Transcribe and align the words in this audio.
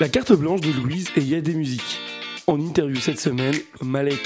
La 0.00 0.08
carte 0.08 0.32
blanche 0.32 0.62
de 0.62 0.72
Louise 0.72 1.08
et 1.16 1.20
il 1.20 1.28
y 1.28 1.34
a 1.34 1.42
des 1.42 1.54
musiques. 1.54 1.98
En 2.46 2.58
interview 2.58 2.96
cette 2.96 3.20
semaine, 3.20 3.54
Malek. 3.82 4.18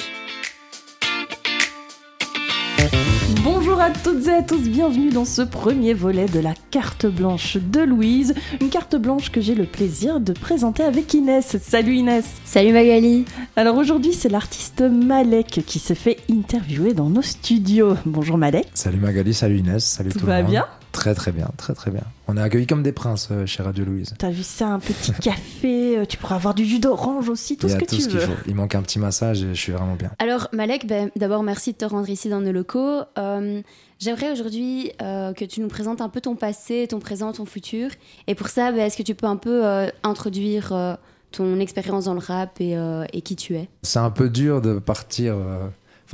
Bonjour 3.42 3.80
à 3.80 3.90
toutes 3.90 4.26
et 4.28 4.30
à 4.34 4.42
tous, 4.42 4.68
bienvenue 4.68 5.10
dans 5.10 5.24
ce 5.24 5.42
premier 5.42 5.92
volet 5.92 6.26
de 6.26 6.38
la 6.38 6.54
carte 6.70 7.06
blanche 7.06 7.56
de 7.56 7.80
Louise. 7.80 8.34
Une 8.60 8.68
carte 8.70 8.94
blanche 8.96 9.32
que 9.32 9.40
j'ai 9.40 9.56
le 9.56 9.64
plaisir 9.64 10.20
de 10.20 10.32
présenter 10.32 10.84
avec 10.84 11.12
Inès. 11.12 11.56
Salut 11.60 11.96
Inès 11.96 12.24
Salut 12.44 12.72
Magali 12.72 13.24
Alors 13.56 13.76
aujourd'hui 13.76 14.12
c'est 14.12 14.28
l'artiste 14.28 14.80
Malek 14.80 15.62
qui 15.66 15.80
s'est 15.80 15.94
fait 15.96 16.18
interviewer 16.30 16.94
dans 16.94 17.10
nos 17.10 17.22
studios. 17.22 17.96
Bonjour 18.06 18.38
Malek. 18.38 18.68
Salut 18.74 18.98
Magali, 18.98 19.34
salut 19.34 19.58
Inès, 19.58 19.84
salut 19.84 20.10
tout, 20.10 20.20
Tout 20.20 20.26
le 20.26 20.32
va 20.32 20.42
monde. 20.42 20.50
bien? 20.52 20.66
Très 20.94 21.14
très 21.14 21.32
bien, 21.32 21.50
très 21.58 21.74
très 21.74 21.90
bien. 21.90 22.00
On 22.28 22.36
est 22.36 22.40
accueillis 22.40 22.66
comme 22.66 22.82
des 22.82 22.92
princes 22.92 23.28
euh, 23.30 23.44
chez 23.46 23.62
Radio 23.62 23.84
Louise. 23.84 24.14
T'as 24.16 24.30
vu 24.30 24.42
ça, 24.42 24.68
un 24.68 24.78
petit 24.78 25.12
café, 25.20 25.98
euh, 25.98 26.04
tu 26.06 26.16
pourras 26.16 26.36
avoir 26.36 26.54
du 26.54 26.64
jus 26.64 26.78
d'orange 26.78 27.28
aussi, 27.28 27.56
tout 27.58 27.66
Il 27.66 27.70
y 27.70 27.72
ce 27.72 27.76
a 27.76 27.80
que 27.80 27.84
tout 27.84 27.96
tu 27.96 28.00
ce 28.02 28.08
qu'il 28.08 28.18
veux. 28.18 28.26
faut. 28.26 28.32
Il 28.46 28.54
manque 28.54 28.74
un 28.74 28.80
petit 28.82 28.98
massage 28.98 29.42
et 29.42 29.48
je 29.48 29.60
suis 29.60 29.72
vraiment 29.72 29.96
bien. 29.96 30.10
Alors 30.18 30.48
Malek, 30.52 30.86
ben, 30.86 31.10
d'abord 31.16 31.42
merci 31.42 31.72
de 31.72 31.76
te 31.78 31.84
rendre 31.84 32.08
ici 32.08 32.28
dans 32.30 32.40
nos 32.40 32.52
locaux. 32.52 33.00
Euh, 33.18 33.60
J'aimerais 33.98 34.32
aujourd'hui 34.32 34.92
euh, 35.02 35.32
que 35.32 35.44
tu 35.44 35.60
nous 35.60 35.68
présentes 35.68 36.00
un 36.00 36.08
peu 36.08 36.20
ton 36.20 36.36
passé, 36.36 36.86
ton 36.88 36.98
présent, 37.00 37.32
ton 37.32 37.44
futur. 37.44 37.90
Et 38.26 38.34
pour 38.34 38.48
ça, 38.48 38.70
ben, 38.72 38.80
est-ce 38.80 38.96
que 38.96 39.02
tu 39.02 39.14
peux 39.14 39.26
un 39.26 39.36
peu 39.36 39.64
euh, 39.66 39.88
introduire 40.02 40.72
euh, 40.72 40.94
ton 41.32 41.58
expérience 41.60 42.04
dans 42.04 42.14
le 42.14 42.20
rap 42.20 42.60
et, 42.60 42.76
euh, 42.76 43.04
et 43.12 43.20
qui 43.22 43.34
tu 43.36 43.56
es? 43.56 43.68
C'est 43.82 43.98
un 44.00 44.10
peu 44.10 44.28
dur 44.28 44.60
de 44.60 44.78
partir, 44.78 45.34
euh, 45.34 45.66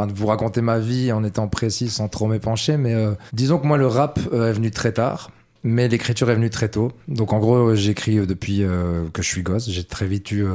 de 0.06 0.12
vous 0.12 0.27
raconter 0.27 0.60
ma 0.60 0.78
vie 0.78 1.12
en 1.12 1.24
étant 1.24 1.48
précis 1.48 1.88
sans 1.88 2.09
trop 2.09 2.27
m'épancher, 2.27 2.77
mais 2.77 2.95
euh, 2.95 3.14
disons 3.32 3.59
que 3.59 3.66
moi 3.66 3.77
le 3.77 3.86
rap 3.86 4.18
euh, 4.32 4.50
est 4.50 4.52
venu 4.52 4.70
très 4.70 4.92
tard. 4.92 5.30
Mais 5.62 5.88
l'écriture 5.88 6.30
est 6.30 6.34
venue 6.34 6.48
très 6.48 6.70
tôt. 6.70 6.90
Donc 7.06 7.34
en 7.34 7.38
gros, 7.38 7.56
euh, 7.56 7.74
j'écris 7.74 8.26
depuis 8.26 8.64
que 9.12 9.23
je 9.23 9.28
suis 9.28 9.42
gosse. 9.42 9.68
J'ai 9.68 9.84
très 9.84 10.06
vite 10.06 10.30
eu 10.30 10.46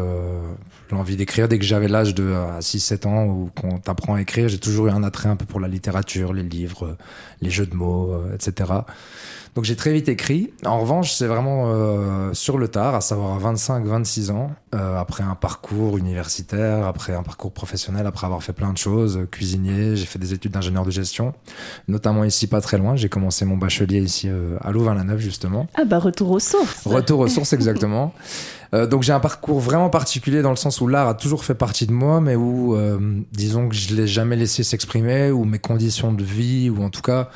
l'envie 0.89 1.15
d'écrire 1.15 1.47
dès 1.47 1.59
que 1.59 1.63
j'avais 1.63 1.87
l'âge 1.87 2.15
de 2.15 2.23
euh, 2.23 2.59
6-7 2.59 3.07
ans 3.07 3.25
où 3.25 3.51
qu'on 3.55 3.77
t'apprend 3.77 4.15
à 4.15 4.21
écrire. 4.21 4.47
J'ai 4.47 4.57
toujours 4.57 4.87
eu 4.87 4.89
un 4.89 5.03
attrait 5.03 5.29
un 5.29 5.35
peu 5.35 5.45
pour 5.45 5.59
la 5.59 5.67
littérature, 5.67 6.33
les 6.33 6.41
livres, 6.41 6.97
les 7.39 7.51
jeux 7.51 7.67
de 7.67 7.75
mots, 7.75 8.19
etc. 8.33 8.71
Donc 9.55 9.63
j'ai 9.63 9.77
très 9.77 9.93
vite 9.93 10.09
écrit. 10.09 10.51
En 10.65 10.81
revanche, 10.81 11.13
c'est 11.13 11.27
vraiment 11.27 11.67
euh, 11.67 12.33
sur 12.33 12.57
le 12.57 12.67
tard, 12.67 12.93
à 12.93 13.01
savoir 13.01 13.35
à 13.35 13.53
25-26 13.53 14.31
ans, 14.31 14.51
euh, 14.73 14.99
après 14.99 15.23
un 15.23 15.35
parcours 15.35 15.97
universitaire, 15.97 16.85
après 16.85 17.13
un 17.13 17.23
parcours 17.23 17.53
professionnel, 17.53 18.05
après 18.05 18.25
avoir 18.25 18.43
fait 18.43 18.51
plein 18.51 18.73
de 18.73 18.77
choses, 18.77 19.17
euh, 19.17 19.25
cuisinier, 19.25 19.95
j'ai 19.95 20.05
fait 20.05 20.19
des 20.19 20.33
études 20.33 20.51
d'ingénieur 20.51 20.85
de 20.85 20.91
gestion, 20.91 21.33
notamment 21.87 22.25
ici 22.25 22.47
pas 22.47 22.59
très 22.59 22.77
loin. 22.77 22.97
J'ai 22.97 23.07
commencé 23.07 23.45
mon 23.45 23.55
bachelier 23.55 24.01
ici 24.01 24.27
euh, 24.29 24.57
à 24.59 24.71
Louvain-la-Neuve 24.71 25.19
justement. 25.19 25.67
Ah 25.75 25.85
bah 25.85 25.99
retour 25.99 26.31
aux 26.31 26.39
sources. 26.39 26.85
Retour 26.85 27.21
aux 27.21 27.27
sources 27.29 27.53
exactement. 27.53 28.13
Euh, 28.73 28.87
donc 28.87 29.03
j'ai 29.03 29.13
un 29.13 29.19
parcours 29.19 29.59
vraiment 29.59 29.89
particulier 29.89 30.41
dans 30.41 30.49
le 30.49 30.55
sens 30.55 30.81
où 30.81 30.87
l'art 30.87 31.07
a 31.07 31.13
toujours 31.13 31.45
fait 31.45 31.55
partie 31.55 31.87
de 31.87 31.93
moi, 31.93 32.19
mais 32.19 32.35
où 32.35 32.75
euh, 32.75 32.99
disons 33.31 33.69
que 33.69 33.75
je 33.75 33.95
l'ai 33.95 34.07
jamais 34.07 34.35
laissé 34.35 34.63
s'exprimer, 34.63 35.31
ou 35.31 35.45
mes 35.45 35.59
conditions 35.59 36.11
de 36.11 36.23
vie, 36.23 36.69
ou 36.69 36.83
en 36.83 36.89
tout 36.89 37.01
cas 37.01 37.29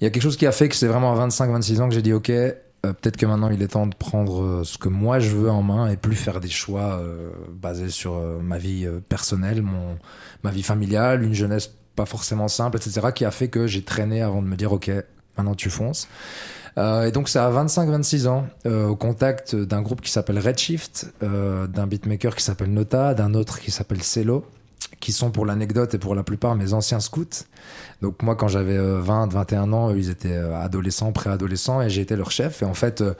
il 0.00 0.04
y 0.04 0.06
a 0.06 0.10
quelque 0.10 0.22
chose 0.22 0.36
qui 0.36 0.46
a 0.46 0.52
fait 0.52 0.68
que 0.68 0.76
c'est 0.76 0.86
vraiment 0.86 1.12
à 1.12 1.26
25-26 1.26 1.80
ans 1.80 1.88
que 1.88 1.94
j'ai 1.94 2.02
dit 2.02 2.12
ok, 2.12 2.30
euh, 2.30 2.92
peut-être 2.92 3.16
que 3.16 3.26
maintenant 3.26 3.50
il 3.50 3.60
est 3.62 3.68
temps 3.68 3.86
de 3.86 3.94
prendre 3.94 4.42
euh, 4.42 4.64
ce 4.64 4.78
que 4.78 4.88
moi 4.88 5.18
je 5.18 5.30
veux 5.30 5.50
en 5.50 5.62
main 5.62 5.90
et 5.90 5.96
plus 5.96 6.14
faire 6.14 6.38
des 6.38 6.48
choix 6.48 7.00
euh, 7.00 7.30
basés 7.50 7.90
sur 7.90 8.14
ma 8.40 8.58
vie 8.58 8.88
personnelle, 9.08 9.62
mon, 9.62 9.98
ma 10.44 10.50
vie 10.50 10.62
familiale, 10.62 11.22
une 11.22 11.34
jeunesse 11.34 11.74
pas 11.96 12.06
forcément 12.06 12.46
simple, 12.46 12.76
etc. 12.76 13.08
qui 13.12 13.24
a 13.24 13.32
fait 13.32 13.48
que 13.48 13.66
j'ai 13.66 13.82
traîné 13.82 14.22
avant 14.22 14.40
de 14.40 14.46
me 14.46 14.54
dire 14.54 14.72
ok, 14.72 14.90
maintenant 15.36 15.54
tu 15.54 15.70
fonces. 15.70 16.08
Et 16.76 17.10
donc 17.10 17.28
c'est 17.28 17.40
à 17.40 17.50
25-26 17.50 18.28
ans, 18.28 18.46
au 18.64 18.94
contact 18.94 19.56
d'un 19.56 19.82
groupe 19.82 20.00
qui 20.00 20.12
s'appelle 20.12 20.38
Redshift, 20.38 21.12
d'un 21.20 21.86
beatmaker 21.88 22.36
qui 22.36 22.44
s'appelle 22.44 22.72
Nota, 22.72 23.14
d'un 23.14 23.34
autre 23.34 23.58
qui 23.58 23.72
s'appelle 23.72 24.00
Cello, 24.04 24.44
qui 25.00 25.12
sont 25.12 25.30
pour 25.30 25.46
l'anecdote 25.46 25.94
et 25.94 25.98
pour 25.98 26.14
la 26.14 26.22
plupart 26.22 26.54
mes 26.54 26.72
anciens 26.72 27.00
scouts. 27.00 27.44
Donc 28.02 28.22
moi 28.22 28.36
quand 28.36 28.48
j'avais 28.48 28.76
euh, 28.76 29.00
20, 29.00 29.32
21 29.32 29.72
ans, 29.72 29.94
ils 29.94 30.10
étaient 30.10 30.32
euh, 30.32 30.60
adolescents, 30.60 31.12
préadolescents 31.12 31.82
et 31.82 31.90
j'ai 31.90 32.02
été 32.02 32.16
leur 32.16 32.30
chef. 32.30 32.62
Et 32.62 32.64
en 32.64 32.74
fait, 32.74 33.00
euh, 33.00 33.14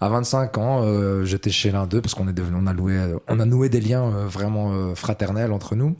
à 0.00 0.08
25 0.08 0.58
ans, 0.58 0.82
euh, 0.82 1.24
j'étais 1.24 1.50
chez 1.50 1.70
l'un 1.70 1.86
d'eux 1.86 2.00
parce 2.00 2.14
qu'on 2.14 2.28
est 2.28 2.32
devenu, 2.32 2.56
on 2.60 2.66
a 2.66 2.74
euh, 2.74 3.18
on 3.28 3.40
a 3.40 3.44
noué 3.44 3.68
des 3.68 3.80
liens 3.80 4.04
euh, 4.04 4.26
vraiment 4.26 4.72
euh, 4.72 4.94
fraternels 4.94 5.52
entre 5.52 5.76
nous. 5.76 5.94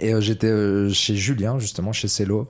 Et 0.00 0.14
euh, 0.14 0.20
j'étais 0.20 0.48
euh, 0.48 0.90
chez 0.90 1.16
Julien, 1.16 1.58
justement, 1.58 1.92
chez 1.92 2.08
Cello. 2.08 2.48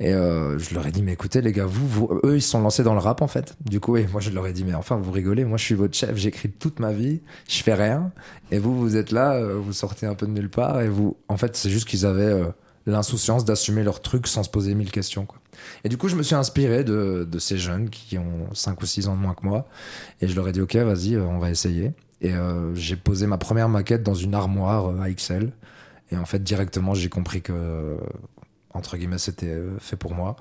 Et 0.00 0.12
euh, 0.12 0.58
je 0.58 0.74
leur 0.74 0.86
ai 0.86 0.90
dit, 0.90 1.02
mais 1.02 1.12
écoutez, 1.12 1.40
les 1.40 1.52
gars, 1.52 1.66
vous, 1.66 1.86
vous, 1.86 2.20
eux, 2.24 2.36
ils 2.36 2.42
sont 2.42 2.60
lancés 2.60 2.82
dans 2.82 2.94
le 2.94 3.00
rap, 3.00 3.22
en 3.22 3.28
fait. 3.28 3.56
Du 3.64 3.80
coup, 3.80 3.96
et 3.96 4.06
moi, 4.06 4.20
je 4.20 4.30
leur 4.30 4.46
ai 4.46 4.52
dit, 4.52 4.64
mais 4.64 4.74
enfin, 4.74 4.96
vous 4.96 5.12
rigolez, 5.12 5.44
moi, 5.44 5.58
je 5.58 5.64
suis 5.64 5.74
votre 5.74 5.96
chef, 5.96 6.16
j'écris 6.16 6.50
toute 6.50 6.80
ma 6.80 6.92
vie, 6.92 7.20
je 7.48 7.62
fais 7.62 7.74
rien. 7.74 8.12
Et 8.50 8.58
vous, 8.58 8.78
vous 8.78 8.96
êtes 8.96 9.10
là, 9.10 9.40
vous 9.40 9.72
sortez 9.72 10.06
un 10.06 10.14
peu 10.14 10.26
de 10.26 10.32
nulle 10.32 10.50
part. 10.50 10.80
Et 10.80 10.88
vous, 10.88 11.16
en 11.28 11.36
fait, 11.36 11.56
c'est 11.56 11.70
juste 11.70 11.88
qu'ils 11.88 12.06
avaient 12.06 12.42
l'insouciance 12.86 13.44
d'assumer 13.44 13.84
leur 13.84 14.00
truc 14.00 14.26
sans 14.26 14.42
se 14.42 14.50
poser 14.50 14.74
mille 14.74 14.90
questions, 14.90 15.26
quoi. 15.26 15.38
Et 15.82 15.88
du 15.88 15.96
coup, 15.96 16.08
je 16.08 16.14
me 16.14 16.22
suis 16.22 16.36
inspiré 16.36 16.84
de, 16.84 17.26
de 17.28 17.38
ces 17.40 17.58
jeunes 17.58 17.90
qui 17.90 18.16
ont 18.16 18.46
5 18.54 18.80
ou 18.80 18.86
6 18.86 19.08
ans 19.08 19.16
de 19.16 19.20
moins 19.20 19.34
que 19.34 19.44
moi. 19.44 19.66
Et 20.20 20.28
je 20.28 20.36
leur 20.36 20.46
ai 20.48 20.52
dit, 20.52 20.60
OK, 20.60 20.76
vas-y, 20.76 21.16
on 21.16 21.38
va 21.38 21.50
essayer. 21.50 21.92
Et 22.20 22.32
j'ai 22.74 22.96
posé 22.96 23.26
ma 23.26 23.38
première 23.38 23.68
maquette 23.68 24.02
dans 24.02 24.14
une 24.14 24.34
armoire 24.34 24.86
euh, 24.86 25.00
AXL. 25.00 25.52
Et 26.10 26.16
en 26.16 26.24
fait, 26.24 26.42
directement, 26.42 26.94
j'ai 26.94 27.08
compris 27.08 27.42
que, 27.42 27.98
entre 28.74 28.96
guillemets, 28.96 29.18
c'était 29.18 29.46
euh, 29.46 29.78
fait 29.78 29.96
pour 29.96 30.14
moi. 30.14 30.36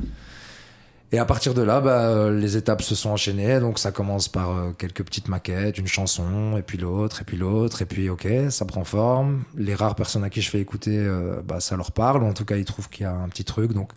Et 1.14 1.20
à 1.20 1.26
partir 1.26 1.54
de 1.54 1.62
là, 1.62 1.80
bah, 1.80 2.08
euh, 2.08 2.38
les 2.38 2.58
étapes 2.58 2.82
se 2.82 2.94
sont 2.96 3.10
enchaînées. 3.12 3.60
Donc, 3.60 3.80
ça 3.80 3.92
commence 3.92 4.28
par 4.28 4.52
euh, 4.52 4.72
quelques 4.78 5.04
petites 5.04 5.30
maquettes, 5.30 5.78
une 5.78 5.88
chanson, 5.88 6.58
et 6.58 6.62
puis 6.62 6.78
l'autre, 6.78 7.22
et 7.22 7.26
puis 7.26 7.38
l'autre, 7.38 7.82
et 7.82 7.86
puis 7.86 8.10
ok, 8.10 8.28
ça 8.50 8.66
prend 8.66 8.84
forme. 8.84 9.44
Les 9.56 9.74
rares 9.74 9.96
personnes 9.96 10.24
à 10.24 10.30
qui 10.30 10.42
je 10.42 10.50
fais 10.50 10.60
écouter, 10.60 11.06
bah, 11.46 11.60
ça 11.60 11.78
leur 11.78 11.92
parle, 11.92 12.24
ou 12.24 12.28
en 12.28 12.34
tout 12.34 12.46
cas, 12.46 12.58
ils 12.58 12.66
trouvent 12.66 12.90
qu'il 12.90 13.04
y 13.04 13.06
a 13.06 13.14
un 13.14 13.30
petit 13.30 13.46
truc. 13.46 13.74
Donc, 13.74 13.92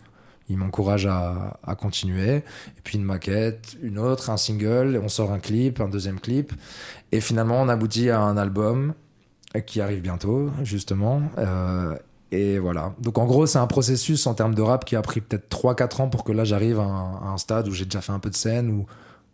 ils 0.49 0.57
m'encouragent 0.57 1.07
à, 1.07 1.59
à 1.63 1.75
continuer. 1.75 2.37
Et 2.37 2.81
puis 2.83 2.97
une 2.97 3.03
maquette, 3.03 3.77
une 3.81 3.97
autre, 3.97 4.29
un 4.29 4.37
single, 4.37 4.99
on 5.01 5.07
sort 5.07 5.31
un 5.31 5.39
clip, 5.39 5.79
un 5.79 5.87
deuxième 5.87 6.19
clip. 6.19 6.53
Et 7.11 7.21
finalement, 7.21 7.61
on 7.61 7.69
aboutit 7.69 8.09
à 8.09 8.19
un 8.19 8.37
album 8.37 8.93
qui 9.59 9.81
arrive 9.81 10.01
bientôt, 10.01 10.49
justement. 10.63 11.21
Euh, 11.37 11.95
et 12.31 12.59
voilà. 12.59 12.93
Donc 12.99 13.17
en 13.17 13.25
gros, 13.25 13.45
c'est 13.45 13.59
un 13.59 13.67
processus 13.67 14.25
en 14.25 14.33
termes 14.33 14.55
de 14.55 14.61
rap 14.61 14.85
qui 14.85 14.95
a 14.95 15.01
pris 15.01 15.19
peut-être 15.19 15.49
3-4 15.49 16.03
ans 16.03 16.09
pour 16.09 16.23
que 16.23 16.31
là 16.31 16.45
j'arrive 16.45 16.79
à, 16.79 16.83
un- 16.83 17.37
stade 17.37 17.67
où 17.67 17.71
j'ai 17.73 17.85
déjà 17.85 17.99
fait 18.01 18.13
un 18.13 18.19
peu 18.19 18.29
de 18.29 18.35
scène, 18.35 18.85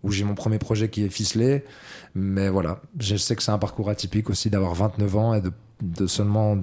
où, 0.03 0.11
j'ai 0.11 0.23
mon 0.23 0.35
premier 0.35 0.57
projet 0.57 0.89
qui 0.89 1.03
est 1.03 1.09
ficelé. 1.09 1.63
Mais 2.15 2.49
voilà, 2.49 2.79
je 2.97 3.15
sais 3.17 3.35
que 3.35 3.43
c'est 3.43 3.51
un 3.51 3.57
parcours 3.59 3.89
atypique 3.89 4.29
aussi 4.29 4.49
d'avoir 4.49 4.73
29 4.73 5.15
ans 5.17 5.33
et 5.33 5.41
de, 5.81 6.07
seulement 6.07 6.57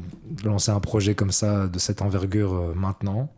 lancer 0.44 0.72
un 0.72 0.80
projet 0.80 1.14
comme 1.14 1.30
ça, 1.30 1.68
de 1.68 1.78
cette 1.78 2.02
envergure 2.02 2.54
euh, 2.54 2.74
maintenant. 2.74 3.30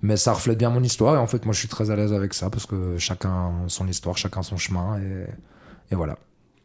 Mais 0.00 0.16
ça 0.16 0.32
reflète 0.32 0.58
bien 0.58 0.70
mon 0.70 0.82
histoire 0.82 1.14
et 1.14 1.18
en 1.18 1.28
fait, 1.28 1.44
moi 1.44 1.52
je 1.52 1.60
suis 1.60 1.68
très 1.68 1.90
à 1.90 1.96
l'aise 1.96 2.12
avec 2.12 2.34
ça 2.34 2.50
parce 2.50 2.66
que 2.66 2.98
chacun 2.98 3.52
son 3.68 3.86
histoire, 3.86 4.16
chacun 4.16 4.42
son 4.42 4.56
chemin 4.56 4.98
et 4.98 5.94
voilà. 5.94 6.16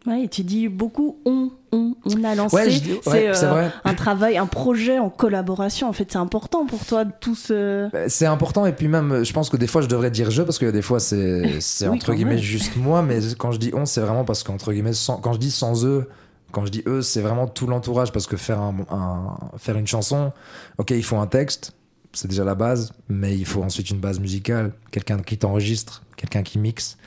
Ouais, 0.07 0.23
et 0.23 0.27
tu 0.29 0.43
dis 0.43 0.69
beaucoup 0.69 1.17
on, 1.25 1.49
on, 1.73 1.93
on 2.05 2.23
a 2.23 2.33
lancé. 2.33 2.55
Ouais, 2.55 2.69
je 2.71 2.79
dis- 2.79 2.91
ouais, 2.93 3.01
c'est 3.33 3.43
euh, 3.43 3.67
un 3.83 3.93
travail, 3.93 4.37
un 4.37 4.45
projet 4.45 4.99
en 4.99 5.09
collaboration. 5.09 5.89
En 5.89 5.93
fait, 5.93 6.09
c'est 6.11 6.17
important 6.17 6.65
pour 6.65 6.85
toi 6.85 7.03
de 7.03 7.11
tout 7.19 7.35
ce. 7.35 7.89
Bah, 7.91 8.07
C'est 8.07 8.25
important 8.25 8.65
et 8.65 8.71
puis 8.71 8.87
même, 8.87 9.23
je 9.25 9.33
pense 9.33 9.49
que 9.49 9.57
des 9.57 9.67
fois 9.67 9.81
je 9.81 9.87
devrais 9.87 10.09
dire 10.09 10.31
je 10.31 10.43
parce 10.43 10.57
que 10.59 10.67
des 10.71 10.81
fois 10.81 10.99
c'est 11.01 11.41
Oui, 11.81 11.87
entre 11.89 12.13
guillemets 12.13 12.35
même. 12.35 12.39
juste 12.43 12.77
moi, 12.77 13.01
mais 13.01 13.19
quand 13.37 13.51
je 13.51 13.59
dis 13.59 13.71
on, 13.73 13.85
c'est 13.85 13.99
vraiment 14.01 14.23
parce 14.23 14.43
qu'entre 14.43 14.71
guillemets, 14.71 14.93
sans- 14.93 15.17
quand 15.17 15.33
je 15.33 15.39
dis 15.39 15.51
sans 15.51 15.85
eux, 15.85 16.07
quand 16.53 16.65
je 16.65 16.71
dis 16.71 16.83
eux, 16.87 17.01
c'est 17.01 17.19
vraiment 17.21 17.45
tout 17.47 17.67
l'entourage 17.67 18.13
parce 18.13 18.27
que 18.27 18.37
faire 18.37 18.61
un, 18.61 18.73
un- 18.89 19.57
faire 19.57 19.75
une 19.77 19.87
chanson, 19.87 20.31
ok, 20.77 20.91
il 20.91 21.03
faut 21.03 21.17
un 21.17 21.27
texte, 21.27 21.73
c'est 22.13 22.29
déjà 22.29 22.45
la 22.45 22.55
base, 22.55 22.93
mais 23.09 23.35
il 23.37 23.45
faut 23.45 23.61
ensuite 23.61 23.89
une 23.89 23.99
base 23.99 24.21
musicale, 24.21 24.71
quelqu'un 24.91 25.17
qui 25.17 25.37
t'enregistre, 25.37 26.03
quelqu'un 26.15 26.43
qui 26.43 26.57
mixe. 26.59 26.97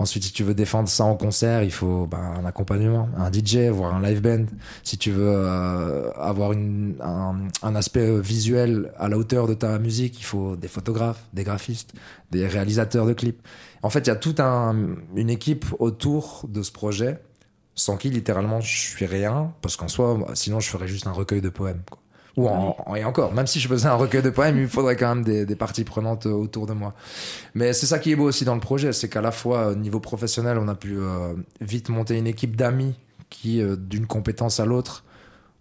Ensuite, 0.00 0.24
si 0.24 0.32
tu 0.32 0.44
veux 0.44 0.54
défendre 0.54 0.88
ça 0.88 1.04
en 1.04 1.14
concert, 1.14 1.62
il 1.62 1.70
faut 1.70 2.06
bah, 2.06 2.16
un 2.16 2.46
accompagnement, 2.46 3.10
un 3.18 3.30
DJ, 3.30 3.68
voire 3.68 3.94
un 3.94 4.00
live 4.00 4.22
band. 4.22 4.46
Si 4.82 4.96
tu 4.96 5.10
veux 5.10 5.28
euh, 5.28 6.10
avoir 6.12 6.54
une, 6.54 6.96
un, 7.02 7.36
un 7.62 7.74
aspect 7.74 8.08
euh, 8.08 8.18
visuel 8.18 8.92
à 8.96 9.10
la 9.10 9.18
hauteur 9.18 9.46
de 9.46 9.52
ta 9.52 9.78
musique, 9.78 10.18
il 10.18 10.22
faut 10.22 10.56
des 10.56 10.68
photographes, 10.68 11.22
des 11.34 11.44
graphistes, 11.44 11.92
des 12.30 12.46
réalisateurs 12.46 13.04
de 13.04 13.12
clips. 13.12 13.46
En 13.82 13.90
fait, 13.90 14.00
il 14.00 14.06
y 14.06 14.10
a 14.10 14.16
toute 14.16 14.40
un, 14.40 14.74
une 15.16 15.28
équipe 15.28 15.66
autour 15.78 16.46
de 16.48 16.62
ce 16.62 16.72
projet, 16.72 17.20
sans 17.74 17.98
qui 17.98 18.08
littéralement 18.08 18.62
je 18.62 18.74
suis 18.74 19.04
rien, 19.04 19.52
parce 19.60 19.76
qu'en 19.76 19.88
soi, 19.88 20.18
sinon 20.32 20.60
je 20.60 20.70
ferais 20.70 20.88
juste 20.88 21.08
un 21.08 21.12
recueil 21.12 21.42
de 21.42 21.50
poèmes. 21.50 21.82
Quoi. 21.90 22.00
Ou 22.36 22.48
en, 22.48 22.76
en- 22.86 22.94
et 22.94 23.04
encore, 23.04 23.32
même 23.34 23.46
si 23.46 23.58
je 23.60 23.68
faisais 23.68 23.88
un 23.88 23.94
recueil 23.94 24.22
de 24.22 24.30
poèmes, 24.30 24.56
il 24.56 24.62
me 24.62 24.68
faudrait 24.68 24.96
quand 24.96 25.14
même 25.14 25.24
des, 25.24 25.44
des 25.46 25.56
parties 25.56 25.84
prenantes 25.84 26.26
euh, 26.26 26.30
autour 26.32 26.66
de 26.66 26.72
moi. 26.72 26.94
Mais 27.54 27.72
c'est 27.72 27.86
ça 27.86 27.98
qui 27.98 28.12
est 28.12 28.16
beau 28.16 28.24
aussi 28.24 28.44
dans 28.44 28.54
le 28.54 28.60
projet, 28.60 28.92
c'est 28.92 29.08
qu'à 29.08 29.20
la 29.20 29.32
fois, 29.32 29.68
au 29.68 29.74
niveau 29.74 30.00
professionnel, 30.00 30.56
on 30.58 30.68
a 30.68 30.74
pu 30.74 30.96
euh, 30.98 31.34
vite 31.60 31.88
monter 31.88 32.16
une 32.16 32.26
équipe 32.28 32.56
d'amis 32.56 32.94
qui, 33.30 33.60
euh, 33.60 33.76
d'une 33.76 34.06
compétence 34.06 34.60
à 34.60 34.64
l'autre, 34.64 35.04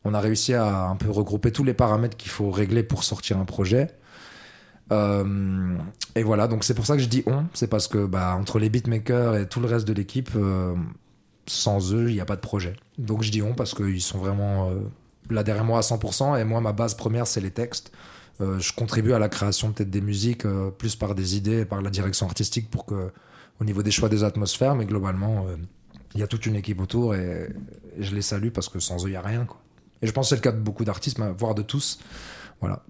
on 0.05 0.13
a 0.13 0.19
réussi 0.19 0.53
à 0.53 0.85
un 0.85 0.95
peu 0.95 1.09
regrouper 1.11 1.51
tous 1.51 1.63
les 1.63 1.73
paramètres 1.73 2.15
qu'il 2.17 2.31
faut 2.31 2.51
régler 2.51 2.83
pour 2.83 3.03
sortir 3.03 3.37
un 3.37 3.45
projet. 3.45 3.87
Euh, 4.91 5.75
et 6.15 6.23
voilà, 6.23 6.47
donc 6.47 6.63
c'est 6.63 6.73
pour 6.73 6.85
ça 6.85 6.95
que 6.95 7.01
je 7.01 7.07
dis 7.07 7.23
on, 7.27 7.45
c'est 7.53 7.67
parce 7.67 7.87
que 7.87 8.05
bah, 8.05 8.35
entre 8.39 8.57
les 8.59 8.69
beatmakers 8.69 9.35
et 9.37 9.47
tout 9.47 9.59
le 9.59 9.67
reste 9.67 9.87
de 9.87 9.93
l'équipe, 9.93 10.31
euh, 10.35 10.73
sans 11.45 11.93
eux, 11.93 12.09
il 12.09 12.15
n'y 12.15 12.21
a 12.21 12.25
pas 12.25 12.35
de 12.35 12.41
projet. 12.41 12.75
Donc 12.97 13.21
je 13.23 13.29
dis 13.31 13.41
on 13.41 13.53
parce 13.53 13.75
qu'ils 13.75 14.01
sont 14.01 14.17
vraiment 14.17 14.69
euh, 14.69 14.79
là 15.29 15.43
derrière 15.43 15.65
moi 15.65 15.79
à 15.79 15.81
100%. 15.81 16.39
Et 16.39 16.43
moi, 16.43 16.61
ma 16.61 16.73
base 16.73 16.93
première, 16.93 17.27
c'est 17.27 17.41
les 17.41 17.51
textes. 17.51 17.91
Euh, 18.41 18.59
je 18.59 18.73
contribue 18.73 19.13
à 19.13 19.19
la 19.19 19.27
création 19.27 19.71
peut-être 19.71 19.89
des 19.89 20.01
musiques 20.01 20.45
euh, 20.45 20.71
plus 20.71 20.95
par 20.95 21.13
des 21.13 21.35
idées, 21.35 21.65
par 21.65 21.81
la 21.81 21.89
direction 21.89 22.25
artistique 22.25 22.69
pour 22.69 22.85
que, 22.85 23.11
au 23.59 23.65
niveau 23.65 23.83
des 23.83 23.91
choix 23.91 24.07
des 24.07 24.23
atmosphères, 24.23 24.75
mais 24.75 24.85
globalement, 24.85 25.45
euh, 25.47 25.57
il 26.15 26.21
y 26.21 26.23
a 26.23 26.27
toute 26.27 26.45
une 26.45 26.55
équipe 26.55 26.79
autour 26.79 27.15
et, 27.15 27.49
je 27.99 28.15
les 28.15 28.21
salue 28.21 28.49
parce 28.49 28.69
que 28.69 28.79
sans 28.79 29.03
eux, 29.05 29.09
il 29.09 29.11
n'y 29.11 29.17
a 29.17 29.21
rien. 29.21 29.45
Et 30.01 30.07
je 30.07 30.13
pense 30.13 30.27
que 30.27 30.29
c'est 30.29 30.35
le 30.35 30.41
cas 30.41 30.53
de 30.53 30.61
beaucoup 30.61 30.85
d'artistes, 30.85 31.19
voire 31.37 31.53
de 31.53 31.61
tous. 31.61 31.99
Voilà. 32.61 32.83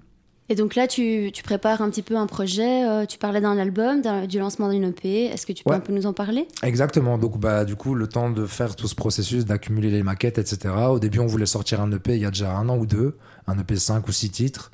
Et 0.51 0.55
donc 0.55 0.73
là, 0.75 0.87
tu, 0.87 1.29
tu 1.31 1.43
prépares 1.43 1.81
un 1.81 1.89
petit 1.91 2.01
peu 2.01 2.17
un 2.17 2.25
projet. 2.25 2.83
euh, 2.87 3.05
tu 3.05 3.17
parlais 3.19 3.39
d'un 3.39 3.57
album, 3.57 4.01
du 4.27 4.39
lancement 4.39 4.69
d'une 4.69 4.83
EP. 4.85 5.25
Est-ce 5.25 5.45
que 5.45 5.53
tu 5.53 5.63
peux 5.63 5.69
Ouais. 5.69 5.77
un 5.77 5.79
peu 5.79 5.93
nous 5.93 6.07
en 6.07 6.13
parler? 6.13 6.47
Exactement. 6.63 7.17
Donc, 7.19 7.39
bah, 7.39 7.65
du 7.65 7.75
coup, 7.75 7.93
le 7.93 8.07
temps 8.07 8.31
de 8.31 8.45
faire 8.47 8.75
tout 8.75 8.87
ce 8.87 8.95
processus, 8.95 9.45
d'accumuler 9.45 9.91
les 9.91 10.01
maquettes, 10.03 10.39
etc. 10.39 10.73
Au 10.89 10.97
début, 10.99 11.19
on 11.19 11.27
voulait 11.27 11.45
sortir 11.45 11.81
un 11.81 11.91
EP 11.91 12.15
il 12.15 12.21
y 12.21 12.25
a 12.25 12.31
déjà 12.31 12.51
un 12.55 12.67
an 12.67 12.77
ou 12.77 12.85
deux, 12.87 13.17
un 13.47 13.59
EP 13.59 13.75
5 13.75 14.07
ou 14.07 14.11
6 14.11 14.31
titres. 14.31 14.71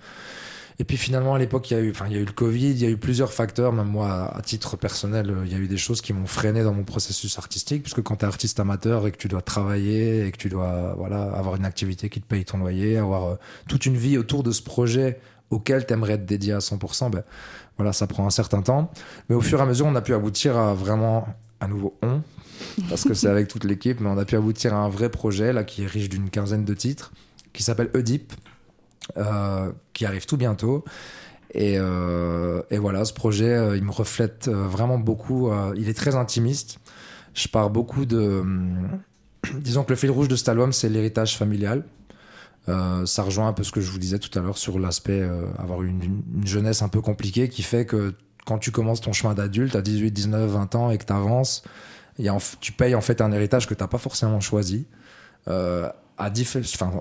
Et 0.77 0.83
puis 0.83 0.97
finalement, 0.97 1.35
à 1.35 1.39
l'époque, 1.39 1.71
il 1.71 1.73
y 1.73 1.77
a 1.77 1.79
eu, 1.79 1.91
enfin, 1.91 2.05
il 2.07 2.13
y 2.13 2.17
a 2.17 2.19
eu 2.19 2.25
le 2.25 2.33
Covid, 2.33 2.71
il 2.71 2.79
y 2.81 2.85
a 2.85 2.89
eu 2.89 2.97
plusieurs 2.97 3.31
facteurs. 3.31 3.71
Même 3.71 3.87
moi, 3.87 4.33
à 4.35 4.41
titre 4.41 4.75
personnel, 4.75 5.29
euh, 5.29 5.45
il 5.45 5.51
y 5.51 5.55
a 5.55 5.57
eu 5.57 5.67
des 5.67 5.77
choses 5.77 6.01
qui 6.01 6.11
m'ont 6.11 6.25
freiné 6.25 6.63
dans 6.63 6.73
mon 6.73 6.83
processus 6.83 7.37
artistique, 7.37 7.81
puisque 7.83 8.01
quand 8.01 8.17
tu 8.17 8.25
es 8.25 8.27
artiste 8.27 8.59
amateur 8.59 9.07
et 9.07 9.11
que 9.11 9.17
tu 9.17 9.29
dois 9.29 9.41
travailler 9.41 10.25
et 10.27 10.31
que 10.31 10.37
tu 10.37 10.49
dois, 10.49 10.93
voilà, 10.97 11.23
avoir 11.33 11.55
une 11.55 11.63
activité 11.65 12.09
qui 12.09 12.19
te 12.21 12.25
paye 12.27 12.43
ton 12.43 12.57
loyer, 12.57 12.97
avoir 12.97 13.23
euh, 13.25 13.35
toute 13.69 13.85
une 13.85 13.95
vie 13.95 14.17
autour 14.17 14.43
de 14.43 14.51
ce 14.51 14.61
projet 14.61 15.17
auquel 15.49 15.85
tu 15.85 15.93
aimerais 15.93 16.13
être 16.13 16.25
dédié 16.25 16.53
à 16.53 16.59
100%, 16.59 17.11
ben, 17.11 17.23
voilà, 17.77 17.93
ça 17.93 18.07
prend 18.07 18.25
un 18.25 18.31
certain 18.31 18.61
temps. 18.61 18.91
Mais 19.29 19.35
au 19.35 19.41
fur 19.41 19.59
et 19.59 19.61
à 19.61 19.65
mesure, 19.65 19.85
on 19.85 19.95
a 19.95 20.01
pu 20.01 20.13
aboutir 20.13 20.57
à 20.57 20.73
vraiment, 20.73 21.27
à 21.59 21.67
nouveau, 21.67 21.97
on, 22.01 22.21
parce 22.89 23.03
que 23.03 23.13
c'est 23.13 23.27
avec 23.27 23.47
toute 23.47 23.63
l'équipe, 23.63 23.99
mais 23.99 24.09
on 24.09 24.17
a 24.17 24.25
pu 24.25 24.35
aboutir 24.35 24.73
à 24.73 24.77
un 24.77 24.89
vrai 24.89 25.09
projet 25.09 25.53
là 25.53 25.63
qui 25.63 25.83
est 25.83 25.87
riche 25.87 26.09
d'une 26.09 26.29
quinzaine 26.29 26.65
de 26.65 26.73
titres, 26.73 27.11
qui 27.53 27.63
s'appelle 27.63 27.89
Oedipe, 27.93 28.33
euh, 29.17 29.71
qui 29.93 30.05
arrive 30.05 30.25
tout 30.25 30.37
bientôt. 30.37 30.83
Et, 31.53 31.75
euh, 31.77 32.61
voilà, 32.71 33.05
ce 33.05 33.13
projet, 33.13 33.53
euh, 33.53 33.77
il 33.77 33.83
me 33.83 33.91
reflète 33.91 34.49
vraiment 34.49 34.97
beaucoup. 34.97 35.51
il 35.75 35.89
est 35.89 35.93
très 35.93 36.15
intimiste. 36.15 36.79
Je 37.33 37.47
pars 37.47 37.69
beaucoup 37.69 38.05
de. 38.05 38.39
hum, 38.39 38.99
disons 39.59 39.83
que 39.83 39.91
le 39.91 39.95
fil 39.95 40.09
rouge 40.09 40.27
de 40.27 40.35
cet 40.35 40.49
c'est 40.71 40.89
l'héritage 40.89 41.37
familial. 41.37 41.83
Euh, 42.67 43.05
ça 43.05 43.21
rejoint 43.23 43.47
un 43.47 43.53
peu 43.53 43.63
ce 43.63 43.71
que 43.71 43.81
je 43.81 43.91
vous 43.91 43.99
disais 43.99 44.17
tout 44.19 44.37
à 44.37 44.41
l'heure 44.41 44.57
sur 44.57 44.79
l'aspect 44.79 45.21
euh, 45.21 45.45
avoir 45.59 45.83
une, 45.83 46.01
une- 46.03 46.23
une 46.37 46.47
jeunesse 46.47 46.81
un 46.81 46.89
peu 46.89 46.99
compliquée 47.01 47.47
qui 47.49 47.61
fait 47.61 47.85
que 47.85 48.13
quand 48.45 48.57
tu 48.57 48.71
commences 48.71 49.01
ton 49.01 49.13
chemin 49.13 49.33
d'adulte 49.35 49.75
à 49.75 49.81
18, 49.81 50.11
19, 50.11 50.49
20 50.51 50.75
ans 50.75 50.89
et 50.91 50.97
que 50.97 51.05
tu 51.05 51.13
avances, 51.13 51.63
tu 52.61 52.71
payes 52.71 52.95
en 52.95 53.01
fait 53.01 53.21
un 53.21 53.31
héritage 53.31 53.67
que 53.67 53.73
tu 53.73 53.83
n'as 53.83 53.87
pas 53.87 53.97
forcément 53.97 54.39
choisi. 54.39 54.87
Euh, 55.47 55.89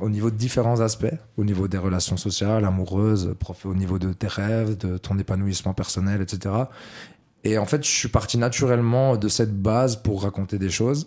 au 0.00 0.08
niveau 0.08 0.30
de 0.30 0.36
différents 0.36 0.80
aspects, 0.80 1.14
au 1.36 1.44
niveau 1.44 1.68
des 1.68 1.78
relations 1.78 2.16
sociales, 2.16 2.64
amoureuses, 2.64 3.34
au 3.64 3.74
niveau 3.74 3.98
de 4.00 4.12
tes 4.12 4.26
rêves, 4.26 4.76
de 4.76 4.98
ton 4.98 5.16
épanouissement 5.18 5.72
personnel, 5.72 6.20
etc. 6.20 6.52
Et 7.44 7.58
en 7.58 7.64
fait, 7.66 7.84
je 7.84 7.90
suis 7.90 8.08
parti 8.08 8.38
naturellement 8.38 9.16
de 9.16 9.28
cette 9.28 9.54
base 9.56 9.96
pour 9.96 10.22
raconter 10.24 10.58
des 10.58 10.68
choses. 10.70 11.06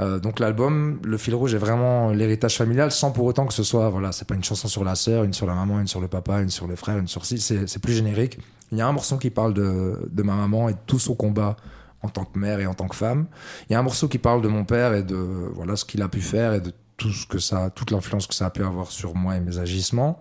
Euh, 0.00 0.18
donc 0.18 0.40
l'album, 0.40 0.98
le 1.04 1.16
fil 1.16 1.34
rouge 1.34 1.54
est 1.54 1.58
vraiment 1.58 2.10
l'héritage 2.10 2.56
familial, 2.56 2.90
sans 2.90 3.12
pour 3.12 3.26
autant 3.26 3.46
que 3.46 3.54
ce 3.54 3.62
soit, 3.62 3.90
voilà, 3.90 4.10
c'est 4.10 4.26
pas 4.26 4.34
une 4.34 4.42
chanson 4.42 4.66
sur 4.66 4.82
la 4.82 4.96
sœur, 4.96 5.24
une 5.24 5.32
sur 5.32 5.46
la 5.46 5.54
maman, 5.54 5.80
une 5.80 5.86
sur 5.86 6.00
le 6.00 6.08
papa, 6.08 6.40
une 6.40 6.50
sur 6.50 6.66
les 6.66 6.76
frères, 6.76 6.98
une 6.98 7.06
sur 7.06 7.24
c'est 7.24 7.38
c'est 7.38 7.78
plus 7.78 7.92
générique. 7.92 8.38
Il 8.72 8.78
y 8.78 8.80
a 8.80 8.88
un 8.88 8.92
morceau 8.92 9.18
qui 9.18 9.30
parle 9.30 9.54
de, 9.54 10.08
de 10.10 10.22
ma 10.22 10.34
maman 10.34 10.68
et 10.68 10.72
de 10.72 10.78
tout 10.86 10.98
son 10.98 11.14
combat 11.14 11.56
en 12.02 12.08
tant 12.08 12.24
que 12.24 12.38
mère 12.38 12.58
et 12.58 12.66
en 12.66 12.74
tant 12.74 12.88
que 12.88 12.96
femme. 12.96 13.26
Il 13.68 13.72
y 13.72 13.76
a 13.76 13.78
un 13.78 13.82
morceau 13.82 14.08
qui 14.08 14.18
parle 14.18 14.42
de 14.42 14.48
mon 14.48 14.64
père 14.64 14.94
et 14.94 15.02
de 15.02 15.16
voilà 15.54 15.76
ce 15.76 15.84
qu'il 15.84 16.02
a 16.02 16.08
pu 16.08 16.20
faire 16.20 16.54
et 16.54 16.60
de 16.60 16.72
tout 16.96 17.10
ce 17.10 17.26
que 17.26 17.38
ça, 17.38 17.70
toute 17.70 17.90
l'influence 17.90 18.26
que 18.26 18.34
ça 18.34 18.46
a 18.46 18.50
pu 18.50 18.64
avoir 18.64 18.90
sur 18.90 19.14
moi 19.14 19.36
et 19.36 19.40
mes 19.40 19.58
agissements. 19.58 20.18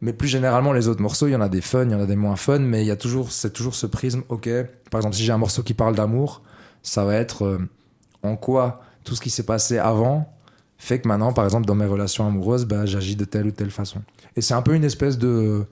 Mais 0.00 0.12
plus 0.12 0.28
généralement, 0.28 0.72
les 0.72 0.88
autres 0.88 1.00
morceaux, 1.00 1.26
il 1.26 1.32
y 1.32 1.36
en 1.36 1.40
a 1.40 1.48
des 1.48 1.62
fun, 1.62 1.84
il 1.84 1.92
y 1.92 1.94
en 1.94 2.00
a 2.00 2.06
des 2.06 2.16
moins 2.16 2.36
fun, 2.36 2.58
mais 2.58 2.82
il 2.82 2.86
y 2.86 2.90
a 2.90 2.96
toujours, 2.96 3.32
c'est 3.32 3.52
toujours 3.52 3.74
ce 3.74 3.86
prisme. 3.86 4.22
Ok, 4.28 4.48
par 4.90 5.00
exemple, 5.00 5.16
si 5.16 5.24
j'ai 5.24 5.32
un 5.32 5.38
morceau 5.38 5.62
qui 5.62 5.74
parle 5.74 5.94
d'amour, 5.94 6.42
ça 6.82 7.04
va 7.04 7.14
être 7.14 7.44
euh, 7.44 7.58
en 8.22 8.36
quoi 8.36 8.82
tout 9.06 9.14
ce 9.16 9.20
qui 9.22 9.30
s'est 9.30 9.44
passé 9.46 9.78
avant 9.78 10.30
fait 10.78 11.00
que 11.00 11.08
maintenant, 11.08 11.32
par 11.32 11.44
exemple, 11.44 11.64
dans 11.64 11.74
mes 11.74 11.86
relations 11.86 12.26
amoureuses, 12.26 12.66
bah, 12.66 12.84
j'agis 12.84 13.16
de 13.16 13.24
telle 13.24 13.46
ou 13.46 13.50
telle 13.50 13.70
façon. 13.70 14.02
Et 14.36 14.42
c'est 14.42 14.52
un 14.52 14.60
peu 14.60 14.74
une 14.74 14.84
espèce 14.84 15.16
de, 15.16 15.64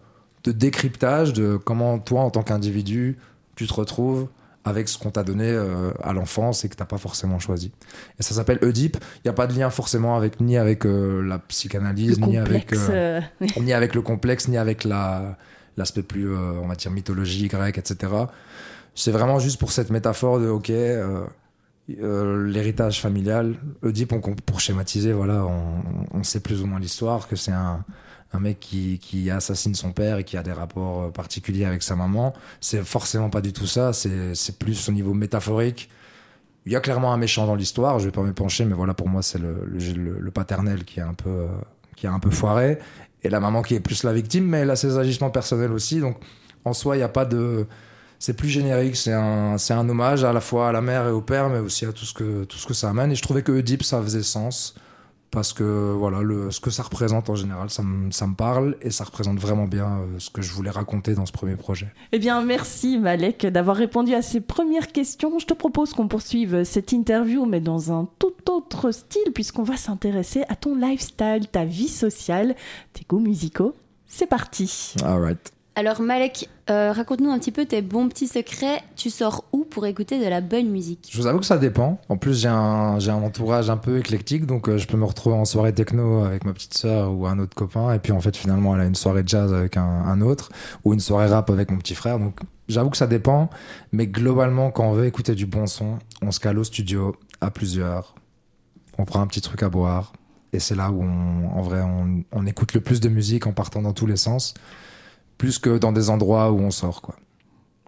de 0.45 0.53
décryptage 0.53 1.35
de 1.35 1.57
comment 1.59 1.99
toi, 1.99 2.23
en 2.23 2.31
tant 2.31 2.43
qu'individu, 2.43 3.19
tu 3.57 3.67
te 3.67 3.75
retrouves 3.75 4.29
avec 4.65 4.89
ce 4.89 4.97
qu'on 4.97 5.11
t'a 5.11 5.23
donné 5.25 5.45
euh, 5.51 5.91
à 6.03 6.15
l'enfance 6.15 6.65
et 6.65 6.71
que 6.71 6.75
t'as 6.75 6.87
pas 6.87 6.97
forcément 6.97 7.39
choisi. 7.39 7.71
Et 8.19 8.23
ça 8.23 8.35
s'appelle 8.35 8.59
Oedipe. 8.63 8.97
Il 9.17 9.21
n'y 9.27 9.29
a 9.29 9.35
pas 9.35 9.47
de 9.47 9.53
lien 9.53 9.69
forcément 9.69 10.17
avec 10.17 10.41
ni 10.41 10.57
avec 10.57 10.87
euh, 10.87 11.21
la 11.23 11.39
psychanalyse, 11.39 12.19
Le 12.19 12.27
ni 12.27 12.39
avec 12.39 12.63
complexe. 12.71 12.87
euh, 12.89 13.21
euh, 13.43 13.47
ni 13.61 13.75
avec 13.75 13.95
le 13.95 14.01
complexe, 14.01 14.49
ni 14.49 14.57
avec 14.57 14.85
la 14.85 15.37
l'aspect 15.77 16.03
plus, 16.05 16.33
euh, 16.33 16.53
on 16.63 16.69
va 16.69 16.77
dire, 16.77 16.91
mythologie 16.93 17.49
grecque, 17.49 17.77
etc. 17.77 18.11
C'est 18.95 19.11
vraiment 19.11 19.39
juste 19.41 19.59
pour 19.59 19.71
cette 19.73 19.91
métaphore 19.91 20.39
de, 20.41 20.49
ok, 20.49 20.71
euh, 22.01 22.47
l'héritage 22.47 23.01
familial. 23.01 23.57
Oedipe, 23.83 24.13
on, 24.13 24.21
pour 24.21 24.61
schématiser, 24.61 25.13
voilà, 25.13 25.45
on, 25.45 25.85
on 26.13 26.23
sait 26.23 26.41
plus 26.41 26.63
ou 26.63 26.67
moins 26.67 26.81
l'histoire, 26.81 27.29
que 27.29 27.37
c'est 27.37 27.53
un, 27.53 27.85
un 28.33 28.41
mec 28.41 28.59
qui, 28.61 28.99
qui 28.99 29.31
assassine 29.31 29.75
son 29.75 29.93
père 29.93 30.19
et 30.19 30.25
qui 30.25 30.37
a 30.37 30.43
des 30.43 30.53
rapports 30.53 31.03
euh, 31.03 31.11
particuliers 31.11 31.65
avec 31.67 31.83
sa 31.83 31.97
maman. 31.97 32.33
C'est 32.61 32.83
forcément 32.85 33.31
pas 33.31 33.41
du 33.41 33.53
tout 33.53 33.67
ça, 33.67 33.93
c'est 33.93 34.59
plus 34.59 34.89
au 34.89 34.93
niveau 34.93 35.15
métaphorique. 35.15 35.91
Il 36.67 36.73
y 36.73 36.77
a 36.77 36.81
clairement 36.81 37.13
un 37.13 37.19
méchant 37.19 37.47
dans 37.47 37.55
l'histoire, 37.57 37.99
je 37.99 38.07
vais 38.07 38.13
pas 38.13 38.23
me 38.23 38.33
pencher, 38.33 38.65
mais 38.65 38.75
voilà, 38.75 38.95
pour 38.95 39.09
moi, 39.09 39.23
c'est 39.23 39.39
le- 39.39 39.67
le 39.67 40.31
paternel 40.31 40.85
qui 40.85 41.01
est 41.01 41.03
un 41.03 41.13
peu, 41.13 41.29
euh, 41.29 41.49
qui 41.95 42.07
est 42.07 42.09
un 42.09 42.19
peu 42.21 42.31
foiré, 42.31 42.79
et 43.23 43.29
la 43.29 43.39
maman 43.41 43.61
qui 43.61 43.75
est 43.75 43.81
plus 43.81 44.03
la 44.03 44.15
victime, 44.15 44.47
mais 44.47 44.61
elle 44.61 44.71
a 44.71 44.77
ses 44.77 44.97
agissements 44.97 45.31
personnels 45.31 45.73
aussi, 45.73 46.01
donc 46.01 46.17
en 46.65 46.73
soi, 46.73 46.97
il 46.97 47.01
n'y 47.01 47.05
a 47.05 47.09
pas 47.11 47.27
de. 47.27 47.67
C'est 48.27 48.33
plus 48.33 48.49
générique, 48.49 48.97
c'est 48.97 49.13
un, 49.13 49.59
c'est 49.59 49.75
un 49.75 49.87
hommage 49.87 50.25
à 50.25 50.33
la 50.33 50.41
fois 50.41 50.71
à 50.71 50.73
la 50.73 50.81
mère 50.81 51.07
et 51.07 51.11
au 51.11 51.21
père, 51.21 51.51
mais 51.51 51.59
aussi 51.59 51.85
à 51.85 51.93
tout 51.93 52.07
ce 52.07 52.15
que, 52.15 52.45
tout 52.45 52.57
ce 52.57 52.67
que 52.67 52.73
ça 52.73 52.89
amène. 52.89 53.13
Et 53.13 53.15
je 53.15 53.21
trouvais 53.21 53.43
que 53.43 53.53
Oedipe, 53.53 53.83
ça 53.83 54.01
faisait 54.01 54.23
sens, 54.23 54.75
parce 55.31 55.53
que 55.53 55.93
voilà, 55.93 56.23
le, 56.23 56.51
ce 56.51 56.59
que 56.59 56.71
ça 56.71 56.85
représente 56.85 57.29
en 57.29 57.35
général, 57.35 57.69
ça 57.69 57.83
me, 57.83 58.11
ça 58.13 58.27
me 58.27 58.35
parle, 58.35 58.79
et 58.81 58.91
ça 58.91 59.05
représente 59.05 59.39
vraiment 59.39 59.67
bien 59.67 59.99
euh, 59.99 60.07
ce 60.17 60.31
que 60.31 60.41
je 60.41 60.51
voulais 60.55 60.71
raconter 60.71 61.13
dans 61.13 61.27
ce 61.27 61.33
premier 61.33 61.57
projet. 61.57 61.93
Eh 62.13 62.19
bien, 62.19 62.43
merci 62.43 62.97
Malek 62.97 63.45
d'avoir 63.45 63.77
répondu 63.77 64.15
à 64.15 64.23
ces 64.23 64.41
premières 64.41 64.91
questions. 64.91 65.39
Je 65.39 65.45
te 65.45 65.53
propose 65.53 65.93
qu'on 65.93 66.09
poursuive 66.09 66.65
cette 66.65 66.93
interview, 66.93 67.45
mais 67.45 67.61
dans 67.61 67.93
un 67.93 68.09
tout 68.19 68.33
autre 68.51 68.91
style, 68.91 69.33
puisqu'on 69.35 69.65
va 69.65 69.77
s'intéresser 69.77 70.45
à 70.49 70.57
ton 70.57 70.77
lifestyle, 70.77 71.47
ta 71.53 71.67
vie 71.67 71.89
sociale, 71.89 72.57
tes 72.95 73.05
goûts 73.07 73.21
musicaux. 73.21 73.75
C'est 74.07 74.29
parti. 74.29 74.95
Alright. 75.05 75.53
Alors 75.77 76.01
Malek, 76.01 76.49
euh, 76.71 76.93
raconte-nous 76.93 77.31
un 77.31 77.39
petit 77.41 77.51
peu 77.51 77.65
tes 77.67 77.83
bons 77.83 78.09
petits 78.09 78.29
secrets. 78.29 78.81
Tu 78.95 79.11
sors 79.11 79.43
où 79.51 79.65
pour 79.65 79.87
écouter 79.87 80.25
de 80.25 80.29
la 80.29 80.41
bonne 80.41 80.69
musique? 80.69 81.09
Je 81.11 81.21
vous 81.21 81.27
avoue 81.27 81.41
que 81.41 81.47
ça 81.47 81.59
dépend. 81.59 82.01
En 82.09 82.17
plus, 82.17 82.41
j'ai 82.41 82.49
un, 82.49 83.01
j'ai 83.01 83.11
un 83.11 83.21
entourage 83.21 83.71
un 83.71 83.77
peu 83.77 83.99
éclectique, 83.99 84.47
donc 84.47 84.69
euh, 84.69 84.79
je 84.79 84.87
peux 84.87 84.97
me 84.97 85.05
retrouver 85.05 85.35
en 85.35 85.45
soirée 85.45 85.75
techno 85.75 86.23
avec 86.23 86.45
ma 86.45 86.53
petite 86.53 86.75
sœur 86.75 87.13
ou 87.13 87.27
un 87.27 87.41
autre 87.41 87.57
copain, 87.57 87.93
et 87.93 87.99
puis 87.99 88.13
en 88.13 88.21
fait, 88.21 88.37
finalement, 88.37 88.77
elle 88.77 88.83
a 88.83 88.85
une 88.85 88.95
soirée 88.95 89.25
jazz 89.27 89.53
avec 89.53 89.77
un, 89.77 90.21
autre, 90.21 90.51
ou 90.85 90.95
une 90.95 91.01
soirée 91.01 91.27
rap 91.27 91.51
avec 91.51 91.73
mon 91.73 91.79
petit 91.79 91.97
frère. 91.97 92.21
Donc, 92.21 92.39
j'avoue 92.69 92.91
que 92.91 92.97
ça 92.97 93.09
dépend, 93.09 93.51
mais 93.91 94.07
globalement, 94.07 94.71
quand 94.71 94.85
on 94.85 94.93
veut 94.93 95.07
écouter 95.07 95.35
du 95.35 95.47
bon 95.47 95.67
son, 95.67 95.99
on 96.23 96.31
se 96.31 96.39
cale 96.39 96.61
au 96.61 96.65
studio 96.65 97.17
à 97.41 97.51
plusieurs, 97.51 98.15
on 98.97 99.05
prend 99.05 99.21
un 99.23 99.27
petit 99.27 99.41
truc 99.41 99.65
à 99.65 99.69
boire, 99.69 100.13
et 100.53 100.61
c'est 100.61 100.77
là 100.77 100.93
où, 100.93 101.03
en 101.03 101.63
vrai, 101.63 101.83
on 102.31 102.47
écoute 102.47 102.75
le 102.75 102.81
plus 102.81 103.01
de 103.01 103.09
musique 103.09 103.49
en 103.49 103.53
partant 103.53 103.83
dans 103.83 103.93
tous 103.93 104.07
les 104.07 104.17
sens, 104.17 104.55
plus 105.39 105.59
que 105.59 105.79
dans 105.79 105.93
des 105.93 106.11
endroits 106.11 106.51
où 106.53 106.59
on 106.59 106.71
sort, 106.71 107.03
quoi. 107.03 107.17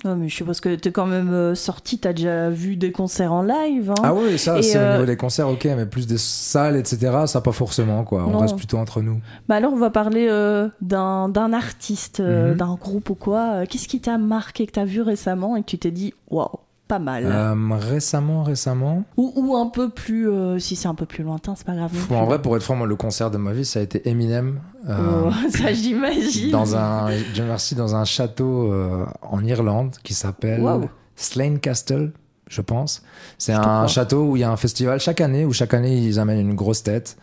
Non, 0.05 0.15
mais 0.15 0.29
je 0.29 0.37
suppose 0.37 0.61
que 0.61 0.75
t'es 0.75 0.93
quand 0.93 1.07
même 1.07 1.33
euh, 1.33 1.55
sorti, 1.55 1.99
t'as 1.99 2.13
déjà 2.13 2.51
vu 2.51 2.77
des 2.77 2.93
concerts 2.93 3.33
en 3.33 3.43
live. 3.43 3.91
hein 3.91 3.95
Ah 4.03 4.15
oui, 4.15 4.39
ça, 4.39 4.63
c'est 4.63 4.77
euh, 4.77 4.89
au 4.91 4.93
niveau 4.93 5.07
des 5.07 5.17
concerts, 5.17 5.49
ok, 5.49 5.65
mais 5.75 5.87
plus 5.87 6.07
des 6.07 6.19
salles, 6.19 6.77
etc., 6.77 7.25
ça 7.27 7.41
pas 7.41 7.51
forcément, 7.53 8.05
quoi. 8.05 8.25
On 8.27 8.33
Non. 8.33 8.39
reste 8.41 8.57
plutôt 8.57 8.77
entre 8.77 9.01
nous. 9.01 9.21
Bah 9.49 9.55
alors, 9.57 9.73
on 9.73 9.79
va 9.79 9.89
parler 9.91 10.27
euh, 10.29 10.69
d'un 10.83 11.53
artiste, 11.55 12.21
euh, 12.21 12.51
Mhm. 12.53 12.57
d'un 12.59 12.75
groupe 12.75 13.09
ou 13.11 13.15
quoi. 13.15 13.53
Euh, 13.55 13.65
Qu'est-ce 13.69 13.89
qui 13.89 14.01
t'a 14.01 14.19
marqué, 14.19 14.67
que 14.67 14.73
t'as 14.73 14.85
vu 14.85 15.01
récemment 15.01 15.57
et 15.57 15.63
que 15.63 15.67
tu 15.67 15.79
t'es 15.79 15.91
dit, 15.91 16.13
waouh, 16.31 16.47
pas 16.87 16.99
mal. 16.99 17.25
Euh, 17.27 17.55
récemment, 17.77 18.43
récemment. 18.43 19.05
Ou, 19.17 19.33
ou 19.37 19.57
un 19.57 19.67
peu 19.67 19.91
plus, 19.91 20.29
euh, 20.31 20.59
si 20.59 20.77
c'est 20.77 20.89
un 20.89 20.95
peu 20.95 21.07
plus 21.07 21.25
lointain, 21.25 21.55
c'est 21.57 21.67
pas 21.67 21.75
grave. 21.75 21.93
en 22.11 22.27
vrai, 22.27 22.41
pour 22.41 22.57
être 22.57 22.63
franc, 22.63 22.77
moi, 22.77 22.87
le 22.87 22.97
concert 22.97 23.31
de 23.31 23.39
ma 23.39 23.53
vie, 23.53 23.65
ça 23.65 23.81
a 23.81 23.83
été 23.83 24.09
Eminem. 24.09 24.61
euh, 24.89 25.25
Oh, 25.27 25.33
ça 25.51 25.73
j'imagine. 25.73 26.51
dans 26.51 26.77
un, 26.77 27.11
Dieu 27.35 27.45
merci, 27.45 27.75
dans 27.75 27.97
un 27.97 28.05
château 28.05 28.73
en 29.23 29.45
Irlande 29.45 29.97
qui 30.03 30.15
s'appelle. 30.15 30.63
Slane 31.19 31.59
Castle, 31.59 32.13
je 32.47 32.61
pense. 32.61 33.03
C'est 33.39 33.55
un 33.55 33.87
château 33.87 34.31
où 34.31 34.37
il 34.37 34.41
y 34.41 34.45
a 34.45 34.51
un 34.51 34.57
festival 34.57 35.01
chaque 35.01 35.21
année, 35.23 35.45
où 35.47 35.53
chaque 35.53 35.73
année 35.75 35.97
ils 35.97 36.21
amènent 36.21 36.41
une 36.41 36.55
grosse 36.55 36.83
tête 36.83 37.17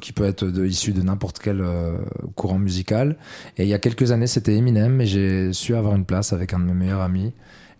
qui 0.00 0.12
peut 0.12 0.24
être 0.24 0.44
de, 0.44 0.66
issue 0.66 0.92
de 0.92 1.00
n'importe 1.02 1.38
quel 1.38 1.64
courant 2.34 2.58
musical. 2.58 3.16
Et 3.56 3.62
il 3.62 3.68
y 3.68 3.74
a 3.74 3.78
quelques 3.78 4.10
années, 4.10 4.26
c'était 4.26 4.54
Eminem, 4.56 5.00
et 5.00 5.06
j'ai 5.06 5.52
su 5.52 5.74
avoir 5.76 5.94
une 5.94 6.04
place 6.04 6.32
avec 6.32 6.52
un 6.52 6.58
de 6.58 6.64
mes 6.64 6.74
meilleurs 6.74 7.00
amis. 7.02 7.32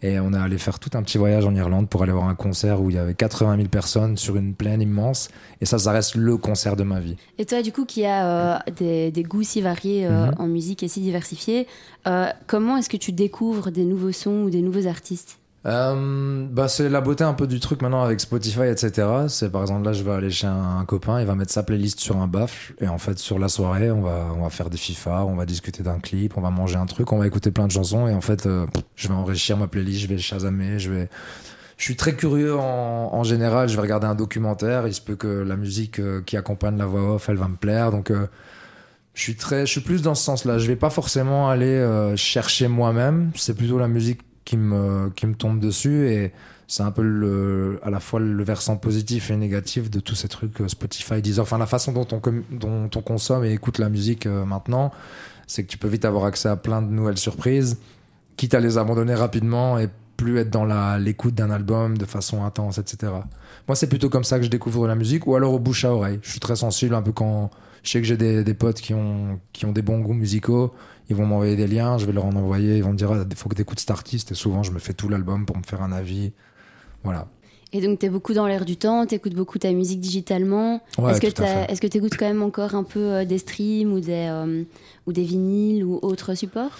Et 0.02 0.20
on 0.20 0.32
est 0.34 0.36
allé 0.36 0.58
faire 0.58 0.78
tout 0.78 0.90
un 0.94 1.02
petit 1.02 1.16
voyage 1.16 1.46
en 1.46 1.54
Irlande 1.54 1.88
pour 1.88 2.02
aller 2.02 2.12
voir 2.12 2.28
un 2.28 2.34
concert 2.34 2.82
où 2.82 2.90
il 2.90 2.96
y 2.96 2.98
avait 2.98 3.14
80 3.14 3.56
000 3.56 3.68
personnes 3.68 4.16
sur 4.16 4.36
une 4.36 4.54
plaine 4.54 4.82
immense. 4.82 5.28
Et 5.60 5.66
ça, 5.66 5.78
ça 5.78 5.90
reste 5.92 6.16
le 6.16 6.36
concert 6.36 6.76
de 6.76 6.82
ma 6.84 7.00
vie. 7.00 7.16
Et 7.38 7.46
toi, 7.46 7.62
du 7.62 7.72
coup, 7.72 7.86
qui 7.86 8.04
a 8.04 8.26
euh, 8.26 8.58
des, 8.76 9.10
des, 9.10 9.22
goûts 9.22 9.42
si 9.42 9.62
variés 9.62 10.06
euh, 10.06 10.26
Mhm. 10.26 10.34
en 10.38 10.46
musique 10.48 10.82
et 10.82 10.88
si 10.88 11.00
diversifiés, 11.00 11.66
euh, 12.06 12.26
comment 12.46 12.76
est-ce 12.76 12.90
que 12.90 12.96
tu 12.98 13.12
découvres 13.12 13.70
des 13.70 13.84
nouveaux 13.84 14.12
sons 14.12 14.42
ou 14.44 14.50
des 14.50 14.60
nouveaux 14.62 14.86
artistes? 14.86 15.38
Euh, 15.66 16.46
bah 16.48 16.68
c'est 16.68 16.88
la 16.88 17.00
beauté 17.00 17.24
un 17.24 17.34
peu 17.34 17.48
du 17.48 17.58
truc 17.58 17.82
maintenant 17.82 18.02
avec 18.02 18.20
Spotify, 18.20 18.68
etc. 18.68 19.08
C'est 19.28 19.50
par 19.50 19.62
exemple 19.62 19.84
là, 19.84 19.92
je 19.92 20.04
vais 20.04 20.12
aller 20.12 20.30
chez 20.30 20.46
un, 20.46 20.84
copain, 20.86 21.20
il 21.20 21.26
va 21.26 21.34
mettre 21.34 21.52
sa 21.52 21.64
playlist 21.64 21.98
sur 21.98 22.18
un 22.18 22.28
baffle 22.28 22.74
et 22.80 22.86
en 22.86 22.98
fait 22.98 23.18
sur 23.18 23.38
la 23.40 23.48
soirée, 23.48 23.90
on 23.90 24.00
va 24.00 24.28
on 24.36 24.42
va 24.42 24.50
faire 24.50 24.70
des 24.70 24.76
FIFA, 24.76 25.24
on 25.24 25.34
va 25.34 25.44
discuter 25.44 25.82
d'un 25.82 25.98
clip, 25.98 26.36
on 26.36 26.40
va 26.40 26.50
manger 26.50 26.76
un 26.76 26.86
truc, 26.86 27.12
on 27.12 27.18
va 27.18 27.26
écouter 27.26 27.50
plein 27.50 27.66
de 27.66 27.72
chansons 27.72 28.06
et 28.06 28.14
en 28.14 28.20
fait, 28.20 28.46
euh, 28.46 28.66
je 28.94 29.08
vais 29.08 29.14
enrichir 29.14 29.56
ma 29.56 29.66
playlist, 29.66 30.02
je 30.02 30.06
vais 30.06 30.18
chasamer, 30.18 30.78
je 30.78 30.92
vais 30.92 31.08
je 31.76 31.84
suis 31.84 31.96
très 31.96 32.14
curieux 32.14 32.56
en, 32.56 33.10
en 33.12 33.24
général. 33.24 33.68
Je 33.68 33.76
vais 33.76 33.82
regarder 33.82 34.06
un 34.06 34.14
documentaire. 34.14 34.86
Il 34.86 34.94
se 34.94 35.00
peut 35.00 35.16
que 35.16 35.28
la 35.28 35.56
musique 35.56 36.00
euh, 36.00 36.22
qui 36.24 36.36
accompagne 36.36 36.78
la 36.78 36.86
voix 36.86 37.14
off, 37.14 37.28
elle 37.28 37.36
va 37.36 37.48
me 37.48 37.56
plaire. 37.56 37.90
Donc, 37.90 38.10
euh, 38.10 38.26
je 39.14 39.22
suis 39.22 39.36
très, 39.36 39.66
je 39.66 39.72
suis 39.72 39.80
plus 39.80 40.02
dans 40.02 40.14
ce 40.14 40.24
sens-là. 40.24 40.58
Je 40.58 40.66
vais 40.66 40.76
pas 40.76 40.90
forcément 40.90 41.48
aller 41.48 41.66
euh, 41.66 42.16
chercher 42.16 42.68
moi-même. 42.68 43.30
C'est 43.34 43.56
plutôt 43.56 43.78
la 43.78 43.88
musique 43.88 44.20
qui 44.46 44.56
me, 44.56 45.10
qui 45.10 45.26
me 45.26 45.34
tombe 45.34 45.60
dessus 45.60 46.08
et 46.08 46.32
c'est 46.68 46.82
un 46.82 46.90
peu 46.90 47.78
à 47.82 47.90
la 47.90 48.00
fois 48.00 48.20
le 48.20 48.42
versant 48.42 48.76
positif 48.76 49.30
et 49.30 49.36
négatif 49.36 49.90
de 49.90 50.00
tous 50.00 50.14
ces 50.14 50.28
trucs 50.28 50.60
euh, 50.60 50.68
Spotify, 50.68 51.20
Deezer. 51.20 51.42
Enfin, 51.42 51.58
la 51.58 51.66
façon 51.66 51.92
dont 51.92 52.06
on, 52.12 52.20
dont 52.50 52.90
on 52.94 53.02
consomme 53.02 53.44
et 53.44 53.52
écoute 53.52 53.78
la 53.78 53.88
musique 53.88 54.26
euh, 54.26 54.44
maintenant, 54.44 54.92
c'est 55.46 55.64
que 55.64 55.68
tu 55.68 55.78
peux 55.78 55.88
vite 55.88 56.04
avoir 56.04 56.24
accès 56.24 56.48
à 56.48 56.56
plein 56.56 56.80
de 56.80 56.88
nouvelles 56.88 57.18
surprises, 57.18 57.78
quitte 58.36 58.54
à 58.54 58.60
les 58.60 58.78
abandonner 58.78 59.14
rapidement 59.14 59.78
et 59.78 59.88
plus 60.16 60.38
être 60.38 60.50
dans 60.50 60.64
l'écoute 60.96 61.34
d'un 61.34 61.50
album 61.50 61.98
de 61.98 62.06
façon 62.06 62.44
intense, 62.44 62.78
etc. 62.78 63.12
Moi, 63.68 63.76
c'est 63.76 63.88
plutôt 63.88 64.08
comme 64.08 64.24
ça 64.24 64.38
que 64.38 64.44
je 64.44 64.50
découvre 64.50 64.88
la 64.88 64.94
musique, 64.94 65.26
ou 65.26 65.34
alors 65.34 65.52
au 65.52 65.58
bouche 65.58 65.84
à 65.84 65.92
oreille. 65.92 66.20
Je 66.22 66.30
suis 66.30 66.40
très 66.40 66.56
sensible 66.56 66.94
un 66.94 67.02
peu 67.02 67.12
quand 67.12 67.50
je 67.86 67.92
sais 67.92 68.00
que 68.00 68.06
j'ai 68.06 68.16
des, 68.16 68.54
potes 68.54 68.80
qui 68.80 68.94
ont, 68.94 69.40
qui 69.52 69.64
ont 69.64 69.72
des 69.72 69.82
bons 69.82 70.00
goûts 70.00 70.12
musicaux. 70.12 70.74
Ils 71.08 71.14
vont 71.14 71.24
m'envoyer 71.24 71.54
des 71.54 71.68
liens, 71.68 71.98
je 71.98 72.06
vais 72.06 72.12
leur 72.12 72.24
en 72.24 72.34
envoyer. 72.34 72.76
Ils 72.76 72.82
vont 72.82 72.92
me 72.92 72.96
dire, 72.96 73.12
il 73.30 73.36
faut 73.36 73.48
que 73.48 73.54
tu 73.54 73.62
écoutes 73.62 73.78
cet 73.78 73.92
artiste. 73.92 74.32
Et 74.32 74.34
souvent, 74.34 74.64
je 74.64 74.72
me 74.72 74.80
fais 74.80 74.92
tout 74.92 75.08
l'album 75.08 75.46
pour 75.46 75.56
me 75.56 75.62
faire 75.62 75.82
un 75.82 75.92
avis. 75.92 76.32
Voilà. 77.04 77.28
Et 77.72 77.80
donc, 77.80 77.98
tu 77.98 78.06
es 78.06 78.08
beaucoup 78.08 78.32
dans 78.32 78.46
l'air 78.46 78.64
du 78.64 78.76
temps, 78.76 79.06
tu 79.06 79.16
écoutes 79.16 79.34
beaucoup 79.34 79.58
ta 79.58 79.72
musique 79.72 80.00
digitalement. 80.00 80.80
Ouais, 80.98 81.12
est-ce 81.12 81.80
que 81.80 81.86
tu 81.86 81.98
écoutes 81.98 82.16
quand 82.16 82.26
même 82.26 82.42
encore 82.42 82.74
un 82.74 82.84
peu 82.84 83.00
euh, 83.00 83.24
des 83.24 83.38
streams 83.38 83.92
ou 83.92 84.00
des, 84.00 84.28
euh, 84.30 84.62
ou 85.06 85.12
des 85.12 85.24
vinyles 85.24 85.84
ou 85.84 85.98
autres 86.02 86.34
supports? 86.34 86.70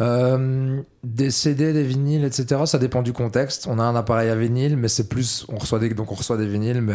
Euh, 0.00 0.80
des 1.02 1.32
CD, 1.32 1.72
des 1.72 1.82
vinyles, 1.82 2.24
etc. 2.24 2.62
Ça 2.66 2.78
dépend 2.78 3.02
du 3.02 3.12
contexte. 3.12 3.66
On 3.68 3.80
a 3.80 3.82
un 3.82 3.96
appareil 3.96 4.30
à 4.30 4.36
vinyle, 4.36 4.76
mais 4.76 4.88
c'est 4.88 5.08
plus, 5.08 5.44
on 5.48 5.56
reçoit 5.56 5.80
des, 5.80 5.90
donc 5.90 6.12
on 6.12 6.14
reçoit 6.14 6.36
des 6.36 6.46
vinyles, 6.46 6.80
mais 6.80 6.94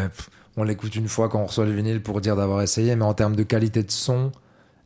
on 0.55 0.63
l'écoute 0.63 0.95
une 0.95 1.09
fois 1.09 1.27
quand 1.27 1.41
on 1.41 1.45
reçoit 1.45 1.65
le 1.65 1.73
vinyle 1.73 2.01
pour 2.01 2.21
dire 2.21 2.37
d'avoir 2.37 2.61
essayé. 2.61 2.95
Mais 2.95 3.05
en 3.05 3.13
termes 3.13 3.35
de 3.35 3.43
qualité 3.43 3.83
de 3.83 3.91
son, 3.91 4.31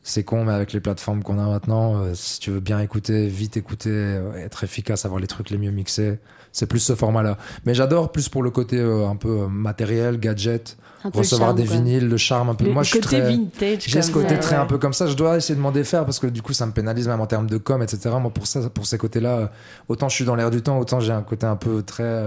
c'est 0.07 0.23
con, 0.23 0.45
mais 0.45 0.53
avec 0.53 0.71
les 0.71 0.79
plateformes 0.79 1.23
qu'on 1.23 1.39
a 1.39 1.47
maintenant, 1.47 1.95
euh, 1.97 2.11
si 2.13 2.39
tu 2.39 2.51
veux 2.51 2.59
bien 2.59 2.79
écouter, 2.79 3.25
vite 3.27 3.57
écouter, 3.57 3.89
euh, 3.91 4.33
être 4.35 4.63
efficace, 4.63 5.03
avoir 5.03 5.19
les 5.19 5.25
trucs 5.25 5.49
les 5.49 5.57
mieux 5.57 5.71
mixés, 5.71 6.19
c'est 6.51 6.67
plus 6.67 6.77
ce 6.79 6.93
format-là. 6.93 7.37
Mais 7.65 7.73
j'adore 7.73 8.11
plus 8.11 8.29
pour 8.29 8.43
le 8.43 8.51
côté 8.51 8.77
euh, 8.77 9.07
un 9.07 9.15
peu 9.15 9.47
matériel, 9.47 10.19
gadget, 10.19 10.77
recevoir 11.11 11.49
charme, 11.49 11.57
des 11.57 11.65
quoi. 11.65 11.75
vinyles, 11.77 12.07
le 12.07 12.17
charme 12.17 12.49
un 12.49 12.53
peu. 12.53 12.65
Le, 12.65 12.71
Moi, 12.71 12.83
je 12.83 12.91
suis 12.91 12.99
très. 12.99 13.19
vintage. 13.21 13.83
J'ai 13.87 14.03
ce 14.03 14.11
côté 14.11 14.35
ça, 14.35 14.37
très 14.37 14.55
ouais. 14.57 14.61
un 14.61 14.67
peu 14.67 14.77
comme 14.77 14.93
ça. 14.93 15.07
Je 15.07 15.15
dois 15.15 15.37
essayer 15.37 15.55
de 15.55 15.59
m'en 15.59 15.71
défaire 15.71 16.05
parce 16.05 16.19
que 16.19 16.27
du 16.27 16.43
coup, 16.43 16.53
ça 16.53 16.67
me 16.67 16.71
pénalise 16.71 17.07
même 17.07 17.19
en 17.19 17.25
termes 17.27 17.49
de 17.49 17.57
com, 17.57 17.81
etc. 17.81 18.11
Moi, 18.21 18.29
pour 18.29 18.45
ça, 18.45 18.69
pour 18.69 18.85
ces 18.85 18.99
côtés-là, 18.99 19.51
autant 19.89 20.07
je 20.07 20.13
suis 20.15 20.25
dans 20.25 20.35
l'air 20.35 20.51
du 20.51 20.61
temps, 20.61 20.77
autant 20.77 20.99
j'ai 20.99 21.13
un 21.13 21.23
côté 21.23 21.47
un 21.47 21.55
peu 21.55 21.81
très 21.81 22.25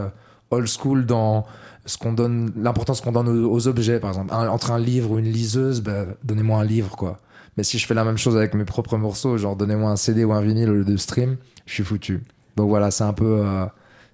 old 0.50 0.66
school 0.66 1.06
dans 1.06 1.46
ce 1.86 1.96
qu'on 1.96 2.12
donne, 2.12 2.50
l'importance 2.56 3.00
qu'on 3.00 3.12
donne 3.12 3.28
aux, 3.28 3.50
aux 3.52 3.68
objets, 3.68 4.00
par 4.00 4.10
exemple. 4.10 4.34
Un- 4.34 4.48
entre 4.48 4.72
un 4.72 4.78
livre 4.80 5.12
ou 5.12 5.18
une 5.18 5.30
liseuse, 5.30 5.80
ben, 5.80 6.08
donnez-moi 6.24 6.58
un 6.60 6.64
livre, 6.64 6.96
quoi. 6.96 7.18
Mais 7.58 7.64
si 7.64 7.76
je 7.76 7.86
fais 7.88 7.94
la 7.94 8.04
même 8.04 8.16
chose 8.18 8.36
avec 8.36 8.54
mes 8.54 8.64
propres 8.64 8.96
morceaux, 8.96 9.36
genre 9.36 9.56
donnez-moi 9.56 9.90
un 9.90 9.96
CD 9.96 10.22
ou 10.24 10.32
un 10.32 10.40
vinyle 10.40 10.70
au 10.70 10.74
lieu 10.74 10.84
de 10.84 10.96
stream, 10.96 11.36
je 11.66 11.74
suis 11.74 11.82
foutu. 11.82 12.22
Donc 12.56 12.68
voilà, 12.68 12.92
c'est 12.92 13.02
un 13.02 13.12
peu. 13.12 13.40
euh, 13.44 13.66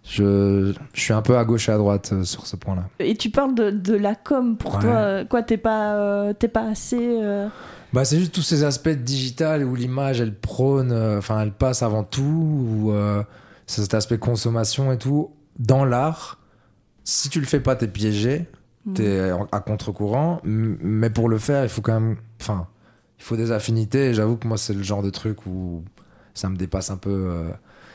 je, 0.03 0.73
je 0.95 1.01
suis 1.01 1.13
un 1.13 1.21
peu 1.21 1.37
à 1.37 1.45
gauche 1.45 1.69
et 1.69 1.73
à 1.73 1.77
droite 1.77 2.11
euh, 2.15 2.25
sur 2.25 2.47
ce 2.47 2.57
point-là. 2.57 2.85
Et 3.01 3.15
tu 3.17 3.29
parles 3.29 3.55
de, 3.55 3.71
de 3.71 3.95
la 3.95 4.15
com 4.15 4.57
pour 4.57 4.77
Ouais. 4.77 4.81
toi. 4.81 4.91
euh, 4.93 5.25
Quoi, 5.27 5.43
t'es 5.43 5.59
pas, 5.59 6.33
t'es 6.39 6.49
pas 6.49 6.69
assez. 6.71 7.21
Bah, 7.93 8.07
c'est 8.07 8.19
juste 8.19 8.35
tous 8.35 8.41
ces 8.43 8.65
aspects 8.65 8.89
digital 8.89 9.63
où 9.63 9.75
l'image 9.75 10.23
elle 10.23 10.35
prône, 10.35 10.91
enfin 11.19 11.41
elle 11.43 11.53
passe 11.53 11.83
avant 11.83 12.03
tout, 12.03 12.23
ou 12.23 12.93
cet 13.67 13.93
aspect 13.93 14.17
consommation 14.19 14.91
et 14.91 14.97
tout. 14.97 15.31
Dans 15.59 15.85
l'art, 15.85 16.39
si 17.05 17.29
tu 17.29 17.41
le 17.41 17.47
fais 17.47 17.61
pas, 17.61 17.77
t'es 17.77 17.89
piégé, 17.89 18.47
hmm. 18.87 18.95
t'es 18.95 19.31
à 19.53 19.61
contre-courant, 19.61 20.41
mais 20.45 21.11
pour 21.11 21.29
le 21.29 21.37
faire, 21.39 21.63
il 21.63 21.69
faut 21.69 21.83
quand 21.83 22.01
même, 22.01 22.17
enfin, 22.41 22.67
il 23.19 23.23
faut 23.25 23.37
des 23.37 23.53
affinités. 23.53 24.15
J'avoue 24.15 24.37
que 24.37 24.47
moi, 24.49 24.59
c'est 24.59 24.75
le 24.75 24.83
genre 24.83 25.03
de 25.03 25.11
truc 25.11 25.47
où 25.47 25.85
ça 26.35 26.49
me 26.49 26.57
dépasse 26.57 26.91
un 26.91 26.97
peu. 26.97 27.11
euh, 27.11 27.51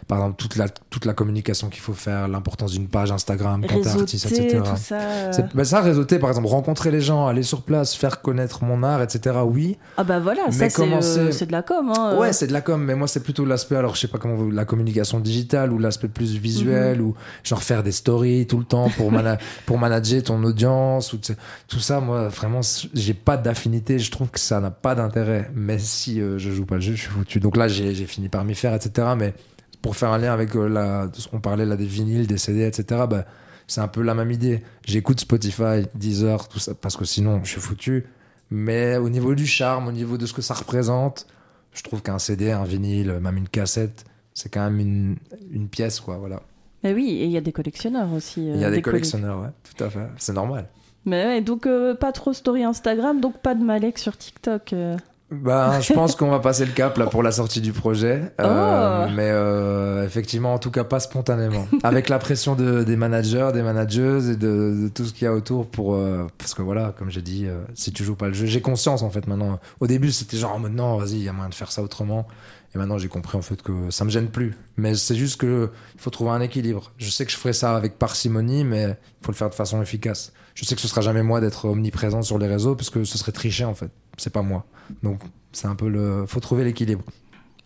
par 0.10 0.18
exemple, 0.18 0.36
toute 0.38 0.58
la, 0.58 0.68
toute 0.68 1.06
la 1.06 1.14
communication 1.14 1.70
qu'il 1.70 1.80
faut 1.82 1.94
faire, 1.94 2.28
l'importance 2.28 2.72
d'une 2.72 2.88
page 2.90 3.12
Instagram 3.12 3.64
quand 3.70 3.80
t'es 3.82 3.88
artiste, 3.90 4.26
etc. 4.26 4.58
tout 4.66 4.76
ça. 4.76 5.00
euh. 5.00 5.32
Bah, 5.54 5.64
ça, 5.64 5.80
réseauter, 5.82 6.18
par 6.20 6.30
exemple, 6.32 6.48
rencontrer 6.48 6.90
les 6.92 7.00
gens, 7.00 7.28
aller 7.28 7.44
sur 7.44 7.62
place, 7.62 7.96
faire 7.96 8.22
connaître 8.22 8.64
mon 8.66 8.82
art, 8.84 9.02
etc. 9.04 9.38
Oui, 9.46 9.78
Ah 9.98 10.04
bah 10.04 10.20
voilà, 10.20 10.42
ça 10.50 10.58
Mais 10.60 10.70
c'est 10.72 10.76
comment 10.76 10.98
euh, 10.98 11.32
c'est- 11.32 11.46
de 11.46 11.52
la 11.52 11.62
com. 11.62 11.94
Hein, 11.96 12.18
Ouais, 12.18 12.34
c'est 12.34 12.48
de 12.48 12.54
la 12.54 12.62
com, 12.62 12.84
mais 12.84 12.96
moi 12.96 13.08
c'est 13.08 13.22
plutôt 13.22 13.46
l'aspect, 13.46 13.76
alors 13.76 13.94
je 13.96 14.02
sais 14.02 14.08
pas 14.08 14.18
comment 14.18 14.34
vous, 14.36 14.50
la 14.52 14.66
communication 14.66 15.20
digitale 15.20 15.72
ou 15.72 15.78
l'aspect 15.78 16.08
plus 16.08 16.36
visuel 16.36 16.98
Mhm. 17.00 17.06
ou 17.06 17.16
genre 17.44 17.62
faire 17.62 17.84
des 17.84 17.92
stories 17.92 18.48
tout 18.48 18.58
le 18.58 18.66
temps 18.66 18.90
pour, 18.98 19.12
mana- 19.12 19.38
pour 19.68 19.78
manager 19.78 20.24
ton 20.24 20.44
audience 20.44 21.14
ou 21.14 21.20
tout 21.68 21.80
ça, 21.80 22.00
moi 22.00 22.30
vraiment 22.30 22.62
j'ai 22.96 23.14
pas 23.14 23.38
d'affinité, 23.38 24.00
je 24.00 24.10
trouve 24.10 24.30
que 24.30 24.40
ça 24.40 24.60
n'a 24.60 24.72
pas 24.72 24.96
d'intérêt. 24.96 25.52
Mais 25.54 25.78
si 25.78 26.20
euh, 26.20 26.40
je 26.40 26.50
joue 26.50 26.66
pas 26.66 26.76
le 26.76 26.82
jeu, 26.82 26.96
je 26.96 27.02
suis 27.02 27.10
foutu. 27.12 27.40
Donc 27.40 27.56
là 27.58 27.68
j'ai 27.68 27.94
j'ai 27.94 28.06
fini 28.08 28.28
par 28.28 28.44
m'y 28.44 28.56
faire, 28.56 28.74
etc. 28.74 29.10
Mais 29.16 29.36
pour 29.82 29.96
faire 29.96 30.10
un 30.12 30.18
lien 30.18 30.34
avec 30.34 30.56
euh, 30.56 30.68
la, 30.68 31.10
on 31.34 31.40
parlait 31.40 31.66
là 31.66 31.76
des 31.78 31.86
vinyles, 31.86 32.28
des 32.28 32.38
CD, 32.38 32.66
etc. 32.66 33.04
Bah, 33.10 33.26
c'est 33.68 33.82
un 33.82 33.88
peu 33.88 34.02
la 34.02 34.14
même 34.16 34.32
idée. 34.32 34.62
J'écoute 34.86 35.20
Spotify, 35.20 35.86
Deezer, 35.96 36.48
tout 36.48 36.60
ça, 36.60 36.74
parce 36.76 36.98
que 36.98 37.06
sinon 37.06 37.42
je 37.44 37.52
suis 37.52 37.62
foutu. 37.62 38.06
Mais 38.52 38.98
au 38.98 39.10
niveau 39.10 39.36
du 39.36 39.46
charme, 39.46 39.88
au 39.88 39.92
niveau 39.92 40.18
de 40.18 40.26
ce 40.26 40.34
que 40.34 40.42
ça 40.42 40.54
représente, 40.56 41.28
je 41.72 41.84
trouve 41.84 42.02
qu'un 42.02 42.18
CD, 42.20 42.52
un 42.52 42.64
vinyle, 42.64 43.20
même 43.22 43.38
une 43.38 43.48
cassette, 43.48 44.06
c'est 44.34 44.50
quand 44.50 44.62
même 44.70 44.80
une, 44.80 45.16
une 45.52 45.68
pièce, 45.68 46.00
quoi, 46.00 46.18
voilà. 46.18 46.42
Mais 46.84 46.94
oui, 46.94 47.10
et 47.20 47.26
il 47.26 47.32
y 47.32 47.38
a 47.38 47.42
des 47.42 47.52
collectionneurs 47.52 48.12
aussi. 48.14 48.50
euh, 48.50 48.54
Il 48.56 48.62
y 48.62 48.66
a 48.66 48.72
des, 48.72 48.78
collec- 48.80 48.84
collectionneurs, 48.84 49.42
ouais, 49.42 49.50
tout 49.76 49.84
à 49.84 49.90
fait. 49.90 50.08
C'est 50.18 50.34
normal. 50.34 50.68
Mais 51.06 51.26
ouais, 51.26 51.42
donc 51.42 51.68
euh, 51.68 51.94
pas 51.94 52.12
trop 52.12 52.34
story 52.34 52.64
Instagram, 52.64 53.22
donc 53.22 53.38
pas 53.40 53.54
de 53.54 53.64
Malek 53.64 54.00
sur 54.00 54.18
TikTok. 54.18 54.74
euh. 54.74 54.98
Ben, 55.32 55.80
je 55.80 55.94
pense 55.94 56.16
qu'on 56.16 56.32
va 56.32 56.40
passer 56.40 56.66
le 56.66 56.72
cap 56.72 56.98
là 56.98 57.06
pour 57.06 57.22
la 57.22 57.32
sortie 57.32 57.62
du 57.62 57.72
projet, 57.72 58.24
Euh, 58.40 59.06
Oh. 59.08 59.12
mais 59.16 59.30
euh, 59.30 60.04
effectivement, 60.04 60.54
en 60.56 60.58
tout 60.60 60.72
cas 60.72 60.84
pas 60.84 61.00
spontanément, 61.00 61.68
avec 61.84 62.10
la 62.10 62.18
pression 62.18 62.56
de, 62.56 62.84
des 62.84 62.96
managers, 62.96 63.50
des 63.54 63.62
manageuses 63.62 64.30
et 64.30 64.36
de, 64.36 64.76
de 64.84 64.88
tout 64.94 65.06
ce 65.06 65.14
qu'il 65.14 65.26
y 65.26 65.28
a 65.28 65.34
autour 65.34 65.68
pour 65.68 65.94
euh, 65.94 66.26
parce 66.40 66.56
que 66.56 66.64
voilà, 66.64 66.96
comme 66.98 67.12
j'ai 67.12 67.22
dit, 67.22 67.46
euh, 67.46 67.60
si 67.76 67.92
tu 67.94 68.04
joues 68.04 68.16
pas 68.16 68.28
le 68.28 68.34
jeu, 68.34 68.48
j'ai 68.48 68.62
conscience 68.62 69.04
en 69.04 69.12
fait 69.12 69.28
maintenant. 69.28 69.60
Au 69.80 69.86
début, 69.88 70.12
c'était 70.12 70.38
genre 70.38 70.54
en 70.56 70.60
mode 70.60 70.74
non, 70.74 70.98
vas-y, 70.98 71.12
il 71.18 71.24
y 71.24 71.30
a 71.30 71.34
moyen 71.34 71.50
de 71.50 71.56
faire 71.56 71.72
ça 71.72 71.84
autrement, 71.84 72.28
et 72.74 72.80
maintenant 72.80 72.98
j'ai 72.98 73.08
compris 73.08 73.38
en 73.38 73.44
fait 73.44 73.62
que 73.62 73.92
ça 73.92 74.06
me 74.06 74.10
gêne 74.10 74.30
plus. 74.30 74.58
Mais 74.78 74.96
c'est 74.96 75.16
juste 75.16 75.40
que 75.40 75.70
il 75.94 76.02
faut 76.02 76.10
trouver 76.10 76.32
un 76.32 76.42
équilibre. 76.42 76.92
Je 76.98 77.10
sais 77.12 77.24
que 77.26 77.32
je 77.32 77.38
ferai 77.38 77.54
ça 77.54 77.76
avec 77.76 78.00
parcimonie, 78.00 78.64
mais 78.64 78.84
il 79.22 79.26
faut 79.26 79.32
le 79.32 79.38
faire 79.38 79.50
de 79.52 79.56
façon 79.56 79.80
efficace. 79.82 80.34
Je 80.60 80.66
sais 80.66 80.76
que 80.76 80.82
ce 80.82 80.90
sera 80.90 81.00
jamais 81.00 81.24
moi 81.24 81.40
d'être 81.40 81.70
omniprésent 81.70 82.22
sur 82.22 82.38
les 82.38 82.48
réseaux 82.48 82.76
parce 82.76 82.90
que 82.90 83.06
ce 83.06 83.18
serait 83.18 83.32
tricher 83.32 83.64
en 83.64 83.74
fait. 83.74 83.90
C'est 84.18 84.34
pas 84.34 84.42
moi. 84.42 84.66
Donc 85.04 85.22
c'est 85.54 85.68
un 85.68 85.76
peu 85.76 85.88
le. 85.88 86.26
Faut 86.28 86.42
trouver 86.42 86.66
l'équilibre. 86.66 87.06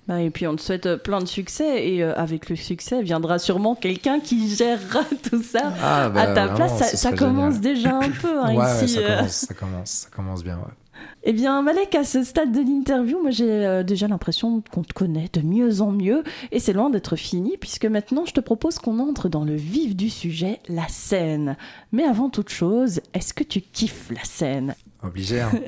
Bah, 0.08 0.22
et 0.22 0.30
puis 0.30 0.46
on 0.46 0.56
te 0.56 0.62
souhaite 0.62 0.86
euh, 0.86 0.98
plein 0.98 1.20
de 1.20 1.26
succès, 1.26 1.88
et 1.88 2.04
euh, 2.04 2.14
avec 2.16 2.50
le 2.50 2.56
succès 2.56 3.02
viendra 3.02 3.40
sûrement 3.40 3.74
quelqu'un 3.74 4.20
qui 4.20 4.54
gérera 4.54 5.06
tout 5.32 5.42
ça 5.42 5.74
Ah, 5.82 6.06
à 6.14 6.34
ta 6.36 6.50
place. 6.50 6.78
Ça, 6.78 6.86
ça 6.86 7.14
commence 7.14 7.62
déjà 7.62 7.96
un 7.98 8.12
peu 8.12 8.40
hein, 8.40 8.54
ouais, 8.54 8.58
ouais, 8.58 8.86
ici. 8.86 8.96
ça 8.96 9.00
euh. 9.00 9.16
commence, 9.18 9.32
ça 9.32 9.54
commence, 9.56 9.90
ça 9.90 10.10
commence 10.14 10.44
bien. 10.44 10.58
Ouais. 10.58 10.74
Eh 11.24 11.34
bien, 11.34 11.62
Malek, 11.62 11.96
à 11.96 12.04
ce 12.04 12.24
stade 12.24 12.52
de 12.52 12.60
l'interview, 12.60 13.22
moi 13.22 13.32
j'ai 13.32 13.50
euh, 13.50 13.84
déjà 13.84 14.08
l'impression 14.08 14.62
qu'on 14.72 14.84
te 14.84 14.94
connaît 14.94 15.30
de 15.34 15.42
mieux 15.42 15.82
en 15.82 15.92
mieux, 15.92 16.24
et 16.52 16.60
c'est 16.60 16.74
loin 16.74 16.90
d'être 16.90 17.16
fini, 17.16 17.58
puisque 17.60 17.86
maintenant 17.86 18.26
je 18.26 18.34
te 18.34 18.42
propose 18.42 18.78
qu'on 18.80 19.00
entre 19.00 19.30
dans 19.30 19.44
le 19.46 19.56
vif 19.56 19.96
du 19.96 20.10
sujet, 20.10 20.60
la 20.68 20.88
scène. 20.90 21.56
Mais 21.92 22.04
avant 22.04 22.30
toute 22.30 22.50
chose, 22.50 23.00
est-ce 23.14 23.34
que 23.34 23.44
tu 23.44 23.62
kiffes 23.62 24.12
la 24.12 24.24
scène? 24.24 24.76
Obligé. 25.02 25.42
Hein. 25.42 25.52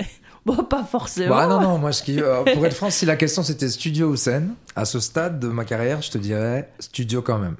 Bon, 0.46 0.62
pas 0.62 0.84
forcément. 0.84 1.34
bah 1.34 1.48
non, 1.48 1.60
non, 1.60 1.76
moi 1.78 1.90
je 1.90 2.04
kiffe. 2.04 2.22
Euh, 2.22 2.44
Pour 2.54 2.64
être 2.64 2.76
franc, 2.76 2.88
si 2.88 3.04
la 3.04 3.16
question 3.16 3.42
c'était 3.42 3.68
studio 3.68 4.10
ou 4.10 4.14
scène, 4.14 4.54
à 4.76 4.84
ce 4.84 5.00
stade 5.00 5.40
de 5.40 5.48
ma 5.48 5.64
carrière, 5.64 6.02
je 6.02 6.10
te 6.12 6.18
dirais 6.18 6.70
studio 6.78 7.20
quand 7.20 7.38
même. 7.40 7.56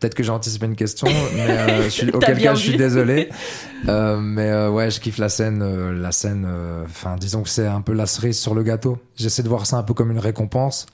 Peut-être 0.00 0.14
que 0.14 0.22
j'ai 0.22 0.30
anticipé 0.30 0.66
une 0.66 0.76
question, 0.76 1.06
mais 1.34 1.40
euh, 1.50 1.82
je 1.84 1.88
suis, 1.88 2.10
T'as 2.10 2.16
auquel 2.18 2.42
cas 2.42 2.54
je 2.54 2.60
suis 2.60 2.76
désolé. 2.76 3.28
Euh, 3.86 4.16
mais 4.18 4.48
euh, 4.50 4.70
ouais, 4.70 4.90
je 4.90 4.98
kiffe 4.98 5.18
la 5.18 5.28
scène. 5.28 5.60
euh, 5.62 5.92
la 5.92 6.10
scène, 6.10 6.46
euh, 6.48 6.84
enfin, 6.86 7.16
disons 7.16 7.42
que 7.42 7.50
c'est 7.50 7.66
un 7.66 7.82
peu 7.82 7.92
la 7.92 8.06
cerise 8.06 8.38
sur 8.38 8.54
le 8.54 8.62
gâteau. 8.62 8.96
J'essaie 9.16 9.42
de 9.42 9.48
voir 9.50 9.66
ça 9.66 9.76
un 9.76 9.82
peu 9.82 9.92
comme 9.92 10.10
une 10.10 10.18
récompense. 10.18 10.86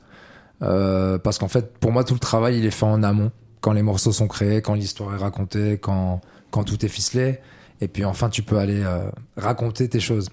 euh, 0.62 1.16
parce 1.19 1.38
qu'en 1.38 1.47
fait, 1.47 1.78
pour 1.78 1.92
moi, 1.92 2.02
tout 2.02 2.14
le 2.14 2.19
travail, 2.21 2.59
il 2.59 2.66
est 2.66 2.73
fait 2.73 2.87
en 2.87 3.04
amont. 3.04 3.30
quand 3.61 3.73
les 3.73 3.83
morceaux 3.83 4.11
sont 4.11 4.26
créés, 4.26 4.61
quand 4.61 4.75
l'histoire 4.75 5.14
est 5.14 5.19
racontée, 5.19 5.78
quand, 5.78 6.21
quand 6.50 6.64
tout 6.64 6.85
est 6.85 6.88
ficelé. 6.88 7.38
Et 7.80 7.87
puis 7.88 8.04
enfin, 8.04 8.28
tu 8.28 8.42
peux 8.42 8.59
aller 8.59 8.83
euh, 8.85 9.09
raconter 9.37 9.88
tes 9.88 10.00
choses. 10.00 10.28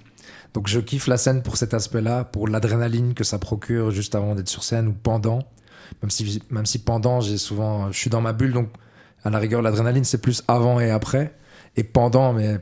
Donc 0.55 0.67
je 0.67 0.79
kiffe 0.79 1.05
la 1.07 1.17
scène 1.17 1.43
pour 1.43 1.57
cet 1.57 1.75
aspect-là, 1.75 2.24
pour 2.24 2.47
l'adrénaline 2.47 3.13
que 3.13 3.24
ça 3.24 3.38
procure 3.38 3.91
juste 3.91 4.15
avant 4.15 4.33
d'être 4.33 4.50
sur 4.50 4.63
scène 4.63 4.88
ou 4.88 4.93
pendant. 4.93 5.39
Même 6.01 6.10
si, 6.10 6.41
même 6.50 6.65
si 6.65 6.79
pendant, 6.79 7.22
j'ai 7.22 7.38
souvent, 7.38 7.91
je 7.91 7.98
suis 7.98 8.10
dans 8.10 8.22
ma 8.22 8.34
bulle, 8.34 8.53
donc 8.53 8.70
à 9.24 9.29
la 9.29 9.39
rigueur, 9.39 9.62
l'adrénaline 9.62 10.03
c'est 10.03 10.22
plus 10.22 10.44
avant 10.48 10.79
et 10.79 10.91
après. 10.91 11.34
Et 11.75 11.84
pendant, 11.84 12.34
mais 12.34 12.58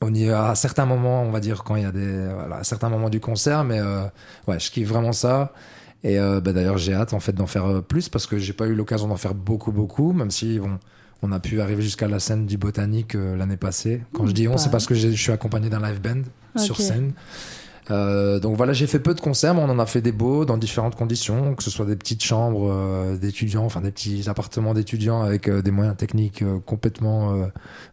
on 0.00 0.14
y 0.14 0.30
à 0.30 0.54
certains 0.54 0.86
moments, 0.86 1.22
on 1.22 1.30
va 1.30 1.40
dire 1.40 1.64
quand 1.64 1.76
il 1.76 1.82
y 1.82 1.86
a 1.86 1.92
des, 1.92 2.28
voilà, 2.32 2.56
à 2.56 2.64
certains 2.64 2.88
moments 2.88 3.10
du 3.10 3.20
concert, 3.20 3.64
mais 3.64 3.80
euh, 3.80 4.02
ouais, 4.48 4.58
je 4.58 4.70
kiffe 4.70 4.88
vraiment 4.88 5.12
ça. 5.12 5.52
Et 6.02 6.18
euh, 6.18 6.40
bah, 6.40 6.52
d'ailleurs, 6.52 6.78
j'ai 6.78 6.94
hâte 6.94 7.12
en 7.12 7.20
fait 7.20 7.32
d'en 7.32 7.46
faire 7.46 7.66
euh, 7.66 7.80
plus 7.82 8.08
parce 8.08 8.26
que 8.26 8.38
j'ai 8.38 8.52
pas 8.52 8.66
eu 8.66 8.74
l'occasion 8.74 9.08
d'en 9.08 9.16
faire 9.16 9.34
beaucoup, 9.34 9.72
beaucoup, 9.72 10.12
même 10.12 10.30
si 10.30 10.58
bon, 10.58 10.78
on 11.22 11.32
a 11.32 11.40
pu 11.40 11.60
arriver 11.60 11.82
jusqu'à 11.82 12.08
la 12.08 12.20
scène 12.20 12.46
du 12.46 12.56
Botanique 12.56 13.14
euh, 13.14 13.36
l'année 13.36 13.58
passée. 13.58 14.02
Quand 14.14 14.26
je 14.26 14.32
dis 14.32 14.48
on, 14.48 14.56
c'est 14.56 14.70
parce 14.70 14.86
que 14.86 14.94
je 14.94 15.08
suis 15.08 15.32
accompagné 15.32 15.68
d'un 15.68 15.80
live 15.80 16.00
band 16.00 16.22
sur 16.56 16.76
scène. 16.76 17.12
Euh, 17.90 18.38
donc 18.38 18.56
voilà, 18.56 18.72
j'ai 18.72 18.86
fait 18.86 19.00
peu 19.00 19.14
de 19.14 19.20
concerts, 19.20 19.54
mais 19.54 19.60
on 19.60 19.68
en 19.68 19.78
a 19.78 19.86
fait 19.86 20.00
des 20.00 20.12
beaux 20.12 20.44
dans 20.44 20.56
différentes 20.56 20.94
conditions, 20.94 21.54
que 21.54 21.62
ce 21.62 21.70
soit 21.70 21.86
des 21.86 21.96
petites 21.96 22.22
chambres 22.22 22.70
euh, 22.70 23.16
d'étudiants, 23.16 23.64
enfin 23.64 23.80
des 23.80 23.90
petits 23.90 24.28
appartements 24.28 24.74
d'étudiants 24.74 25.22
avec 25.22 25.48
euh, 25.48 25.60
des 25.62 25.70
moyens 25.72 25.96
techniques 25.96 26.44
complètement 26.66 27.48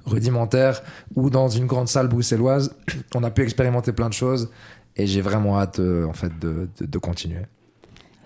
rudimentaires, 0.05 0.81
ou 1.15 1.29
dans 1.29 1.49
une 1.49 1.65
grande 1.65 1.87
salle 1.87 2.07
bruxelloise. 2.07 2.75
On 3.15 3.23
a 3.23 3.31
pu 3.31 3.41
expérimenter 3.43 3.91
plein 3.91 4.09
de 4.09 4.13
choses, 4.13 4.49
et 4.95 5.07
j'ai 5.07 5.21
vraiment 5.21 5.59
hâte 5.59 5.79
en 5.79 6.13
fait 6.13 6.37
de, 6.39 6.69
de, 6.79 6.85
de 6.85 6.97
continuer. 6.99 7.41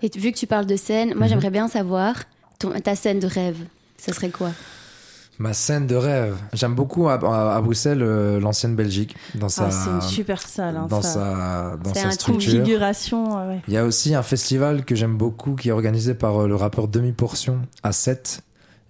Et 0.02 0.10
vu 0.18 0.32
que 0.32 0.36
tu 0.36 0.46
parles 0.46 0.66
de 0.66 0.76
scène, 0.76 1.14
moi 1.14 1.22
Mhm. 1.24 1.28
j'aimerais 1.28 1.50
bien 1.50 1.68
savoir 1.68 2.16
ton- 2.58 2.78
ta 2.80 2.94
scène 2.96 3.18
de 3.20 3.26
rêve. 3.26 3.56
Ça 3.96 4.12
serait 4.12 4.30
quoi? 4.30 4.50
Ma 5.42 5.54
scène 5.54 5.88
de 5.88 5.96
rêve, 5.96 6.36
j'aime 6.52 6.74
beaucoup 6.76 7.08
à, 7.08 7.14
à- 7.14 7.56
à 7.56 7.60
Bruxelles 7.60 8.00
euh, 8.02 8.38
l'ancienne 8.38 8.76
Belgique 8.76 9.16
dans 9.34 9.48
sa 9.48 9.64
Ah, 9.66 9.70
c'est 9.72 9.90
une 9.90 10.00
super 10.00 10.40
salle. 10.40 10.76
Hein, 10.76 10.86
dans 10.88 11.02
ça. 11.02 11.12
sa 11.14 11.76
dans 11.82 11.92
C'est 11.94 12.00
sa 12.02 12.06
un 12.08 12.10
structure. 12.12 12.52
configuration. 12.60 13.38
euh, 13.38 13.48
ouais. 13.48 13.60
Il 13.66 13.74
y 13.74 13.76
a 13.76 13.84
aussi 13.84 14.14
un 14.14 14.22
festival 14.22 14.84
que 14.84 14.94
j'aime 14.94 15.16
beaucoup 15.16 15.56
qui 15.56 15.68
est 15.70 15.72
organisé 15.72 16.14
par 16.14 16.42
euh, 16.42 16.46
le 16.48 16.54
rappeur 16.54 16.86
Demi 16.86 17.10
Portion 17.10 17.62
à 17.82 17.90
7. 17.90 18.42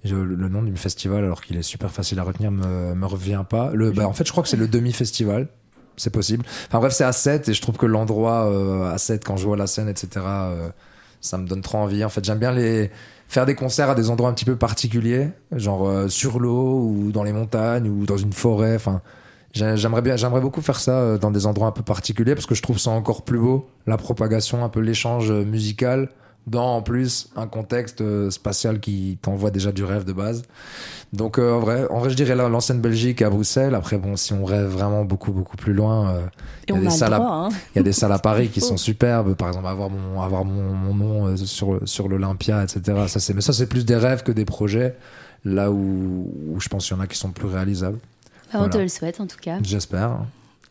Je- 0.05 0.15
le 0.15 0.35
le 0.35 0.49
nom 0.51 0.63
du 0.63 0.77
festival, 0.77 1.25
alors 1.25 1.41
qu'il 1.41 1.57
est 1.57 1.63
super 1.63 1.91
facile 1.91 2.19
à 2.19 2.23
retenir, 2.25 2.51
me, 2.51 2.95
me 2.95 3.07
revient 3.07 3.45
pas. 3.49 3.71
Le, 3.73 3.91
bah, 3.91 4.07
en 4.07 4.13
fait, 4.13 4.27
je 4.27 4.33
crois 4.33 4.43
que 4.43 4.49
c'est 4.51 4.57
le 4.59 4.69
demi-festival. 4.69 5.49
C'est 5.97 6.11
possible. 6.11 6.45
Enfin 6.69 6.81
bref, 6.81 6.93
c'est 6.93 7.05
à 7.05 7.13
7 7.13 7.49
et 7.49 7.55
je 7.55 7.63
trouve 7.63 7.77
que 7.79 7.87
l'endroit 7.87 8.47
euh, 8.51 8.93
à 8.93 8.99
7, 8.99 9.25
quand 9.25 9.37
je 9.39 9.47
vois 9.47 9.57
la 9.57 9.67
scène, 9.67 9.89
etc., 9.89 10.09
euh, 10.27 10.69
ça 11.23 11.39
me 11.39 11.47
donne 11.47 11.61
trop 11.63 11.79
envie. 11.79 12.05
En 12.05 12.09
fait, 12.11 12.25
j'aime 12.25 12.39
bien 12.41 12.51
les 12.53 12.91
faire 13.33 13.47
des 13.47 13.55
concerts 13.55 13.89
à 13.89 13.95
des 13.95 14.11
endroits 14.11 14.29
un 14.29 14.35
petit 14.35 14.45
peu 14.45 14.57
particuliers, 14.57 15.31
genre 15.53 15.89
euh, 15.89 16.09
sur 16.09 16.39
l'eau 16.39 16.81
ou 16.81 17.13
dans 17.13 17.23
les 17.23 17.33
montagnes 17.33 17.89
ou 17.89 18.05
dans 18.05 18.19
une 18.19 18.35
forêt. 18.35 18.75
Enfin, 18.77 19.01
j'ai- 19.55 19.77
j'aimerais 19.79 20.03
bien, 20.03 20.17
j'aimerais 20.17 20.43
beaucoup 20.43 20.61
faire 20.61 20.79
ça 20.79 20.99
euh, 20.99 21.17
dans 21.19 21.31
des 21.31 21.47
endroits 21.47 21.69
un 21.69 21.73
peu 21.73 21.83
particuliers 21.83 22.35
parce 22.35 22.45
que 22.45 22.55
je 22.55 22.61
trouve 22.61 22.79
ça 22.79 22.91
encore 22.91 23.23
plus 23.23 23.39
beau, 23.39 23.67
la 23.87 23.97
propagation, 23.97 24.63
un 24.63 24.69
peu 24.69 24.81
l'échange 24.81 25.31
euh, 25.31 25.45
musical 25.47 26.11
dans 26.47 26.77
en 26.77 26.83
plus 26.83 27.29
un 27.37 27.47
contexte 27.47 28.01
euh, 28.01 28.31
spatial 28.31 28.81
qui 28.81 29.19
t'envoie 29.23 29.51
déjà 29.51 29.71
du 29.73 29.85
rêve 29.85 30.05
de 30.05 30.13
base. 30.13 30.43
Donc 31.13 31.39
euh, 31.39 31.53
en 31.55 31.61
vrai, 31.61 31.87
en 31.91 31.99
vrai, 32.01 32.11
je 32.11 32.17
dirais 32.17 32.35
la- 32.35 32.49
l'ancienne 32.49 32.81
Belgique 32.81 33.23
à 33.23 33.31
Bruxelles. 33.31 33.75
Après 33.75 33.99
bon, 33.99 34.17
si 34.17 34.33
on 34.33 34.45
rêve 34.45 34.67
vraiment 34.67 35.05
beaucoup 35.05 35.31
beaucoup 35.33 35.57
plus 35.57 35.73
loin, 35.75 36.11
euh, 36.11 36.21
Et 36.21 36.29
Il 36.69 36.75
y 36.75 36.77
a 36.77 36.79
on 36.79 36.81
des 36.83 36.87
a 36.89 36.91
salles 36.91 37.11
le 37.11 37.15
à- 37.17 37.19
droit. 37.19 37.31
Hein. 37.35 37.49
il 37.75 37.79
y 37.79 37.81
a 37.81 37.83
des 37.83 37.93
salles 37.93 38.13
à 38.13 38.19
Paris 38.31 38.49
qui 38.49 38.61
sont 38.61 38.77
superbes. 38.77 39.35
Par 39.35 39.49
exemple, 39.49 39.67
avoir 39.67 39.91
mon 39.91 40.21
avoir 40.21 40.45
mon, 40.45 40.73
mon 40.73 40.95
nom 40.95 41.37
sur 41.37 41.81
sur 41.87 42.09
l'Olympia, 42.09 42.63
etc. 42.65 42.81
Ça 43.09 43.21
c'est 43.21 43.35
mais 43.35 43.41
ça 43.41 43.53
c'est 43.53 43.67
plus 43.67 43.85
des 43.85 43.97
rêves 43.97 44.23
que 44.23 44.33
des 44.33 44.45
projets. 44.45 44.97
Là 45.45 45.71
où, 45.73 46.33
où 46.51 46.61
je 46.61 46.69
pense 46.69 46.87
qu'il 46.87 46.97
y 46.97 47.01
en 47.01 47.03
a 47.03 47.07
qui 47.09 47.19
sont 47.19 47.31
plus 47.31 47.49
réalisables. 47.49 47.99
Bah, 48.53 48.61
On 48.63 48.69
te 48.69 48.79
le 48.79 48.87
souhaite 48.89 49.21
en 49.21 49.27
tout 49.27 49.39
cas. 49.41 49.59
J'espère. 49.63 50.21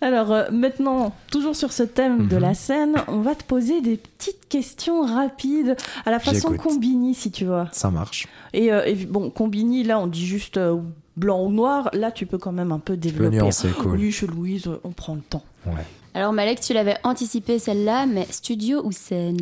Alors 0.02 0.32
euh, 0.32 0.50
maintenant, 0.52 1.14
toujours 1.32 1.56
sur 1.56 1.72
ce 1.72 1.84
thème 1.84 2.28
de 2.28 2.36
Mhm. 2.36 2.42
la 2.42 2.54
scène, 2.56 2.96
on 3.08 3.20
va 3.22 3.36
te 3.36 3.44
poser 3.44 3.82
des 3.82 3.98
petites 3.98 4.48
questions 4.50 5.04
rapides 5.06 5.76
à 6.06 6.12
la 6.12 6.20
façon. 6.20 6.56
Combini, 6.58 7.14
si 7.14 7.32
tu 7.32 7.46
vois. 7.46 7.68
Ça 7.72 7.92
marche. 7.92 8.28
Et, 8.54 8.74
euh, 8.74 8.84
et 8.86 8.96
bon, 8.96 9.30
Combini, 9.30 9.84
là, 9.84 10.00
on 10.00 10.08
dit 10.08 10.26
juste 10.26 10.58
euh, 10.58 10.78
blanc 11.18 11.44
ou 11.46 11.52
noir. 11.52 11.90
Là, 11.94 12.12
tu 12.12 12.26
peux 12.26 12.40
quand 12.40 12.52
même 12.52 12.72
un 12.72 12.80
peu 12.80 12.98
développer. 12.98 13.38
nuancer, 13.38 13.70
cool. 13.80 13.98
Oui, 14.00 14.12
chez 14.12 14.26
Louise, 14.28 14.68
euh, 14.68 14.80
on 14.84 14.90
prend 14.90 15.14
le 15.16 15.22
temps. 15.22 15.44
Ouais. 15.68 15.86
Alors 16.14 16.34
Malek, 16.34 16.60
tu 16.60 16.74
l'avais 16.74 16.98
anticipé 17.04 17.60
celle-là, 17.60 18.06
mais 18.08 18.26
studio 18.32 18.82
ou 18.84 18.92
scène? 18.92 19.38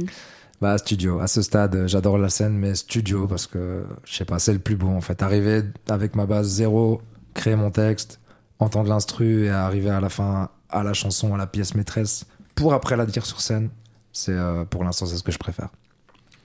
Bah 0.62 0.78
studio. 0.78 1.20
À 1.20 1.28
ce 1.28 1.42
stade, 1.42 1.86
j'adore 1.88 2.18
la 2.18 2.28
scène, 2.28 2.54
mais 2.54 2.76
studio 2.76 3.28
parce 3.28 3.48
que 3.48 3.86
je 4.04 4.14
sais 4.14 4.26
pas, 4.26 4.40
c'est 4.40 4.52
le 4.52 4.60
plus 4.60 4.76
beau 4.76 4.90
en 4.90 5.00
fait. 5.00 5.24
Arriver 5.24 5.62
avec 5.88 6.16
ma 6.18 6.26
base 6.26 6.48
zéro, 6.50 7.02
créer 7.34 7.56
mon 7.56 7.72
texte, 7.72 8.20
entendre 8.60 8.90
l'instru 8.90 9.46
et 9.46 9.50
arriver 9.50 9.90
à 9.90 10.00
la 10.00 10.10
fin 10.10 10.50
à 10.70 10.84
la 10.84 10.94
chanson, 10.94 11.34
à 11.34 11.38
la 11.38 11.48
pièce 11.48 11.76
maîtresse, 11.76 12.26
pour 12.56 12.74
après 12.74 12.96
la 12.96 13.06
dire 13.06 13.26
sur 13.26 13.42
scène. 13.42 13.70
C'est 14.12 14.34
euh, 14.34 14.66
pour 14.66 14.84
l'instant 14.84 15.06
c'est 15.06 15.18
ce 15.18 15.24
que 15.24 15.32
je 15.32 15.40
préfère. 15.40 15.70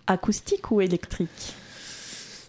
Acoustique 0.07 0.70
ou 0.70 0.81
électrique? 0.81 1.55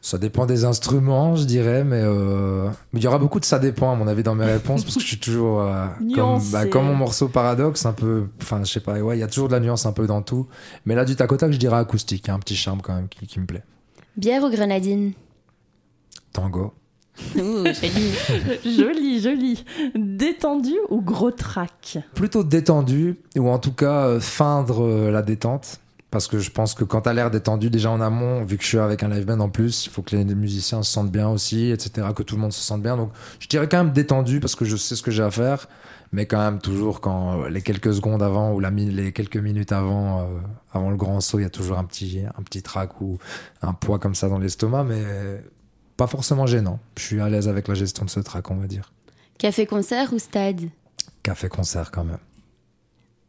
Ça 0.02 0.20
dépend 0.20 0.46
des 0.46 0.66
instruments, 0.66 1.36
je 1.36 1.46
dirais, 1.46 1.84
mais 1.84 2.02
euh, 2.04 2.70
mais 2.94 3.00
il 3.00 3.04
y 3.04 3.08
aura 3.08 3.18
beaucoup 3.18 3.40
de 3.40 3.46
ça 3.46 3.58
dépend 3.58 3.92
à 3.92 3.96
mon 3.96 4.08
avis 4.08 4.22
dans 4.22 4.36
mes 4.36 4.46
réponses 4.46 4.84
parce 4.84 4.96
que 4.96 5.02
je 5.02 5.08
suis 5.08 5.20
toujours 5.20 5.62
euh, 5.62 5.88
comme, 6.16 6.40
bah, 6.52 6.68
comme 6.68 6.86
mon 6.86 6.94
morceau 6.94 7.28
paradoxe, 7.28 7.86
un 7.88 7.94
peu, 7.94 8.28
enfin 8.40 8.64
je 8.64 8.72
sais 8.72 8.82
pas, 8.82 9.00
ouais, 9.00 9.18
il 9.18 9.20
y 9.20 9.24
a 9.24 9.28
toujours 9.28 9.48
de 9.48 9.54
la 9.54 9.60
nuance 9.60 9.88
un 9.88 9.94
peu 9.94 10.06
dans 10.06 10.22
tout. 10.22 10.48
Mais 10.86 10.94
là 10.94 11.06
du 11.06 11.16
tac 11.16 11.32
au 11.32 11.38
tac, 11.38 11.52
je 11.52 11.58
dirais 11.58 11.78
acoustique, 11.78 12.26
il 12.26 12.28
y 12.28 12.32
a 12.32 12.36
un 12.36 12.40
petit 12.40 12.56
charme 12.56 12.82
quand 12.82 12.94
même 12.94 13.08
qui, 13.10 13.26
qui 13.26 13.40
me 13.40 13.48
plaît. 13.48 13.64
Bière 14.16 14.44
ou 14.44 14.52
grenadine? 14.52 15.14
Tango. 16.34 16.74
Ouh, 17.38 17.64
joli. 17.66 18.14
Joli, 18.78 19.22
joli. 19.22 19.66
Détendu 19.96 20.74
ou 20.90 21.02
gros 21.02 21.32
track 21.32 21.98
Plutôt 22.14 22.44
détendu 22.44 23.16
ou 23.38 23.50
en 23.50 23.60
tout 23.60 23.72
cas 23.74 24.08
euh, 24.08 24.20
feindre 24.20 24.84
euh, 24.84 25.12
la 25.12 25.22
détente. 25.22 25.80
Parce 26.12 26.28
que 26.28 26.40
je 26.40 26.50
pense 26.50 26.74
que 26.76 26.86
quand 26.86 27.02
t'as 27.02 27.12
l'air 27.14 27.30
détendu 27.30 27.70
déjà 27.70 27.92
en 27.92 28.00
amont, 28.00 28.44
vu 28.46 28.56
que 28.58 28.64
je 28.64 28.70
suis 28.70 28.78
avec 28.80 29.04
un 29.04 29.10
live 29.10 29.26
band 29.26 29.40
en 29.42 29.50
plus, 29.50 29.86
il 29.86 29.90
faut 29.90 30.02
que 30.02 30.16
les 30.16 30.24
musiciens 30.24 30.82
se 30.82 30.90
sentent 30.90 31.12
bien 31.12 31.28
aussi, 31.28 31.72
etc., 31.72 32.08
que 32.16 32.24
tout 32.24 32.36
le 32.36 32.42
monde 32.42 32.54
se 32.54 32.62
sente 32.62 32.82
bien. 32.82 32.96
Donc 32.96 33.12
je 33.40 33.48
dirais 33.50 33.68
quand 33.68 33.84
même 33.84 33.92
détendu 33.92 34.40
parce 34.40 34.56
que 34.56 34.64
je 34.64 34.78
sais 34.78 34.96
ce 34.96 35.02
que 35.02 35.12
j'ai 35.12 35.24
à 35.24 35.32
faire, 35.32 35.68
mais 36.14 36.26
quand 36.26 36.38
même 36.40 36.60
toujours 36.60 37.02
quand 37.02 37.42
euh, 37.44 37.50
les 37.50 37.62
quelques 37.62 37.94
secondes 37.94 38.24
avant 38.24 38.54
ou 38.54 38.62
la 38.62 38.72
mi- 38.72 38.92
les 38.92 39.12
quelques 39.12 39.36
minutes 39.36 39.74
avant, 39.74 40.22
euh, 40.22 40.24
avant 40.72 40.90
le 40.90 40.96
grand 40.96 41.20
saut, 41.20 41.40
il 41.40 41.44
y 41.44 41.46
a 41.46 41.50
toujours 41.50 41.78
un 41.80 41.84
petit, 41.84 42.22
un 42.38 42.44
petit 42.44 42.62
trac 42.62 43.02
ou 43.02 43.18
un 43.62 43.74
poids 43.74 44.00
comme 44.00 44.16
ça 44.16 44.30
dans 44.30 44.40
l'estomac, 44.40 44.86
mais 44.86 45.04
pas 45.98 46.08
forcément 46.08 46.46
gênant. 46.46 46.80
Je 46.98 47.04
suis 47.04 47.20
à 47.22 47.30
l'aise 47.30 47.48
avec 47.48 47.68
la 47.68 47.74
gestion 47.76 48.06
de 48.06 48.10
ce 48.10 48.20
trac, 48.20 48.50
on 48.52 48.56
va 48.56 48.68
dire. 48.68 48.92
Café-concert 49.38 50.14
ou 50.14 50.20
stade? 50.20 50.70
Café-concert 51.24 51.92
quand 51.92 52.04
même. 52.04 52.18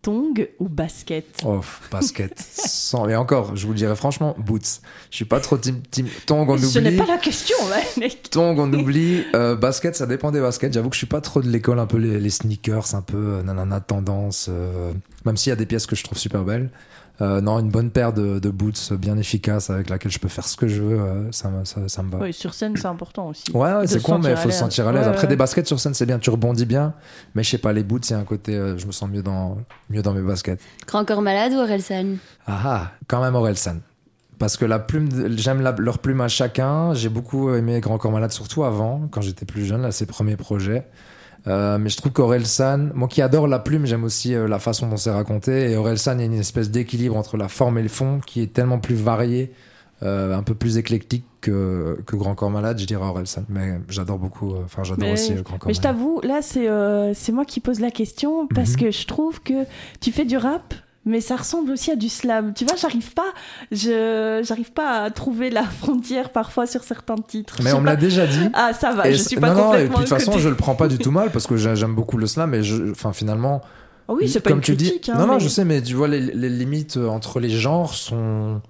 Tong 0.03 0.49
ou 0.61 0.69
basket? 0.69 1.25
Oh, 1.45 1.61
basket. 1.91 2.39
Sans... 2.49 3.09
Et 3.09 3.17
encore, 3.17 3.57
je 3.57 3.67
vous 3.67 3.73
le 3.73 3.79
dirais 3.79 3.97
franchement, 3.97 4.37
boots. 4.39 4.81
Je 5.11 5.17
suis 5.17 5.25
pas 5.25 5.41
trop 5.41 5.57
team, 5.57 5.81
team... 5.91 6.07
Tong, 6.27 6.49
on 6.49 6.57
Ce 6.59 6.79
n'est 6.79 6.89
oublie. 6.91 6.97
pas 6.99 7.07
la 7.07 7.19
question, 7.19 7.57
là, 7.69 7.79
mec. 7.99 8.31
Tong, 8.31 8.57
on 8.59 8.73
oublie. 8.73 9.25
Euh, 9.35 9.57
basket, 9.57 9.97
ça 9.97 10.07
dépend 10.07 10.31
des 10.31 10.41
baskets. 10.41 10.73
J'avoue 10.73 10.91
que 10.91 10.95
je 10.95 10.99
suis 10.99 11.07
pas 11.09 11.21
trop 11.21 11.43
de 11.43 11.49
l'école, 11.49 11.81
un 11.81 11.87
peu 11.87 11.97
les, 11.97 12.21
les 12.21 12.31
sneakers, 12.31 12.95
un 12.95 13.03
peu 13.03 13.17
euh, 13.17 13.43
nanana 13.43 13.81
tendance. 13.81 14.47
euh, 14.49 14.93
Même 15.25 15.37
s'il 15.37 15.51
y 15.51 15.53
a 15.53 15.57
des 15.57 15.67
pièces 15.67 15.87
que 15.87 15.97
je 15.97 16.05
trouve 16.05 16.19
super 16.19 16.45
belles. 16.45 16.71
Euh, 17.23 17.41
non, 17.41 17.59
une 17.61 17.71
bonne 17.71 17.91
paire 17.91 18.13
de, 18.13 18.39
de 18.39 18.51
boots 18.51 18.93
bien 18.93 19.17
efficace 19.17 19.71
avec 19.71 19.89
laquelle 19.89 20.13
je 20.13 20.19
peux 20.19 20.29
faire 20.29 20.47
ce 20.47 20.55
que 20.57 20.69
je 20.69 20.83
veux, 20.83 21.01
euh, 21.01 21.33
ça, 21.33 21.49
me- 21.49 21.65
ça, 21.65 21.89
ça 21.89 22.03
me 22.03 22.11
va. 22.11 22.19
Oui, 22.19 22.33
sur 22.35 22.53
scène, 22.53 22.77
c'est 22.77 22.87
important 22.87 23.29
aussi. 23.29 23.45
Ouais, 23.55 23.87
c'est 23.87 24.03
con, 24.03 24.19
mais 24.19 24.33
il 24.33 24.37
faut 24.37 24.51
se 24.51 24.59
sentir 24.59 24.87
à 24.87 24.93
l'aise. 24.93 25.03
Ouais, 25.05 25.09
Après, 25.09 25.23
ouais. 25.23 25.29
des 25.29 25.37
baskets 25.37 25.67
sur 25.67 25.81
scène, 25.81 25.95
c'est 25.95 26.05
bien, 26.05 26.19
tu 26.19 26.29
rebondis 26.29 26.67
bien. 26.67 26.93
Mais 27.35 27.43
je 27.43 27.49
sais 27.51 27.59
pas, 27.59 27.73
les 27.73 27.83
boots, 27.85 28.07
il 28.11 28.13
y 28.13 28.17
a 28.17 28.19
un 28.19 28.25
côté, 28.25 28.55
euh, 28.55 28.77
je 28.77 28.87
me 28.87 28.93
sens 28.93 29.09
mieux 29.09 29.23
dans, 29.23 29.57
mieux 29.89 30.03
dans 30.03 30.13
mes 30.13 30.21
baskets. 30.21 30.61
Grand 30.87 31.07
corps 31.07 31.23
malade 31.23 31.53
ou 31.53 31.57
Orelsan 31.57 32.17
Ah 32.47 32.61
ah, 32.65 32.91
quand 33.09 33.23
même 33.23 33.35
Orelsan. 33.35 33.77
Parce 34.39 34.59
que 34.59 34.67
la 34.67 34.79
plume, 34.79 35.09
j'aime 35.39 35.63
leur 35.79 35.99
plume 35.99 36.21
à 36.21 36.29
chacun. 36.29 36.93
J'ai 36.93 37.09
beaucoup 37.09 37.55
aimé 37.55 37.81
Grand 37.81 37.97
Corps 37.97 38.13
Malade, 38.13 38.33
surtout 38.33 38.65
avant, 38.65 39.09
quand 39.11 39.23
j'étais 39.23 39.47
plus 39.47 39.65
jeune, 39.65 39.81
là, 39.81 39.91
ses 39.93 40.05
premiers 40.05 40.37
projets. 40.37 40.87
Euh, 41.49 41.79
mais 41.79 41.89
je 41.91 41.97
trouve 41.97 42.13
qu'Orelsan, 42.13 42.89
moi 42.95 43.07
qui 43.09 43.23
adore 43.23 43.47
la 43.47 43.59
plume, 43.61 43.87
j'aime 43.87 44.03
aussi 44.05 44.35
euh, 44.35 44.49
la 44.49 44.59
façon 44.59 44.89
dont 44.89 44.97
c'est 44.97 45.11
raconté. 45.13 45.71
Et 45.71 45.77
Orelsan, 45.77 46.15
il 46.15 46.21
y 46.21 46.23
a 46.23 46.27
une 46.27 46.35
espèce 46.35 46.71
d'équilibre 46.71 47.17
entre 47.17 47.37
la 47.37 47.49
forme 47.49 47.79
et 47.79 47.83
le 47.83 47.89
fond 47.89 48.21
qui 48.27 48.43
est 48.43 48.53
tellement 48.53 48.79
plus 48.81 48.97
varié, 48.97 49.53
euh, 50.03 50.37
un 50.37 50.43
peu 50.43 50.55
plus 50.55 50.77
éclectique 50.77 51.25
que, 51.41 51.99
que 52.05 52.17
Grand 52.17 52.35
Corps 52.35 52.51
Malade, 52.51 52.81
je 52.81 52.87
dirais 52.87 53.05
Orelsan. 53.07 53.45
Mais 53.49 53.79
j'adore 53.89 54.19
beaucoup, 54.19 54.55
euh, 54.55 54.63
enfin 54.65 54.83
j'adore 54.83 55.11
aussi 55.11 55.35
Grand 55.35 55.59
Corps 55.59 55.69
Mais 55.69 55.75
je 55.75 55.81
Malade. 55.81 55.97
t'avoue, 55.97 56.21
là, 56.25 56.41
c'est 56.43 56.69
euh, 56.69 57.15
c'est 57.15 57.31
moi 57.33 57.45
qui 57.45 57.61
pose 57.61 57.79
la 57.79 57.93
question 57.93 58.49
parce 58.49 58.73
Mhm. 58.73 58.77
que 58.79 58.91
je 58.91 59.07
trouve 59.07 59.41
que 59.41 59.65
tu 60.01 60.11
fais 60.11 60.25
du 60.25 60.37
rap, 60.37 60.75
mais 61.07 61.21
ça 61.23 61.37
ressemble 61.37 61.71
aussi 61.71 61.91
à 61.91 61.97
du 61.97 62.09
slam. 62.11 62.53
Tu 62.55 62.65
vois, 62.67 62.77
j'arrive 62.77 63.15
pas, 63.15 63.33
je 63.73 64.41
j'arrive 64.47 64.73
pas 64.73 65.05
à 65.05 65.11
trouver 65.11 65.49
la 65.49 65.63
frontière 65.65 66.31
parfois 66.31 66.67
sur 66.67 66.85
certains 66.85 67.17
titres. 67.17 67.57
Mais 67.65 67.73
on 67.73 67.81
me 67.81 67.87
l'a 67.87 67.97
déjà 67.97 68.27
dit. 68.27 68.49
Ah, 68.53 68.73
ça 68.75 68.93
va, 68.93 69.09
Et 69.09 69.15
je 69.15 69.23
suis 69.23 69.37
pas 69.37 69.51
non, 69.51 69.55
non, 69.55 69.75
et 69.75 69.77
puis 69.77 69.89
complètement 69.89 69.99
de 70.01 70.05
toute 70.05 70.19
façon, 70.19 70.39
je 70.39 70.49
le 70.51 70.57
prends 70.57 70.75
pas 70.75 70.89
du 70.89 70.99
tout 70.99 71.11
mal 71.13 71.31
parce 71.31 71.47
que 71.47 71.57
j'a- 71.57 71.75
j'aime 71.75 71.95
beaucoup 71.95 72.19
le 72.19 72.27
slam, 72.27 72.51
mais 72.51 72.63
je, 72.63 72.91
enfin, 72.91 73.13
finalement, 73.15 73.63
oui, 74.09 74.29
c'est 74.29 74.41
pas 74.41 74.51
comme 74.51 74.59
une 74.59 74.65
tu 74.65 74.77
critique. 74.77 75.05
dis. 75.05 75.11
hein, 75.11 75.15
non, 75.19 75.27
non, 75.27 75.35
mais- 75.35 75.41
je 75.41 75.49
sais, 75.49 75.65
mais 75.65 75.81
tu 75.81 75.95
vois, 75.95 76.09
les, 76.09 76.21
les 76.21 76.49
limites 76.51 76.97
euh, 76.99 77.09
entre 77.09 77.41
les 77.41 77.49
genres 77.51 77.95
sont. 77.95 78.61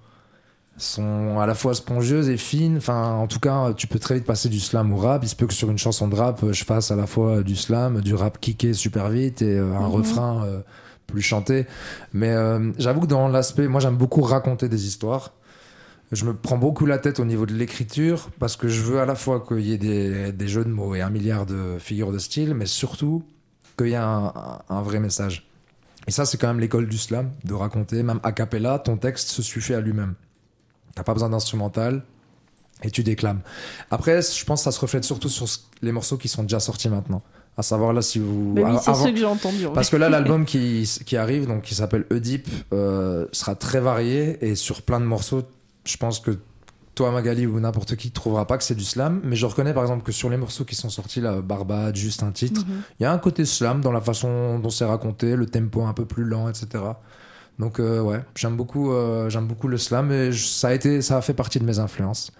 sont 0.79 1.38
à 1.40 1.46
la 1.46 1.55
fois 1.55 1.75
spongieuses 1.75 2.29
et 2.29 2.37
fines. 2.37 2.77
Enfin, 2.77 3.12
en 3.14 3.27
tout 3.27 3.40
cas, 3.40 3.72
tu 3.75 3.87
peux 3.87 3.99
très 3.99 4.16
vite 4.16 4.25
passer 4.27 4.49
du 4.51 4.61
slam 4.61 4.92
au 4.92 4.96
rap. 4.99 5.22
Il 5.25 5.29
se 5.29 5.35
peut 5.35 5.46
que 5.46 5.55
sur 5.55 5.70
une 5.70 5.79
chanson 5.79 6.07
de 6.07 6.14
rap, 6.14 6.44
je 6.53 6.64
fasse 6.64 6.90
à 6.90 6.96
la 6.96 7.07
fois 7.07 7.42
du 7.42 7.57
slam, 7.57 8.03
du 8.03 8.14
rap 8.14 8.38
kické 8.40 8.75
super 8.75 9.09
vite 9.09 9.40
et 9.40 9.57
euh, 9.59 9.72
un 9.75 9.87
Mhm. 9.88 9.94
refrain 9.94 10.44
euh, 10.44 10.61
plus 11.07 11.23
chanté. 11.23 11.66
Mais 12.12 12.31
euh, 12.31 12.73
j'avoue 12.79 13.01
que 13.01 13.07
dans 13.07 13.29
l'aspect, 13.29 13.69
moi 13.69 13.81
j'aime 13.81 13.97
beaucoup 13.97 14.23
raconter 14.23 14.69
des 14.69 14.87
histoires. 14.87 15.33
Je 16.12 16.25
me 16.25 16.35
prends 16.35 16.59
beaucoup 16.59 16.87
la 16.87 16.99
tête 16.99 17.19
au 17.19 17.25
niveau 17.25 17.47
de 17.47 17.55
l'écriture 17.55 18.31
parce 18.38 18.57
que 18.57 18.69
je 18.69 18.81
veux 18.83 19.01
à 19.01 19.07
la 19.07 19.16
fois 19.16 19.45
qu'il 19.47 19.61
y 19.61 19.73
ait 19.73 20.33
des, 20.33 20.49
jeux 20.49 20.64
de 20.64 20.71
mots 20.71 20.95
et 20.95 21.01
un 21.01 21.11
milliard 21.11 21.47
de 21.47 21.79
figures 21.81 22.12
de 22.12 22.19
style, 22.19 22.55
mais 22.55 22.66
surtout 22.66 23.25
qu'il 23.77 23.88
y 23.88 23.92
ait 23.92 23.97
un, 23.97 24.83
vrai 24.83 25.01
message. 25.01 25.49
Et 26.07 26.12
ça, 26.12 26.25
c'est 26.25 26.38
quand 26.38 26.47
même 26.47 26.61
l'école 26.61 26.88
du 26.88 26.99
slam, 26.99 27.33
de 27.42 27.55
raconter, 27.55 28.05
même 28.05 28.21
a 28.23 28.31
cappella, 28.31 28.79
ton 28.79 28.97
texte 28.97 29.31
se 29.31 29.42
suffit 29.42 29.75
à 29.75 29.81
lui-même. 29.81 30.14
T'as 30.95 31.03
pas 31.03 31.12
besoin 31.12 31.31
d'instrumental 31.31 32.05
et 32.85 32.90
tu 32.92 33.03
déclames. 33.03 33.40
Après, 33.90 34.23
je 34.23 34.45
pense 34.45 34.61
que 34.61 34.64
ça 34.64 34.73
se 34.73 34.79
reflète 34.79 35.05
surtout 35.05 35.29
sur 35.29 35.47
les 35.83 35.90
morceaux 35.90 36.19
qui 36.19 36.29
sont 36.29 36.42
déjà 36.42 36.61
sortis 36.61 36.88
maintenant. 36.88 37.23
À 37.57 37.62
savoir 37.62 37.92
là, 37.92 38.03
si 38.03 38.19
vous. 38.19 38.53
Bah 38.55 38.62
oui, 38.66 38.77
c'est 38.83 38.95
ceux 38.95 39.11
que 39.12 39.16
j'ai 39.16 39.25
entendus. 39.25 39.66
en 39.66 39.73
parce 39.73 39.88
que 39.88 39.97
là, 39.97 40.09
l'album 40.11 40.45
qui, 40.51 40.88
qui 41.07 41.16
arrive, 41.16 41.47
donc 41.47 41.62
qui 41.62 41.75
s'appelle 41.75 42.05
Oedipe, 42.11 42.49
euh, 42.75 43.27
sera 43.33 43.55
très 43.55 43.81
varié 43.81 44.37
et 44.47 44.55
sur 44.57 44.83
plein 44.83 45.01
de 45.01 45.07
morceaux, 45.07 45.42
je 45.85 45.97
pense 45.97 46.21
que 46.21 46.38
toi, 46.95 47.11
Magali 47.11 47.47
ou 47.47 47.59
n'importe 47.61 47.97
qui, 47.97 48.11
trouvera 48.11 48.47
pas 48.47 48.57
que 48.59 48.64
c'est 48.64 48.75
du 48.75 48.85
slam. 48.85 49.21
Mais 49.25 49.37
je 49.37 49.47
reconnais 49.47 49.73
par 49.75 49.83
exemple 49.85 50.03
que 50.03 50.12
sur 50.12 50.29
les 50.31 50.37
morceaux 50.37 50.64
qui 50.64 50.75
sont 50.75 50.88
sortis 50.90 51.21
là, 51.21 51.40
Barbade, 51.42 51.97
juste 51.97 52.23
un 52.23 52.31
titre, 52.31 52.62
Mhm. 52.66 52.83
il 53.01 53.03
y 53.03 53.07
a 53.07 53.12
un 53.12 53.19
côté 53.19 53.45
slam 53.45 53.81
dans 53.81 53.92
la 53.92 54.01
façon 54.01 54.59
dont 54.59 54.71
c'est 54.71 54.85
raconté, 54.87 55.37
le 55.37 55.47
tempo 55.47 55.83
un 55.83 55.92
peu 55.92 56.05
plus 56.05 56.25
lent, 56.25 56.49
etc. 56.49 56.85
Donc 57.59 57.81
euh, 57.81 58.01
ouais, 58.01 58.21
j'aime 58.35 58.57
beaucoup, 58.57 58.92
euh, 58.92 59.31
j'aime 59.31 59.47
beaucoup 59.47 59.69
le 59.69 59.79
slam 59.79 60.12
et 60.12 60.31
ça 60.33 60.69
a 60.69 60.75
été, 60.75 61.01
ça 61.01 61.16
a 61.16 61.21
fait 61.23 61.33
partie 61.35 61.59
de 61.59 61.64
mes 61.64 61.79
influences. 61.79 62.33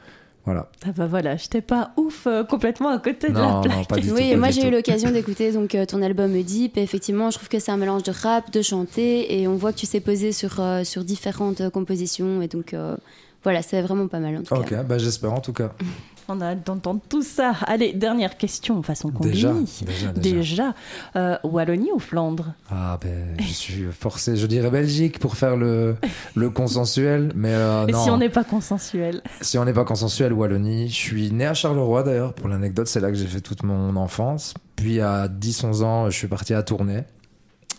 Voilà. 0.47 0.69
Ah 0.87 0.93
bah 0.97 1.07
voilà, 1.07 1.37
j'étais 1.37 1.61
pas 1.61 1.91
ouf 1.97 2.27
euh, 2.29 2.45
complètement 2.45 2.89
à 2.91 2.99
côté 2.99 3.29
de 3.31 3.35
la 3.35 3.61
plaque. 3.63 3.77
non, 3.77 3.85
pas 3.85 3.97
du 3.97 4.09
tout. 4.09 4.15
Oui, 4.15 4.31
pas 4.31 4.37
moi 4.39 4.51
j'ai 4.51 4.67
eu 4.69 4.71
l'occasion 4.71 5.11
d'écouter 5.13 5.51
donc 5.53 5.75
euh, 5.75 5.85
ton 5.85 6.01
album 6.03 6.33
Oedipe 6.35 6.79
et 6.79 6.83
effectivement 6.83 7.31
je 7.33 7.37
trouve 7.39 7.49
que 7.49 7.59
c'est 7.59 7.73
un 7.73 7.77
mélange 7.77 8.05
de 8.05 8.13
rap, 8.13 8.53
de 8.53 8.63
chanter 8.63 9.41
et 9.41 9.49
on 9.49 9.57
voit 9.57 9.73
que 9.73 9.79
tu 9.79 9.87
sais 9.87 9.99
poser 10.01 10.31
sur, 10.31 10.61
euh, 10.61 10.85
sur 10.85 11.03
différentes 11.05 11.69
compositions 11.71 12.43
et 12.43 12.47
donc 12.49 12.75
euh, 12.75 12.97
voilà 13.43 13.61
c'est 13.61 13.83
vraiment 13.83 14.07
pas 14.07 14.21
mal 14.21 14.37
en 14.37 14.43
tout 14.43 14.55
Ok, 14.55 14.69
cas. 14.71 14.83
bah 14.85 14.99
j'espère 14.99 15.33
en 15.33 15.41
tout 15.41 15.53
cas. 15.53 15.73
On 16.29 16.41
a 16.41 16.47
hâte 16.47 16.67
d'entendre 16.67 17.01
tout 17.09 17.23
ça. 17.23 17.53
Allez, 17.67 17.93
dernière 17.93 18.37
question 18.37 18.83
façon 18.83 19.11
combini. 19.11 19.35
Déjà, 19.35 19.53
déjà, 19.83 20.13
déjà. 20.13 20.37
Déjà, 20.37 20.75
euh, 21.15 21.39
Wallonie 21.45 21.91
ou 21.95 21.99
Flandre? 22.01 22.53
Ah 22.71 22.99
ben, 23.01 23.37
je 23.39 23.45
suis 23.53 23.85
forcé, 23.93 24.37
je 24.37 24.47
dirais 24.47 24.71
Belgique 24.71 25.19
pour 25.21 25.37
faire 25.37 25.57
le, 25.57 25.97
le 26.35 26.51
consensuel, 26.51 27.33
mais 27.37 27.53
euh, 27.55 27.87
Et 27.87 27.93
non. 27.93 28.03
si 28.03 28.11
on 28.11 28.19
n'est 28.19 28.29
pas 28.29 28.45
consensuel? 28.45 29.23
Si 29.41 29.57
on 29.59 29.65
n'est 29.65 29.73
pas 29.73 29.85
consensuel, 29.85 30.33
Wallonie. 30.33 30.89
Je 30.89 30.95
suis 30.95 31.31
né 31.31 31.47
à 31.47 31.55
Charleroi 31.55 32.03
d'ailleurs, 32.03 32.33
pour 32.35 32.49
l'anecdote, 32.49 32.89
c'est 32.89 33.01
là 33.01 33.09
que 33.11 33.17
j'ai 33.17 33.27
fait 33.27 33.41
toute 33.41 33.63
mon 33.63 33.95
enfance. 33.97 34.55
Puis 34.75 35.01
à 35.01 35.29
10-11 35.29 35.83
ans, 35.85 36.11
je 36.11 36.17
suis 36.17 36.29
parti 36.29 36.55
à 36.55 36.63
Tournai. 36.63 37.05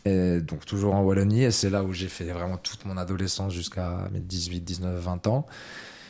Et 0.05 0.39
donc 0.39 0.65
toujours 0.65 0.95
en 0.95 1.01
Wallonie, 1.03 1.43
et 1.43 1.51
c'est 1.51 1.69
là 1.69 1.83
où 1.83 1.91
j'ai 1.91 2.07
fait 2.07 2.23
vraiment 2.31 2.55
toute 2.55 2.85
mon 2.85 2.95
adolescence 2.95 3.51
jusqu'à 3.51 4.07
mes 4.13 4.21
18, 4.21 4.61
19, 4.61 5.01
20 5.03 5.27
ans. 5.27 5.45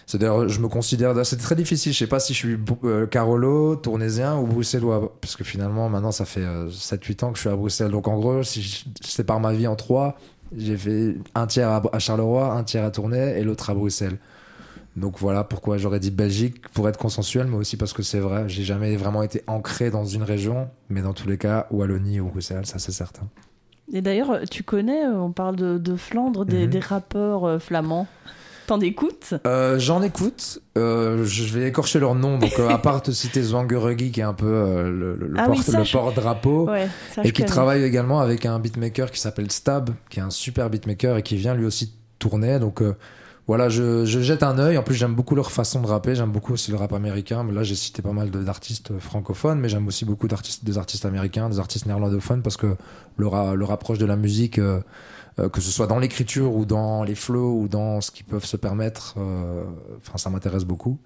C'est 0.07 0.17
d'ailleurs, 0.17 0.47
je 0.47 0.59
me 0.61 0.69
considère, 0.69 1.13
c'est 1.25 1.35
très 1.37 1.53
difficile, 1.55 1.91
je 1.91 1.97
sais 1.97 2.07
pas 2.07 2.19
si 2.21 2.33
je 2.33 2.37
suis 2.37 2.57
euh, 2.85 3.05
Carolo, 3.07 3.75
tournaisien 3.75 4.37
ou 4.37 4.47
bruxellois, 4.47 5.13
parce 5.19 5.35
que 5.35 5.43
finalement 5.43 5.89
maintenant 5.89 6.13
ça 6.13 6.23
fait 6.23 6.45
euh, 6.45 6.69
7-8 6.69 7.25
ans 7.25 7.31
que 7.31 7.35
je 7.35 7.41
suis 7.41 7.49
à 7.49 7.55
Bruxelles. 7.57 7.91
Donc 7.91 8.07
en 8.07 8.17
gros, 8.17 8.41
si 8.41 8.61
je 8.63 8.85
sépare 9.05 9.41
ma 9.41 9.51
vie 9.51 9.67
en 9.67 9.75
trois, 9.75 10.17
j'ai 10.57 10.77
fait 10.77 11.17
un 11.35 11.45
tiers 11.45 11.67
à, 11.69 11.83
à 11.91 11.99
Charleroi, 11.99 12.53
un 12.53 12.63
tiers 12.63 12.85
à 12.85 12.91
Tournai 12.91 13.37
et 13.37 13.43
l'autre 13.43 13.69
à 13.69 13.73
Bruxelles. 13.73 14.17
Donc 14.95 15.19
voilà 15.19 15.43
pourquoi 15.43 15.77
j'aurais 15.77 15.99
dit 15.99 16.09
Belgique 16.09 16.67
pour 16.69 16.87
être 16.87 16.97
consensuel, 16.97 17.45
mais 17.47 17.57
aussi 17.57 17.75
parce 17.75 17.91
que 17.91 18.01
c'est 18.01 18.19
vrai, 18.19 18.45
j'ai 18.47 18.63
jamais 18.63 18.95
vraiment 18.95 19.23
été 19.23 19.43
ancré 19.45 19.91
dans 19.91 20.05
une 20.05 20.23
région, 20.23 20.69
mais 20.89 21.01
dans 21.01 21.13
tous 21.13 21.27
les 21.27 21.37
cas, 21.37 21.67
Wallonie 21.69 22.21
ou 22.21 22.29
Bruxelles, 22.29 22.65
ça 22.65 22.79
c'est 22.79 22.93
certain. 22.93 23.27
Et 23.91 24.01
d'ailleurs, 24.01 24.39
tu 24.49 24.63
connais, 24.63 25.05
euh, 25.05 25.19
on 25.19 25.31
parle 25.31 25.55
de, 25.57 25.77
de 25.77 25.95
Flandre, 25.97 26.45
des, 26.45 26.63
Mhm. 26.65 26.69
des 26.71 26.79
rappeurs 26.79 27.43
euh, 27.45 27.59
flamands? 27.59 28.07
T'en 28.67 28.81
écoutes? 28.81 29.33
Euh, 29.47 29.79
J'en 29.79 30.01
écoute, 30.03 30.59
euh, 30.77 31.23
je 31.25 31.45
vais 31.57 31.67
écorcher 31.69 31.99
leur 31.99 32.15
nom, 32.15 32.37
donc 32.37 32.51
euh, 32.59 32.67
à 32.67 32.77
part 32.77 33.01
te 33.01 33.11
citer 33.11 33.41
Zwangeruggy 33.41 34.11
qui 34.11 34.19
est 34.19 34.23
un 34.23 34.33
peu 34.33 34.45
le, 34.89 35.33
Ah 35.37 35.47
oui, 35.49 35.55
porte- 35.55 35.69
ça, 35.71 35.79
le 35.79 35.83
je- 35.85 35.91
porte-drapeau. 35.93 36.67
Ouais, 36.69 36.87
ça 37.15 37.21
et 37.23 37.27
qui 37.31 37.41
connais. 37.41 37.47
travaille 37.47 37.83
également 37.83 38.19
avec 38.19 38.45
un 38.45 38.59
beatmaker 38.59 39.09
qui 39.11 39.19
s'appelle 39.21 39.49
Stab, 39.51 39.91
qui 40.09 40.19
est 40.19 40.23
un 40.23 40.29
super 40.29 40.69
beatmaker 40.69 41.15
et 41.17 41.23
qui 41.23 41.37
vient 41.37 41.55
lui 41.55 41.65
aussi 41.65 41.93
tourner. 42.19 42.59
Donc 42.59 42.83
voilà, 43.47 43.69
je, 43.69 44.03
je 44.03 44.19
jette 44.19 44.43
un 44.43 44.59
œil. 44.59 44.77
En 44.77 44.83
plus, 44.83 44.95
j'aime 44.95 45.15
beaucoup 45.15 45.33
leur 45.35 45.49
façon 45.51 45.79
de 45.81 45.87
rapper. 45.87 46.13
J'aime 46.15 46.31
beaucoup 46.31 46.51
aussi 46.51 46.69
le 46.71 46.75
rap 46.75 46.91
américain. 46.91 47.45
Mais 47.45 47.53
là, 47.53 47.63
j'ai 47.63 47.75
cité 47.75 48.01
pas 48.01 48.11
mal 48.11 48.29
d'artistes 48.31 48.99
francophones, 48.99 49.59
mais 49.61 49.69
j'aime 49.69 49.87
aussi 49.87 50.03
beaucoup 50.03 50.27
d'artistes, 50.27 50.65
des 50.65 50.77
artistes 50.77 51.05
américains, 51.05 51.47
des 51.47 51.59
artistes 51.59 51.85
néerlandophones, 51.85 52.41
parce 52.41 52.57
que 52.57 52.75
leur 53.17 53.71
approche 53.71 53.97
de 53.97 54.05
la 54.05 54.17
musique, 54.17 54.59
euh, 55.39 55.49
que 55.49 55.61
ce 55.61 55.71
soit 55.71 55.87
dans 55.87 55.99
l'écriture 55.99 56.55
ou 56.55 56.65
dans 56.65 57.03
les 57.03 57.15
flows 57.15 57.61
ou 57.61 57.67
dans 57.67 58.01
ce 58.01 58.11
qu'ils 58.11 58.25
peuvent 58.25 58.45
se 58.45 58.57
permettre, 58.57 59.15
euh, 59.17 59.63
enfin, 59.97 60.17
ça 60.17 60.29
m'intéresse 60.29 60.65
beaucoup. 60.65 60.97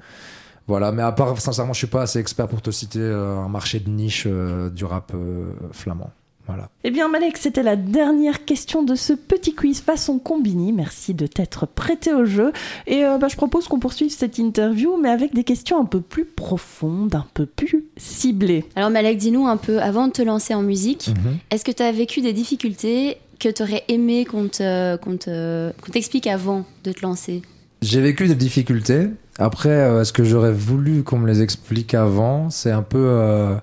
Voilà, 0.67 0.91
mais 0.91 1.01
à 1.01 1.11
part, 1.11 1.39
sincèrement, 1.41 1.73
je 1.73 1.79
suis 1.79 1.87
pas 1.87 2.03
assez 2.03 2.19
expert 2.19 2.47
pour 2.47 2.61
te 2.61 2.71
citer 2.71 2.99
euh, 2.99 3.37
un 3.39 3.49
marché 3.49 3.79
de 3.79 3.89
niche 3.89 4.25
euh, 4.27 4.69
du 4.69 4.85
rap 4.85 5.11
euh, 5.13 5.51
flamand. 5.71 6.11
Voilà. 6.47 6.69
Eh 6.83 6.91
bien, 6.91 7.07
Malek, 7.07 7.37
c'était 7.37 7.61
la 7.63 7.75
dernière 7.75 8.45
question 8.45 8.81
de 8.83 8.95
ce 8.95 9.13
petit 9.13 9.53
quiz 9.53 9.79
façon 9.79 10.17
combini. 10.17 10.73
Merci 10.73 11.13
de 11.13 11.27
t'être 11.27 11.65
prêté 11.67 12.13
au 12.13 12.25
jeu. 12.25 12.51
Et 12.87 13.05
euh, 13.05 13.17
bah, 13.19 13.27
je 13.29 13.35
propose 13.37 13.67
qu'on 13.67 13.79
poursuive 13.79 14.11
cette 14.11 14.37
interview, 14.39 14.97
mais 15.01 15.09
avec 15.09 15.33
des 15.35 15.43
questions 15.43 15.79
un 15.79 15.85
peu 15.85 16.01
plus 16.01 16.25
profondes, 16.25 17.13
un 17.15 17.27
peu 17.35 17.45
plus 17.45 17.85
ciblées. 17.95 18.65
Alors 18.75 18.89
Malek, 18.89 19.17
dis-nous 19.17 19.47
un 19.47 19.57
peu 19.57 19.79
avant 19.81 20.07
de 20.07 20.13
te 20.13 20.21
lancer 20.21 20.53
en 20.55 20.63
musique, 20.63 21.09
Mhm. 21.09 21.37
est-ce 21.51 21.63
que 21.63 21.71
tu 21.71 21.83
as 21.83 21.91
vécu 21.91 22.21
des 22.21 22.33
difficultés 22.33 23.17
que 23.41 23.49
tu 23.49 23.63
aurais 23.63 23.83
aimé 23.87 24.25
qu'on 24.25 24.47
te- 24.47 24.95
qu'on 24.97 25.17
te- 25.17 25.71
qu'on 25.81 25.91
t'explique 25.91 26.27
avant 26.27 26.63
de 26.83 26.91
te 26.91 27.01
lancer 27.01 27.41
J'ai 27.81 27.99
vécu 28.01 28.27
des 28.27 28.35
difficultés. 28.35 29.09
Après, 29.39 29.69
euh, 29.69 30.01
est-ce 30.01 30.13
que 30.13 30.23
j'aurais 30.23 30.53
voulu 30.53 31.03
qu'on 31.03 31.17
me 31.17 31.27
les 31.27 31.41
explique 31.41 31.93
avant? 31.95 32.49
C'est 32.51 32.71
un 32.71 32.83
peu. 32.83 32.99
euh, 32.99 33.55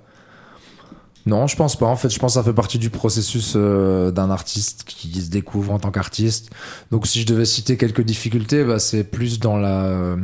Non, 1.26 1.46
je 1.46 1.56
pense 1.56 1.76
pas. 1.76 1.86
En 1.86 1.96
fait, 1.96 2.08
je 2.08 2.18
pense 2.18 2.32
que 2.32 2.40
ça 2.40 2.42
fait 2.42 2.54
partie 2.54 2.78
du 2.78 2.88
processus 2.90 3.52
euh, 3.54 4.10
d'un 4.10 4.30
artiste 4.30 4.84
qui 4.86 5.20
se 5.20 5.30
découvre 5.30 5.72
en 5.74 5.78
tant 5.78 5.90
qu'artiste. 5.90 6.50
Donc, 6.90 7.06
si 7.06 7.20
je 7.20 7.26
devais 7.26 7.44
citer 7.44 7.76
quelques 7.76 8.00
difficultés, 8.02 8.64
bah, 8.64 8.78
c'est 8.78 9.04
plus 9.04 9.38
dans 9.38 9.56
la 9.58 10.16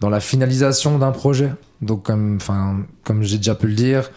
dans 0.00 0.10
la 0.10 0.20
finalisation 0.20 0.96
d'un 0.98 1.10
projet. 1.10 1.50
Donc, 1.82 2.04
comme, 2.04 2.38
comme 3.04 3.22
j'ai 3.24 3.36
déjà 3.38 3.56
pu 3.56 3.66
le 3.66 3.74
dire, 3.74 4.10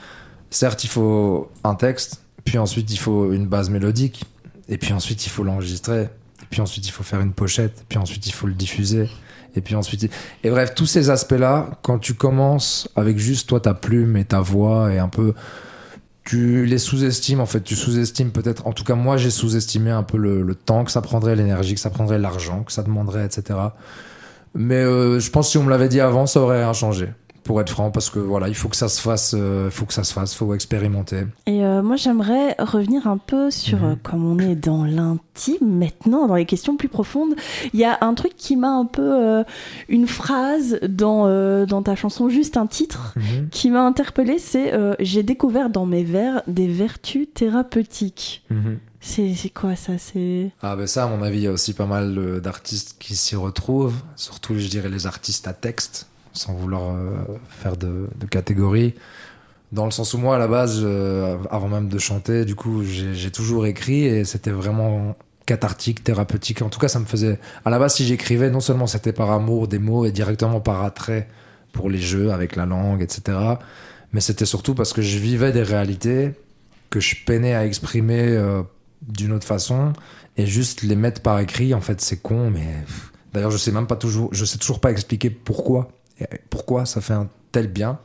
certes, 0.51 0.83
il 0.83 0.89
faut 0.89 1.49
un 1.63 1.73
texte, 1.73 2.21
puis 2.45 2.59
ensuite 2.59 2.91
il 2.93 2.97
faut 2.97 3.33
une 3.33 3.47
base 3.47 3.71
mélodique, 3.71 4.23
et 4.71 4.77
puis 4.77 4.93
ensuite 4.93 5.23
il 5.27 5.29
faut 5.29 5.43
l'enregistrer, 5.43 6.01
et 6.01 6.45
puis 6.49 6.61
ensuite 6.61 6.87
il 6.87 6.91
faut 6.91 7.03
faire 7.03 7.21
une 7.21 7.33
pochette, 7.33 7.81
et 7.81 7.85
puis 7.87 7.99
ensuite 7.99 8.25
il 8.25 8.31
faut 8.31 8.47
le 8.47 8.53
diffuser, 8.53 9.07
et 9.55 9.61
puis 9.61 9.75
ensuite. 9.75 10.09
Et 10.43 10.49
bref, 10.49 10.73
tous 10.73 10.87
ces 10.87 11.11
aspects-là, 11.11 11.69
quand 11.83 11.99
tu 11.99 12.15
commences 12.15 12.89
avec 12.95 13.19
juste 13.19 13.49
toi 13.49 13.59
ta 13.59 13.75
plume 13.75 14.17
et 14.17 14.25
ta 14.25 14.39
voix 14.39 14.91
et 14.91 14.97
un 14.97 15.09
peu 15.09 15.35
tu 16.23 16.65
les 16.65 16.77
sous-estimes 16.77 17.41
en 17.41 17.45
fait, 17.45 17.61
tu 17.61 17.75
sous-estimes 17.75 18.31
peut-être, 18.31 18.65
en 18.65 18.73
tout 18.73 18.83
cas 18.83 18.95
moi 18.95 19.17
j'ai 19.17 19.31
sous-estimé 19.31 19.91
un 19.91 20.03
peu 20.03 20.17
le, 20.17 20.41
le 20.41 20.55
temps 20.55 20.85
que 20.85 20.91
ça 20.91 21.01
prendrait, 21.01 21.35
l'énergie 21.35 21.73
que 21.73 21.79
ça 21.79 21.89
prendrait, 21.89 22.19
l'argent 22.19 22.63
que 22.63 22.71
ça 22.71 22.83
demanderait, 22.83 23.25
etc. 23.25 23.59
Mais 24.53 24.75
euh, 24.75 25.19
je 25.19 25.31
pense 25.31 25.47
que 25.47 25.51
si 25.51 25.57
on 25.57 25.63
me 25.63 25.69
l'avait 25.69 25.87
dit 25.87 26.01
avant, 26.01 26.25
ça 26.25 26.41
aurait 26.41 26.63
rien 26.63 26.73
changé, 26.73 27.09
pour 27.43 27.59
être 27.59 27.69
franc, 27.71 27.89
parce 27.91 28.09
que 28.09 28.19
voilà, 28.19 28.47
il 28.47 28.55
faut 28.55 28.69
que 28.69 28.75
ça 28.75 28.87
se 28.89 29.01
fasse, 29.01 29.33
euh, 29.37 29.65
il 29.67 29.71
faut 29.71 29.85
que 29.85 29.93
ça 29.93 30.03
se 30.03 30.13
fasse, 30.13 30.33
faut 30.35 30.53
expérimenter. 30.53 31.23
Et 31.47 31.63
euh, 31.63 31.81
moi, 31.81 31.95
j'aimerais 31.95 32.55
revenir 32.59 33.07
un 33.07 33.17
peu 33.17 33.49
sur, 33.51 33.79
Mhm. 33.79 33.85
euh, 33.91 33.95
comme 34.03 34.25
on 34.25 34.37
est 34.39 34.55
dans 34.55 34.83
l'intime 34.85 35.57
maintenant, 35.79 36.27
dans 36.27 36.35
les 36.35 36.45
questions 36.45 36.77
plus 36.77 36.87
profondes, 36.89 37.33
il 37.73 37.79
y 37.79 37.83
a 37.85 37.97
un 38.01 38.13
truc 38.13 38.35
qui 38.37 38.55
m'a 38.55 38.69
un 38.71 38.85
peu... 38.85 39.01
euh, 39.01 39.43
une 39.89 40.07
phrase 40.07 40.79
dans, 40.87 41.65
dans 41.65 41.81
ta 41.81 41.95
chanson, 41.95 42.29
juste 42.29 42.57
un 42.57 42.67
titre, 42.67 43.15
qui 43.51 43.69
m'a 43.71 43.83
interpellée, 43.85 44.37
c'est 44.39 44.71
J'ai 44.99 45.23
découvert 45.23 45.69
dans 45.69 45.85
mes 45.85 46.03
vers 46.03 46.41
des 46.47 46.67
vertus 46.67 47.27
thérapeutiques. 47.33 48.43
C'est 49.03 49.33
c'est 49.33 49.49
quoi 49.49 49.75
ça? 49.75 49.93
C'est 49.97 50.51
Ah 50.61 50.75
ben 50.75 50.85
ça, 50.85 51.05
à 51.05 51.07
mon 51.07 51.23
avis, 51.23 51.39
il 51.39 51.43
y 51.43 51.47
a 51.47 51.51
aussi 51.51 51.73
pas 51.73 51.87
mal 51.87 52.39
d'artistes 52.41 52.97
qui 52.99 53.15
s'y 53.15 53.35
retrouvent, 53.35 53.95
surtout 54.15 54.53
je 54.59 54.67
dirais 54.67 54.89
les 54.89 55.07
artistes 55.07 55.47
à 55.47 55.53
texte, 55.53 56.07
sans 56.33 56.53
vouloir 56.53 56.95
euh, 56.95 57.23
faire 57.49 57.77
de, 57.77 58.07
de 58.19 58.25
catégorie. 58.25 58.95
Dans 59.71 59.85
le 59.85 59.91
sens 59.91 60.13
où 60.13 60.17
moi, 60.17 60.35
à 60.35 60.39
la 60.39 60.47
base, 60.47 60.81
euh, 60.83 61.37
avant 61.49 61.69
même 61.69 61.87
de 61.87 61.97
chanter, 61.97 62.43
du 62.45 62.55
coup, 62.55 62.83
j'ai 62.83 63.31
toujours 63.31 63.65
écrit 63.65 64.03
et 64.03 64.25
c'était 64.25 64.51
vraiment 64.51 65.15
cathartique, 65.45 66.03
thérapeutique. 66.03 66.61
En 66.61 66.69
tout 66.69 66.79
cas, 66.79 66.87
ça 66.87 66.99
me 66.99 67.05
faisait... 67.05 67.39
À 67.63 67.69
la 67.69 67.79
base, 67.79 67.95
si 67.95 68.05
j'écrivais, 68.05 68.49
non 68.49 68.59
seulement 68.59 68.87
c'était 68.87 69.13
par 69.13 69.31
amour 69.31 69.67
des 69.67 69.79
mots 69.79 70.05
et 70.05 70.11
directement 70.11 70.59
par 70.59 70.83
attrait 70.83 71.27
pour 71.71 71.89
les 71.89 71.99
jeux 71.99 72.31
avec 72.31 72.55
la 72.55 72.65
langue, 72.65 73.01
etc. 73.01 73.37
Mais 74.11 74.19
c'était 74.19 74.45
surtout 74.45 74.75
parce 74.75 74.91
que 74.91 75.01
je 75.01 75.17
vivais 75.17 75.53
des 75.53 75.63
réalités 75.63 76.31
que 76.89 76.99
je 76.99 77.15
peinais 77.25 77.55
à 77.55 77.65
exprimer 77.65 78.27
euh, 78.27 78.61
d'une 79.01 79.31
autre 79.31 79.47
façon 79.47 79.93
et 80.35 80.45
juste 80.45 80.81
les 80.81 80.97
mettre 80.97 81.21
par 81.21 81.39
écrit 81.39 81.73
en 81.73 81.81
fait 81.81 82.01
c'est 82.01 82.21
con 82.21 82.49
mais 82.51 82.67
D'ailleurs, 83.33 83.51
je 83.51 83.57
sais 83.57 83.71
même 83.71 83.87
pas 83.87 83.95
toujours, 83.95 84.29
je 84.33 84.43
sais 84.45 84.57
toujours 84.57 84.79
pas 84.79 84.91
expliquer 84.91 85.29
pourquoi, 85.29 85.89
pourquoi 86.49 86.85
ça 86.85 87.01
fait 87.01 87.13
un 87.13 87.29
tel 87.51 87.67
bien 87.67 87.99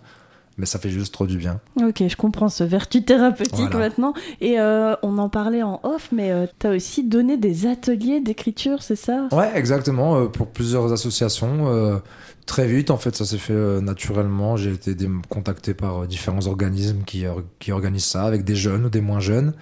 mais 0.59 0.67
ça 0.67 0.79
fait 0.79 0.89
juste 0.89 1.13
trop 1.13 1.27
du 1.27 1.37
bien. 1.37 1.61
Ok, 1.83 2.03
je 2.09 2.17
comprends 2.17 2.49
ce 2.49 2.65
vertu 2.65 3.03
thérapeutique 3.03 3.75
maintenant. 3.75 4.15
Et 4.41 4.59
euh, 4.59 4.95
on 5.03 5.19
en 5.19 5.29
parlait 5.29 5.63
en 5.63 5.81
off, 5.83 6.09
mais 6.13 6.31
euh, 6.31 6.47
tu 6.59 6.67
as 6.67 6.71
aussi 6.71 7.05
donné 7.05 7.37
des 7.37 7.67
ateliers 7.67 8.21
d'écriture, 8.21 8.83
c'est 8.83 8.97
ça? 8.97 9.29
Ouais, 9.33 9.51
exactement, 9.55 10.17
euh, 10.17 10.27
pour 10.27 10.49
plusieurs 10.49 10.93
associations. 10.93 12.01
très 12.47 12.67
vite, 12.67 12.91
en 12.91 12.97
fait, 12.97 13.15
ça 13.17 13.25
s'est 13.25 13.39
fait 13.39 13.81
naturellement. 13.83 14.57
J'ai 14.57 14.73
été 14.73 14.95
contacté 15.29 15.75
par 15.75 16.07
différents 16.07 16.47
organismes 16.47 17.03
qui, 17.05 17.25
qui 17.59 17.73
organisent 17.73 18.05
ça, 18.05 18.25
avec 18.25 18.45
des 18.45 18.57
jeunes 18.57 18.87
ou 18.87 18.89
des 18.89 19.01
moins 19.01 19.21
jeunes. 19.21 19.53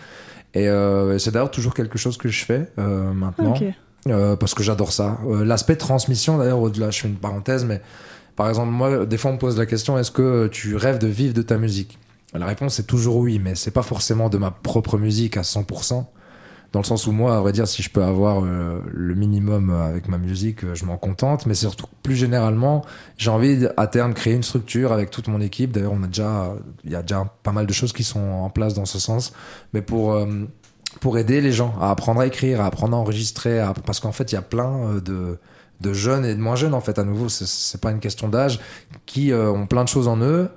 Et 0.55 0.69
c'est 1.19 1.33
d'ailleurs 1.33 1.51
toujours 1.51 1.75
quelque 1.75 1.99
chose 1.99 2.17
que 2.17 2.29
je 2.29 2.45
fais 2.45 2.69
maintenant. 2.77 3.55
parce 4.39 4.55
que 4.55 4.63
j'adore 4.63 4.93
ça. 4.93 5.19
L'aspect 5.45 5.77
transmission, 5.77 6.39
d'ailleurs, 6.39 6.61
au-delà, 6.61 6.91
je 6.91 7.01
fais 7.01 7.09
une 7.09 7.17
parenthèse, 7.17 7.65
mais 7.65 7.81
par 8.37 8.49
exemple, 8.49 8.71
moi, 8.71 9.07
des 9.07 9.17
fois, 9.17 9.31
on 9.31 9.35
me 9.35 9.39
pose 9.39 9.59
la 9.59 9.67
question 9.67 9.99
est-ce 9.99 10.11
que 10.11 10.49
tu 10.49 10.77
rêves 10.77 10.99
de 10.99 11.07
vivre 11.07 11.35
de 11.35 11.43
ta 11.43 11.57
musique? 11.57 11.99
La 12.33 12.47
réponse 12.47 12.81
est 12.81 12.85
toujours 12.85 13.17
oui, 13.17 13.39
mais 13.39 13.55
c'est 13.55 13.71
pas 13.71 13.83
forcément 13.83 14.29
de 14.29 14.39
ma 14.39 14.51
propre 14.51 14.99
musique 14.99 15.37
à 15.37 15.43
100%. 15.43 16.05
Dans 16.73 16.81
le 16.81 16.85
sens 16.85 17.07
où 17.07 17.13
moi, 17.13 17.37
à 17.37 17.41
vrai 17.41 17.53
dire, 17.53 17.69
si 17.69 17.83
je 17.85 17.91
peux 17.91 18.03
avoir 18.03 18.45
euh, 18.45 18.81
le 18.93 19.15
minimum 19.15 19.71
avec 19.71 20.09
ma 20.09 20.19
musique, 20.19 20.65
euh, 20.65 20.75
je 20.75 20.85
m'en 20.85 20.97
contente. 20.97 21.47
Mais 21.47 21.55
surtout, 21.55 21.87
plus 22.03 22.17
généralement, 22.17 22.85
j'ai 23.17 23.31
envie 23.31 23.69
à 23.77 23.87
terme 23.87 24.11
de 24.11 24.17
créer 24.17 24.35
une 24.35 24.43
structure 24.43 24.93
avec 24.93 25.13
toute 25.13 25.29
mon 25.29 25.41
équipe. 25.41 25.71
D'ailleurs, 25.71 25.93
on 25.93 26.03
a 26.03 26.09
déjà, 26.09 26.53
il 26.83 26.91
y 26.91 26.97
a 26.97 27.03
déjà 27.03 27.33
pas 27.45 27.53
mal 27.53 27.67
de 27.67 27.73
choses 27.73 27.93
qui 27.93 28.03
sont 28.03 28.19
en 28.19 28.51
place 28.51 28.75
dans 28.75 28.87
ce 28.87 28.99
sens. 28.99 29.33
Mais 29.73 29.83
pour 29.83 30.15
euh, 30.15 30.27
pour 31.01 31.19
aider 31.19 31.41
les 31.41 31.53
gens 31.53 31.75
à 31.81 31.91
apprendre 31.91 32.21
à 32.21 32.27
écrire, 32.27 32.61
à 32.61 32.67
apprendre 32.67 32.97
à 32.97 33.01
enregistrer, 33.01 33.65
parce 33.87 34.01
qu'en 34.01 34.13
fait, 34.13 34.33
il 34.33 34.35
y 34.35 34.39
a 34.39 34.43
plein 34.43 35.01
de 35.05 35.39
de 35.81 35.93
jeunes 35.93 36.25
et 36.25 36.35
de 36.35 36.41
moins 36.41 36.57
jeunes 36.57 36.75
en 36.75 36.81
fait 36.81 36.99
à 36.99 37.05
nouveau 37.05 37.29
c'est 37.29 37.81
pas 37.81 37.91
une 37.91 38.01
question 38.01 38.29
d'âge 38.29 38.61
qui 39.07 39.33
euh, 39.33 39.51
ont 39.51 39.67
plein 39.67 39.85
de 39.85 39.89
choses 39.89 40.09
en 40.09 40.19
eux 40.19 40.49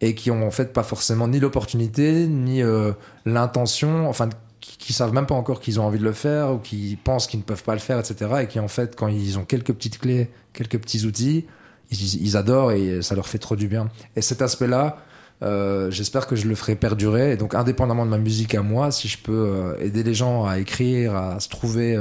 et 0.00 0.14
qui 0.14 0.30
ont 0.30 0.46
en 0.46 0.50
fait 0.50 0.72
pas 0.72 0.82
forcément 0.82 1.28
ni 1.28 1.40
l'opportunité 1.40 2.26
ni 2.26 2.62
euh, 2.62 2.92
l'intention 3.24 4.08
enfin 4.08 4.28
qui, 4.60 4.92
savent 4.92 5.14
même 5.14 5.26
pas 5.26 5.36
encore 5.36 5.60
qu'ils 5.60 5.80
ont 5.80 5.84
envie 5.84 5.98
de 5.98 6.04
le 6.04 6.12
faire 6.12 6.52
ou 6.52 6.58
qui 6.58 6.98
pensent 7.02 7.26
qu'ils 7.26 7.40
ne 7.40 7.44
peuvent 7.44 7.62
pas 7.62 7.74
le 7.74 7.80
faire 7.80 7.98
etc 7.98 8.30
et 8.42 8.46
qui 8.46 8.58
en 8.58 8.68
fait 8.68 8.96
quand 8.96 9.08
ils 9.08 9.38
ont 9.38 9.44
quelques 9.44 9.72
petites 9.72 9.98
clés 9.98 10.30
quelques 10.52 10.78
petits 10.78 11.06
outils 11.06 11.46
ils, 11.92 12.36
adorent 12.36 12.70
et 12.70 13.02
ça 13.02 13.16
leur 13.16 13.26
fait 13.26 13.38
trop 13.38 13.56
du 13.56 13.66
bien. 13.66 13.88
Et 14.14 14.22
cet 14.22 14.42
aspect 14.42 14.68
là 14.68 14.98
euh, 15.42 15.90
j'espère 15.90 16.28
que 16.28 16.36
je 16.36 16.46
le 16.46 16.54
ferai 16.54 16.76
perdurer. 16.76 17.32
Et 17.32 17.36
donc 17.36 17.56
indépendamment 17.56 18.04
de 18.04 18.10
ma 18.10 18.18
musique 18.18 18.54
à 18.54 18.62
moi 18.62 18.92
si 18.92 19.08
je 19.08 19.18
peux 19.18 19.74
aider 19.80 20.04
les 20.04 20.14
gens 20.14 20.44
à 20.44 20.60
écrire 20.60 21.16
à 21.16 21.40
se 21.40 21.48
trouver 21.48 21.98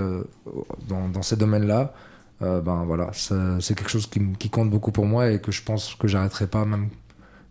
dans, 0.88 1.10
dans 1.10 1.24
ces 1.24 1.38
domaines 1.38 1.66
là 1.66 1.96
euh, 2.42 2.62
ben 2.62 2.84
voilà, 2.86 3.12
c'est 3.14 3.76
quelque 3.76 3.90
chose 3.90 4.08
qui, 4.08 4.50
compte 4.50 4.70
beaucoup 4.70 4.92
pour 4.92 5.06
moi 5.06 5.32
et 5.32 5.40
que 5.40 5.52
je 5.52 5.62
pense 5.62 5.96
que 5.96 6.08
j'arrêterai 6.08 6.48
pas 6.48 6.66
même, 6.66 6.90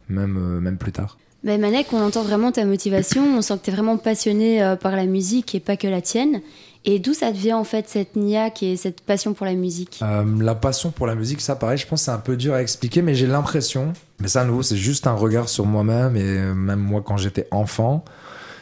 même, 0.09 0.37
euh, 0.37 0.61
même 0.61 0.79
plus 0.79 0.93
tard. 0.93 1.19
Mais 1.45 1.59
Manek, 1.59 1.93
on 1.93 2.01
entend 2.01 2.23
vraiment 2.23 2.51
ta 2.51 2.65
motivation, 2.65 3.23
on 3.37 3.43
sent 3.43 3.59
que 3.59 3.65
tu 3.65 3.71
es 3.71 3.73
vraiment 3.73 3.97
passionné 3.97 4.63
euh, 4.63 4.77
par 4.77 4.97
la 4.97 5.07
musique 5.07 5.55
et 5.55 5.61
pas 5.61 5.77
que 5.77 5.87
la 5.87 6.01
tienne. 6.01 6.41
Et 6.85 6.99
d'où 6.99 7.13
ça 7.13 7.31
te 7.33 7.37
vient 7.37 7.59
en 7.59 7.65
fait 7.65 7.89
cette 7.89 8.17
niaque 8.17 8.63
et 8.63 8.77
cette 8.77 9.03
passion 9.03 9.35
pour 9.35 9.45
la 9.45 9.55
musique? 9.55 10.01
La 10.41 10.55
passion 10.55 10.91
pour 10.91 11.07
la 11.07 11.15
musique, 11.15 11.41
ça 11.41 11.55
pareil, 11.55 11.77
je 11.77 11.87
pense 11.87 12.03
c'est 12.03 12.11
un 12.11 12.19
peu 12.19 12.37
dur 12.37 12.55
à 12.55 12.63
expliquer, 12.63 13.03
mais 13.03 13.15
j'ai 13.15 13.27
l'impression, 13.27 13.93
mais 14.21 14.29
ça 14.29 14.41
à 14.41 14.45
nouveau 14.45 14.63
c'est 14.63 14.77
juste 14.77 15.07
un 15.07 15.13
regard 15.13 15.49
sur 15.49 15.67
moi-même 15.67 16.17
et 16.17 16.39
même 16.55 16.79
moi 16.79 17.03
quand 17.05 17.17
j'étais 17.17 17.47
enfant, 17.51 18.05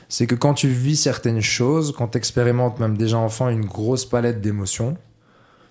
c'est 0.09 0.27
que 0.27 0.35
quand 0.35 0.55
tu 0.55 0.69
vis 0.69 0.97
certaines 0.97 1.43
choses, 1.43 1.95
quand 1.97 2.09
tu 2.09 2.19
expérimentes 2.19 2.81
même 2.81 2.97
déjà 2.97 3.19
enfant 3.19 3.49
une 3.49 3.65
grosse 3.65 4.07
palette 4.07 4.41
d'émotions, 4.41 4.97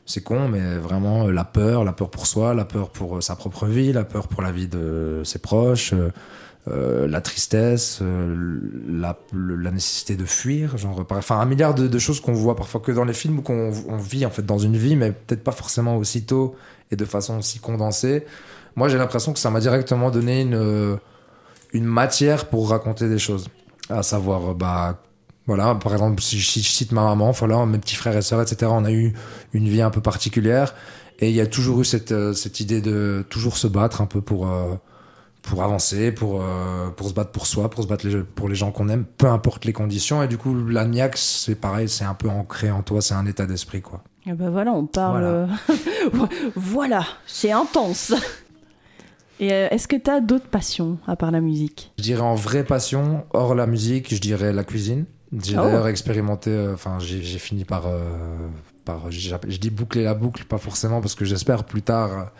c'est 0.05 0.21
con, 0.21 0.47
mais 0.47 0.77
vraiment 0.77 1.27
euh, 1.27 1.31
la 1.31 1.43
peur, 1.43 1.83
la 1.83 1.93
peur 1.93 2.09
pour 2.09 2.27
soi, 2.27 2.53
la 2.53 2.65
peur 2.65 2.89
pour 2.89 3.17
euh, 3.17 3.21
sa 3.21 3.35
propre 3.35 3.65
vie, 3.65 3.91
la 3.91 4.03
peur 4.03 4.27
pour 4.27 4.41
la 4.41 4.51
vie 4.51 4.67
de 4.67 5.21
ses 5.23 5.39
proches, 5.39 5.93
euh, 6.67 7.07
la 7.07 7.21
tristesse, 7.21 8.01
la, 8.01 9.17
nécessité 9.71 10.15
de 10.15 10.25
fuir, 10.25 10.77
genre, 10.77 11.05
enfin 11.09 11.39
un 11.39 11.45
milliard 11.45 11.73
de, 11.73 11.99
choses 11.99 12.19
qu'on 12.19 12.33
voit 12.33 12.55
parfois 12.55 12.81
que 12.81 12.91
dans 12.91 13.03
les 13.03 13.13
films 13.13 13.39
ou 13.39 13.41
qu'on 13.41 13.71
vit 13.97 14.25
en 14.25 14.31
fait 14.31 14.45
dans 14.45 14.57
une 14.57 14.77
vie, 14.77 14.95
mais 14.95 15.11
peut-être 15.11 15.43
pas 15.43 15.51
forcément 15.51 15.97
aussitôt 15.97 16.55
et 16.91 16.95
de 16.95 17.05
façon 17.05 17.39
aussi 17.39 17.59
condensée. 17.59 18.25
Moi, 18.75 18.89
j'ai 18.89 18.97
l'impression 18.97 19.33
que 19.33 19.39
ça 19.39 19.49
m'a 19.49 19.59
directement 19.59 20.11
donné 20.11 20.41
une 20.41 20.99
une 21.73 21.85
matière 21.85 22.45
pour 22.45 22.69
raconter 22.69 23.09
des 23.09 23.19
choses, 23.19 23.49
à 23.89 24.01
savoir 24.01 24.55
bah 24.55 25.01
voilà, 25.47 25.75
par 25.75 25.93
exemple, 25.93 26.21
si 26.21 26.39
je 26.39 26.49
cite 26.49 26.91
ma 26.91 27.03
maman, 27.03 27.31
voilà, 27.31 27.65
mes 27.65 27.77
petits 27.77 27.95
frères 27.95 28.17
et 28.17 28.23
sœurs, 28.23 28.41
etc., 28.41 28.71
on 28.73 28.83
a 28.83 28.91
eu 28.91 29.13
une 29.53 29.67
vie 29.67 29.81
un 29.81 29.91
peu 29.91 30.01
particulière. 30.01 30.73
Et 31.19 31.29
il 31.29 31.35
y 31.35 31.41
a 31.41 31.45
toujours 31.45 31.81
eu 31.81 31.85
cette, 31.85 32.11
euh, 32.11 32.33
cette 32.33 32.59
idée 32.59 32.81
de 32.81 33.23
toujours 33.29 33.57
se 33.57 33.67
battre 33.67 34.01
un 34.01 34.07
peu 34.07 34.21
pour, 34.21 34.49
euh, 34.49 34.75
pour 35.43 35.63
avancer, 35.63 36.11
pour, 36.11 36.41
euh, 36.41 36.89
pour 36.89 37.07
se 37.07 37.13
battre 37.13 37.31
pour 37.31 37.45
soi, 37.45 37.69
pour 37.69 37.83
se 37.83 37.87
battre 37.87 38.07
pour 38.35 38.49
les 38.49 38.55
gens 38.55 38.71
qu'on 38.71 38.89
aime, 38.89 39.05
peu 39.05 39.27
importe 39.27 39.65
les 39.65 39.73
conditions. 39.73 40.23
Et 40.23 40.27
du 40.27 40.37
coup, 40.37 40.55
l'agnac, 40.55 41.15
c'est 41.15 41.55
pareil, 41.55 41.87
c'est 41.87 42.03
un 42.05 42.15
peu 42.15 42.27
ancré 42.27 42.71
en 42.71 42.81
toi, 42.81 43.01
c'est 43.01 43.13
un 43.13 43.25
état 43.27 43.45
d'esprit, 43.45 43.81
quoi. 43.81 44.03
Et 44.25 44.33
ben 44.33 44.49
voilà, 44.49 44.71
on 44.73 44.87
parle. 44.87 45.47
Voilà, 46.11 46.29
voilà 46.55 47.05
c'est 47.27 47.51
intense. 47.51 48.11
Et 49.39 49.49
est-ce 49.49 49.87
que 49.87 49.95
tu 49.97 50.09
as 50.09 50.19
d'autres 50.19 50.47
passions 50.47 50.97
à 51.05 51.15
part 51.15 51.29
la 51.29 51.41
musique? 51.41 51.91
Je 51.99 52.03
dirais 52.03 52.21
en 52.21 52.35
vraie 52.35 52.63
passion, 52.63 53.25
hors 53.31 53.53
la 53.53 53.67
musique, 53.67 54.13
je 54.13 54.19
dirais 54.19 54.51
la 54.51 54.63
cuisine. 54.63 55.05
J'ai 55.43 55.57
oh. 55.57 55.63
d'ailleurs 55.63 55.87
expérimenté, 55.87 56.49
euh, 56.51 56.73
enfin, 56.73 56.97
j'ai 56.99 57.21
fini 57.39 57.65
par, 57.65 57.87
euh, 57.87 57.99
par 58.85 59.11
je 59.11 59.57
dis 59.57 59.69
boucler 59.69 60.03
la 60.03 60.13
boucle, 60.13 60.45
pas 60.45 60.57
forcément 60.57 61.01
parce 61.01 61.15
que 61.15 61.25
j'espère 61.25 61.63
plus 61.63 61.81
tard 61.81 62.31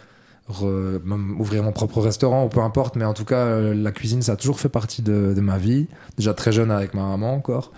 ouvrir 0.47 1.63
mon 1.63 1.71
propre 1.71 2.01
restaurant 2.01 2.45
ou 2.45 2.49
peu 2.49 2.59
importe, 2.59 2.97
mais 2.97 3.05
en 3.05 3.15
tout 3.15 3.25
cas, 3.25 3.47
euh, 3.47 3.73
la 3.73 3.91
cuisine, 3.91 4.21
ça 4.21 4.33
a 4.33 4.35
toujours 4.35 4.59
fait 4.59 4.69
partie 4.69 5.01
de, 5.01 5.33
de, 5.35 5.41
ma 5.41 5.57
vie. 5.57 5.87
Déjà 6.17 6.35
très 6.35 6.51
jeune 6.51 6.69
avec 6.69 6.93
ma 6.93 7.01
maman 7.01 7.33
encore, 7.33 7.71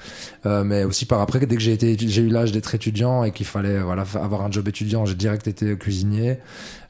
mais 0.43 0.83
aussi 0.83 1.05
par 1.05 1.21
après, 1.21 1.39
dès 1.45 1.55
que 1.55 1.61
j'ai 1.61 1.71
été, 1.71 1.95
j'ai 1.97 2.21
eu 2.21 2.27
l'âge 2.27 2.51
d'être 2.51 2.75
étudiant 2.75 3.23
et 3.23 3.31
qu'il 3.31 3.45
fallait 3.45 3.79
voilà 3.79 4.03
avoir 4.15 4.41
un 4.41 4.51
job 4.51 4.67
étudiant, 4.67 5.05
j'ai 5.05 5.15
direct 5.15 5.47
été 5.47 5.77
cuisinier. 5.77 6.39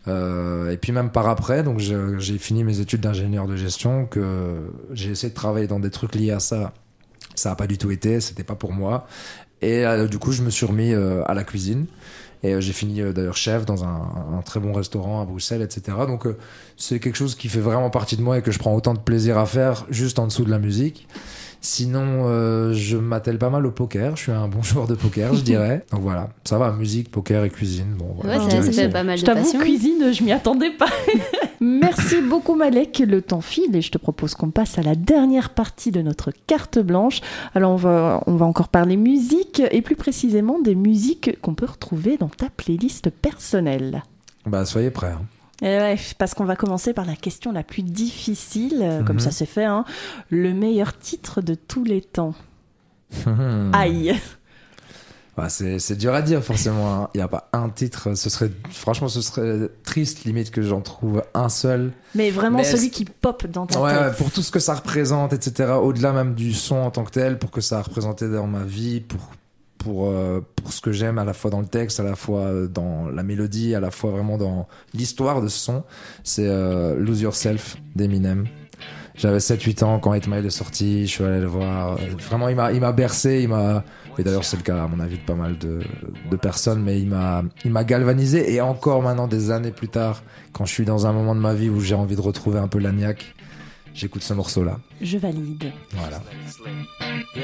et 0.07 0.77
puis 0.81 0.91
même 0.91 1.11
par 1.11 1.29
après, 1.29 1.61
donc 1.61 1.77
j'ai 1.77 2.37
fini 2.39 2.63
mes 2.63 2.79
études 2.79 3.01
d'ingénieur 3.01 3.45
de 3.45 3.55
gestion, 3.55 4.07
que 4.07 4.71
j'ai 4.93 5.11
essayé 5.11 5.29
de 5.29 5.35
travailler 5.35 5.67
dans 5.67 5.79
des 5.79 5.91
trucs 5.91 6.15
liés 6.15 6.31
à 6.31 6.39
ça 6.39 6.73
ça 7.37 7.49
n'a 7.49 7.55
pas 7.55 7.67
du 7.67 7.77
tout 7.77 7.91
été, 7.91 8.19
c'était 8.19 8.43
pas 8.43 8.55
pour 8.55 8.73
moi. 8.73 9.07
Et 9.61 9.85
euh, 9.85 10.07
du 10.07 10.19
coup, 10.19 10.31
je 10.31 10.41
me 10.43 10.49
suis 10.49 10.65
remis 10.65 10.93
euh, 10.93 11.23
à 11.25 11.33
la 11.33 11.43
cuisine. 11.43 11.85
Et 12.43 12.53
euh, 12.53 12.61
j'ai 12.61 12.73
fini 12.73 13.01
d'ailleurs 13.13 13.35
chef 13.35 13.65
dans 13.65 13.83
un, 13.83 14.41
très 14.45 14.59
bon 14.59 14.71
restaurant 14.71 15.21
à 15.21 15.25
Bruxelles, 15.25 15.61
etc. 15.61 15.97
Donc 16.07 16.27
c'est 16.77 16.99
quelque 16.99 17.15
chose 17.15 17.35
qui 17.35 17.49
fait 17.49 17.59
vraiment 17.59 17.89
partie 17.89 18.15
de 18.15 18.21
moi 18.21 18.37
et 18.37 18.41
que 18.41 18.51
je 18.51 18.59
prends 18.59 18.75
autant 18.75 18.93
de 18.93 18.99
plaisir 18.99 19.37
à 19.37 19.45
faire 19.45 19.85
juste 19.89 20.19
en 20.19 20.27
dessous 20.27 20.45
de 20.45 20.51
la 20.51 20.59
musique. 20.59 21.07
Sinon, 21.61 22.23
euh, 22.25 22.73
je 22.73 22.97
m'attelle 22.97 23.37
pas 23.37 23.49
mal 23.49 23.65
au 23.65 23.71
poker. 23.71 24.15
Je 24.15 24.23
suis 24.23 24.31
un 24.31 24.47
bon 24.47 24.61
joueur 24.63 24.87
de 24.87 24.95
poker, 24.95 25.33
je 25.33 25.41
dirais. 25.41 25.85
Donc 25.91 26.01
voilà, 26.01 26.29
ça 26.43 26.57
va, 26.57 26.71
musique, 26.71 27.11
poker 27.11 27.43
et 27.43 27.49
cuisine. 27.49 27.95
Bon, 27.97 28.15
ouais, 28.23 28.37
ça, 28.49 28.61
fait 28.71 28.89
pas 28.89 29.03
mal 29.03 29.17
je 29.17 29.25
de 29.25 29.31
passion. 29.31 29.59
cuisine, 29.59 30.13
je 30.13 30.23
m'y 30.23 30.31
attendais 30.31 30.71
pas. 30.71 30.87
Merci 31.59 32.21
beaucoup 32.21 32.55
Malek, 32.55 32.99
le 32.99 33.21
temps 33.21 33.41
file 33.41 33.75
et 33.75 33.81
je 33.81 33.91
te 33.91 33.97
propose 33.97 34.35
qu'on 34.35 34.51
passe 34.51 34.77
à 34.77 34.83
la 34.83 34.95
dernière 34.95 35.49
partie 35.51 35.91
de 35.91 36.01
notre 36.01 36.31
carte 36.45 36.79
blanche. 36.79 37.21
Alors 37.55 37.71
on 37.71 37.77
va, 37.77 38.23
on 38.27 38.35
va 38.35 38.45
encore 38.45 38.69
parler 38.69 38.97
musique 38.97 39.61
et 39.71 39.81
plus 39.81 39.95
précisément 39.95 40.59
des 40.59 40.75
musiques 40.75 41.39
qu'on 41.41 41.55
peut 41.55 41.65
retrouver 41.65 42.17
dans 42.17 42.29
ta 42.29 42.49
playlist 42.49 43.09
personnelle. 43.09 44.03
Bah 44.45 44.65
soyez 44.65 44.91
prêts. 44.91 45.11
Hein. 45.11 45.25
Et 45.61 45.95
parce 46.19 46.35
qu'on 46.35 46.45
va 46.45 46.55
commencer 46.55 46.93
par 46.93 47.05
la 47.05 47.15
question 47.15 47.51
la 47.51 47.63
plus 47.63 47.81
difficile, 47.81 48.79
euh, 48.81 49.03
comme 49.03 49.19
ça 49.19 49.29
mhm. 49.29 49.33
s'est 49.33 49.45
fait. 49.47 49.65
Hein. 49.65 49.85
Le 50.29 50.53
meilleur 50.53 50.97
titre 50.97 51.41
de 51.41 51.55
tous 51.55 51.83
les 51.83 52.01
temps. 52.01 52.35
Mhm. 53.25 53.71
Aïe. 53.73 54.15
C'est 55.49 55.95
dur 55.95 56.13
à 56.13 56.21
dire 56.21 56.43
forcément. 56.43 56.93
Hein. 56.93 57.09
Il 57.13 57.17
n'y 57.17 57.23
a 57.23 57.27
pas 57.27 57.49
un 57.53 57.69
titre. 57.69 58.15
Ce 58.15 58.29
serait 58.29 58.49
franchement, 58.71 59.07
ce 59.07 59.21
serait 59.21 59.69
triste 59.83 60.25
limite 60.25 60.51
que 60.51 60.61
j'en 60.61 60.81
trouve 60.81 61.23
un 61.33 61.49
seul. 61.49 61.91
Mais 62.15 62.31
vraiment 62.31 62.63
celui 62.63 62.89
qui 62.89 63.05
pop 63.05 63.45
dans 63.47 63.67
ta 63.67 63.79
ouais, 63.79 64.11
pour 64.17 64.31
tout 64.31 64.41
ce 64.41 64.51
que 64.51 64.59
ça 64.59 64.73
représente, 64.73 65.33
etc. 65.33 65.73
Au-delà 65.81 66.11
même 66.11 66.33
du 66.33 66.53
son 66.53 66.77
en 66.77 66.91
tant 66.91 67.03
que 67.03 67.11
tel, 67.11 67.37
pour 67.37 67.51
que 67.51 67.61
ça 67.61 67.79
a 67.79 67.81
représenté 67.81 68.27
dans 68.29 68.47
ma 68.47 68.63
vie, 68.63 69.01
pour 69.01 69.19
pour, 69.77 70.09
euh, 70.09 70.41
pour 70.55 70.73
ce 70.73 70.81
que 70.81 70.91
j'aime 70.91 71.17
à 71.17 71.23
la 71.23 71.33
fois 71.33 71.49
dans 71.49 71.61
le 71.61 71.67
texte, 71.67 71.99
à 71.99 72.03
la 72.03 72.15
fois 72.15 72.41
euh, 72.41 72.67
dans 72.67 73.07
la 73.07 73.23
mélodie, 73.23 73.75
à 73.75 73.79
la 73.79 73.91
fois 73.91 74.11
vraiment 74.11 74.37
dans 74.37 74.67
l'histoire 74.93 75.41
de 75.41 75.47
ce 75.47 75.59
son. 75.59 75.83
C'est 76.23 76.47
euh, 76.47 76.97
Lose 76.97 77.21
Yourself 77.21 77.77
d'Eminem. 77.95 78.47
J'avais 79.15 79.37
7-8 79.37 79.83
ans 79.83 79.99
quand 79.99 80.13
8 80.13 80.27
Mile 80.27 80.45
est 80.45 80.49
sorti, 80.49 81.07
je 81.07 81.11
suis 81.11 81.23
allé 81.23 81.39
le 81.39 81.47
voir. 81.47 81.97
Vraiment, 82.29 82.49
il 82.49 82.55
m'a, 82.55 82.71
il 82.71 82.81
m'a 82.81 82.91
bercé, 82.91 83.39
il 83.41 83.49
m'a, 83.49 83.83
et 84.17 84.23
d'ailleurs 84.23 84.43
c'est 84.45 84.57
le 84.57 84.63
cas 84.63 84.83
à 84.83 84.87
mon 84.87 84.99
avis 84.99 85.17
de 85.17 85.23
pas 85.23 85.35
mal 85.35 85.57
de, 85.57 85.79
de 86.29 86.35
personnes, 86.35 86.81
mais 86.81 86.99
il 86.99 87.07
m'a, 87.07 87.43
il 87.65 87.71
m'a 87.71 87.83
galvanisé 87.83 88.53
et 88.53 88.61
encore 88.61 89.01
maintenant 89.01 89.27
des 89.27 89.51
années 89.51 89.71
plus 89.71 89.89
tard, 89.89 90.23
quand 90.53 90.65
je 90.65 90.73
suis 90.73 90.85
dans 90.85 91.05
un 91.07 91.13
moment 91.13 91.35
de 91.35 91.39
ma 91.39 91.53
vie 91.53 91.69
où 91.69 91.79
j'ai 91.79 91.95
envie 91.95 92.15
de 92.15 92.21
retrouver 92.21 92.59
un 92.59 92.67
peu 92.67 92.79
l'agnac, 92.79 93.35
j'écoute 93.93 94.23
ce 94.23 94.33
morceau-là. 94.33 94.79
Je 95.01 95.17
valide. 95.17 95.71
Voilà. 95.95 96.21
Yo. 97.35 97.41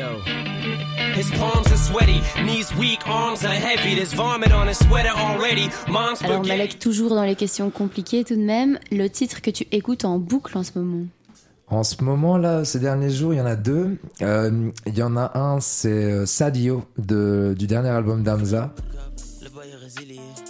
His 1.15 1.29
palms 1.37 1.67
are 1.71 1.77
sweaty, 1.77 2.21
knees 2.43 2.73
weak, 2.79 2.99
arms 3.07 3.43
are 3.45 3.53
heavy. 3.53 3.95
There's 3.95 4.13
vomit 4.15 4.51
on 4.51 4.67
his 4.67 4.77
sweater 4.77 5.11
already. 5.15 5.69
Mom's 5.87 6.23
Alors. 6.23 6.43
Malek, 6.45 6.79
toujours 6.79 7.13
dans 7.13 7.23
les 7.23 7.35
questions 7.35 7.69
compliquées 7.69 8.23
tout 8.23 8.35
de 8.35 8.41
même, 8.41 8.79
le 8.91 9.07
titre 9.07 9.41
que 9.41 9.51
tu 9.51 9.65
écoutes 9.71 10.05
en 10.05 10.17
boucle 10.17 10.57
en 10.57 10.63
ce 10.63 10.71
moment 10.79 11.05
En 11.73 11.83
ce 11.83 12.03
moment 12.03 12.37
là, 12.37 12.63
ces 12.65 12.79
derniers 12.79 13.09
jours, 13.09 13.33
il 13.33 13.37
y 13.37 13.41
en 13.41 13.45
a 13.47 13.55
deux. 13.55 13.97
Euh, 14.21 14.69
Il 14.85 14.95
y 14.97 15.01
en 15.01 15.17
a 15.17 15.37
un, 15.37 15.59
c'est 15.59 15.89
euh, 15.89 16.25
Sadio 16.27 16.83
de, 16.99 17.55
du 17.57 17.65
dernier 17.67 17.89
album 17.89 18.21
d'Amza. 18.23 18.71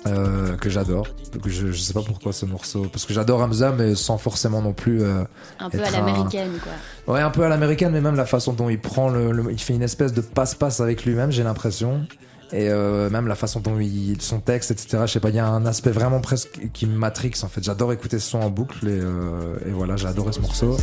euh, 0.05 0.57
que 0.57 0.69
j'adore. 0.69 1.07
Je, 1.45 1.71
je 1.71 1.79
sais 1.81 1.93
pas 1.93 2.01
pourquoi 2.01 2.33
ce 2.33 2.45
morceau, 2.45 2.87
parce 2.91 3.05
que 3.05 3.13
j'adore 3.13 3.41
Hamza, 3.41 3.71
mais 3.71 3.95
sans 3.95 4.17
forcément 4.17 4.61
non 4.61 4.73
plus. 4.73 5.01
euh, 5.01 5.23
Un 5.59 5.69
peu 5.69 5.81
à 5.81 5.87
un- 5.87 5.91
l'américaine 5.91 6.51
quoi. 6.61 7.13
Ouais, 7.13 7.21
un 7.21 7.29
peu 7.29 7.43
à 7.43 7.49
l'américaine, 7.49 7.93
mais 7.93 8.01
même 8.01 8.15
la 8.17 8.25
façon 8.25 8.51
dont 8.51 8.67
il 8.69 8.79
prend 8.79 9.09
le, 9.09 9.31
le- 9.31 9.49
il 9.51 9.59
fait 9.59 9.73
une 9.73 9.81
espèce 9.81 10.11
de 10.13 10.19
passe-passe 10.21 10.81
avec 10.81 11.05
lui-même, 11.05 11.31
j'ai 11.31 11.43
l'impression. 11.43 12.05
Et 12.51 12.69
euh, 12.69 13.09
même 13.09 13.27
la 13.27 13.35
façon 13.35 13.59
dont 13.59 13.79
il, 13.79 14.21
son 14.21 14.39
texte, 14.39 14.71
etc. 14.71 15.03
Je 15.05 15.11
sais 15.13 15.19
pas, 15.19 15.29
il 15.29 15.35
y 15.35 15.39
a 15.39 15.47
un 15.47 15.65
aspect 15.65 15.91
vraiment 15.91 16.21
presque 16.21 16.69
qui 16.73 16.85
me 16.85 16.95
matrix 16.95 17.33
en 17.43 17.47
fait. 17.47 17.63
J'adore 17.63 17.93
écouter 17.93 18.19
ce 18.19 18.29
son 18.29 18.39
en 18.41 18.49
boucle 18.49 18.87
et, 18.87 18.91
euh, 18.91 19.57
et 19.65 19.71
voilà, 19.71 19.95
j'ai 19.95 20.07
adoré 20.07 20.33
ce 20.33 20.39
morceau. 20.39 20.77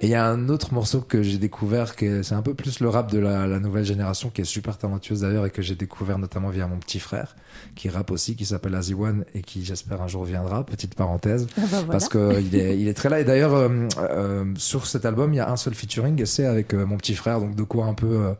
Et 0.00 0.06
il 0.06 0.08
y 0.08 0.14
a 0.14 0.26
un 0.26 0.48
autre 0.48 0.74
morceau 0.74 1.00
que 1.00 1.22
j'ai 1.22 1.38
découvert, 1.38 1.96
que 1.96 2.22
c'est 2.22 2.34
un 2.34 2.42
peu 2.42 2.54
plus 2.54 2.80
le 2.80 2.88
rap 2.88 3.10
de 3.10 3.18
la, 3.18 3.46
la 3.46 3.60
nouvelle 3.60 3.84
génération, 3.84 4.30
qui 4.30 4.40
est 4.40 4.44
super 4.44 4.78
talentueuse 4.78 5.20
d'ailleurs 5.20 5.46
et 5.46 5.50
que 5.50 5.62
j'ai 5.62 5.74
découvert 5.74 6.18
notamment 6.18 6.50
via 6.50 6.66
mon 6.66 6.78
petit 6.78 6.98
frère, 6.98 7.36
qui 7.74 7.88
rappe 7.88 8.10
aussi, 8.10 8.36
qui 8.36 8.44
s'appelle 8.44 8.74
Azi 8.74 8.94
One 8.94 9.24
et 9.34 9.42
qui 9.42 9.64
j'espère 9.64 10.02
un 10.02 10.08
jour 10.08 10.24
viendra. 10.24 10.64
Petite 10.64 10.94
parenthèse. 10.94 11.46
Ah 11.56 11.60
bah 11.60 11.66
voilà. 11.70 11.86
parce 11.92 12.08
que 12.08 12.40
il 12.40 12.54
est, 12.56 12.78
il 12.78 12.88
est 12.88 12.94
très 12.94 13.08
là. 13.08 13.20
Et 13.20 13.24
d'ailleurs, 13.24 13.54
euh, 13.54 13.68
euh, 13.98 14.44
sur 14.56 14.86
cet 14.86 15.04
album, 15.04 15.32
il 15.32 15.36
y 15.36 15.40
a 15.40 15.50
un 15.50 15.56
seul 15.56 15.74
featuring, 15.74 16.20
et 16.20 16.26
c'est 16.26 16.46
avec 16.46 16.74
euh, 16.74 16.84
mon 16.86 16.96
petit 16.96 17.03
frère, 17.12 17.40
donc 17.40 17.54
de 17.54 17.62
quoi 17.62 17.84
un 17.84 17.92
peu 17.92 18.06
euh, 18.06 18.32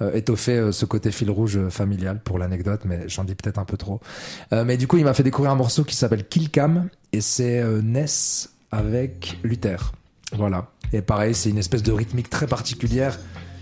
euh, 0.00 0.12
étoffer 0.14 0.56
euh, 0.58 0.70
ce 0.70 0.84
côté 0.84 1.10
fil 1.10 1.28
rouge 1.30 1.58
familial 1.68 2.20
pour 2.22 2.38
l'anecdote, 2.38 2.82
mais 2.84 3.08
j'en 3.08 3.24
dis 3.24 3.34
peut-être 3.34 3.58
un 3.58 3.64
peu 3.64 3.76
trop. 3.76 4.00
Mais 4.52 4.76
du 4.76 4.86
coup, 4.86 4.98
il 4.98 5.04
m'a 5.04 5.14
fait 5.14 5.24
découvrir 5.24 5.50
un 5.50 5.56
morceau 5.56 5.82
qui 5.82 5.96
s'appelle 5.96 6.28
Kill 6.28 6.50
Cam, 6.50 6.88
et 7.12 7.20
c'est 7.20 7.64
Ness 7.82 8.50
avec 8.70 9.38
Luther. 9.42 9.92
Voilà. 10.36 10.68
Et 10.92 11.02
pareil, 11.02 11.34
c'est 11.34 11.50
une 11.50 11.58
espèce 11.58 11.82
de 11.82 11.92
rythmique 11.92 12.30
très 12.30 12.46
particulière. 12.46 13.18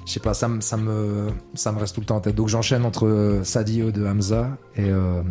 Je 0.06 0.12
sais 0.14 0.20
pas, 0.20 0.34
ça, 0.34 0.48
me- 0.48 0.60
ça, 0.60 0.76
me, 0.76 1.30
reste 1.78 1.94
tout 1.94 2.00
le 2.00 2.06
temps 2.06 2.16
en 2.16 2.20
tête. 2.20 2.34
Donc 2.34 2.48
j'enchaîne 2.48 2.84
entre 2.84 3.40
Sadio 3.44 3.92
de 3.92 4.04
Hamza 4.04 4.56
et 4.76 4.88
euh, 4.90 5.22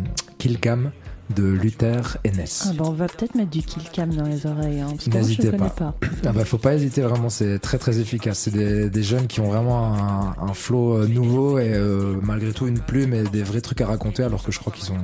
de 1.34 1.44
Luther 1.44 2.16
et 2.24 2.30
Ness. 2.30 2.66
Ah 2.68 2.72
bah 2.76 2.84
on 2.86 2.92
va 2.92 3.06
peut-être 3.06 3.34
mettre 3.34 3.50
du 3.50 3.62
kill 3.62 3.82
cam 3.92 4.14
dans 4.14 4.24
les 4.24 4.46
oreilles. 4.46 4.80
Hein, 4.80 4.88
parce 4.90 5.04
que 5.04 5.10
moi, 5.10 5.20
je 5.22 5.26
N'hésitez 5.26 5.50
connais 5.50 5.58
pas. 5.58 5.70
pas. 5.70 5.94
Ah 6.26 6.32
bah 6.32 6.44
faut 6.44 6.58
pas 6.58 6.74
hésiter 6.74 7.00
vraiment, 7.02 7.28
c'est 7.30 7.58
très 7.58 7.78
très 7.78 7.98
efficace. 7.98 8.38
C'est 8.40 8.50
des, 8.52 8.90
des 8.90 9.02
jeunes 9.02 9.26
qui 9.26 9.40
ont 9.40 9.48
vraiment 9.48 9.94
un, 9.94 10.34
un 10.40 10.54
flow 10.54 10.98
euh, 10.98 11.06
nouveau 11.06 11.58
et 11.58 11.72
euh, 11.72 12.16
malgré 12.22 12.52
tout 12.52 12.66
une 12.66 12.80
plume 12.80 13.14
et 13.14 13.22
des 13.24 13.42
vrais 13.42 13.60
trucs 13.60 13.80
à 13.80 13.86
raconter 13.86 14.22
alors 14.22 14.42
que 14.42 14.52
je 14.52 14.58
crois 14.58 14.72
qu'ils 14.72 14.90
ont, 14.92 14.96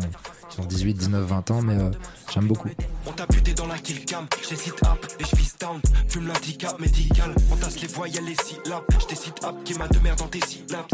ils 0.57 0.63
ont 0.63 0.67
18, 0.67 0.95
19, 0.95 1.25
20 1.25 1.51
ans 1.51 1.63
mais 1.63 1.75
euh, 1.75 1.91
j'aime 2.33 2.47
beaucoup. 2.47 2.69
On 3.07 3.13
t'a 3.13 3.27
buté 3.27 3.53
dans 3.55 3.67
la 3.67 3.79
kill 3.79 4.05
cam, 4.05 4.27
je 4.43 4.55
sit 4.55 4.75
up 4.85 5.07
et 5.19 5.25
je 5.25 5.37
fist 5.37 5.61
down. 5.61 5.81
Fume 6.09 6.27
l'handicap 6.27 6.79
médical, 6.81 7.35
on 7.53 7.57
tasse 7.57 7.81
les 7.81 7.89
voyelles, 7.89 8.25
les 8.25 8.37
syllabes. 8.45 8.85
Je 9.09 9.15
sit 9.15 9.45
up 9.45 9.55
qui 9.65 9.75
m'a 9.75 9.89
de 9.89 9.99
merde 10.01 10.19
dans 10.19 10.29
tes 10.29 10.41
syllabes. 10.41 10.87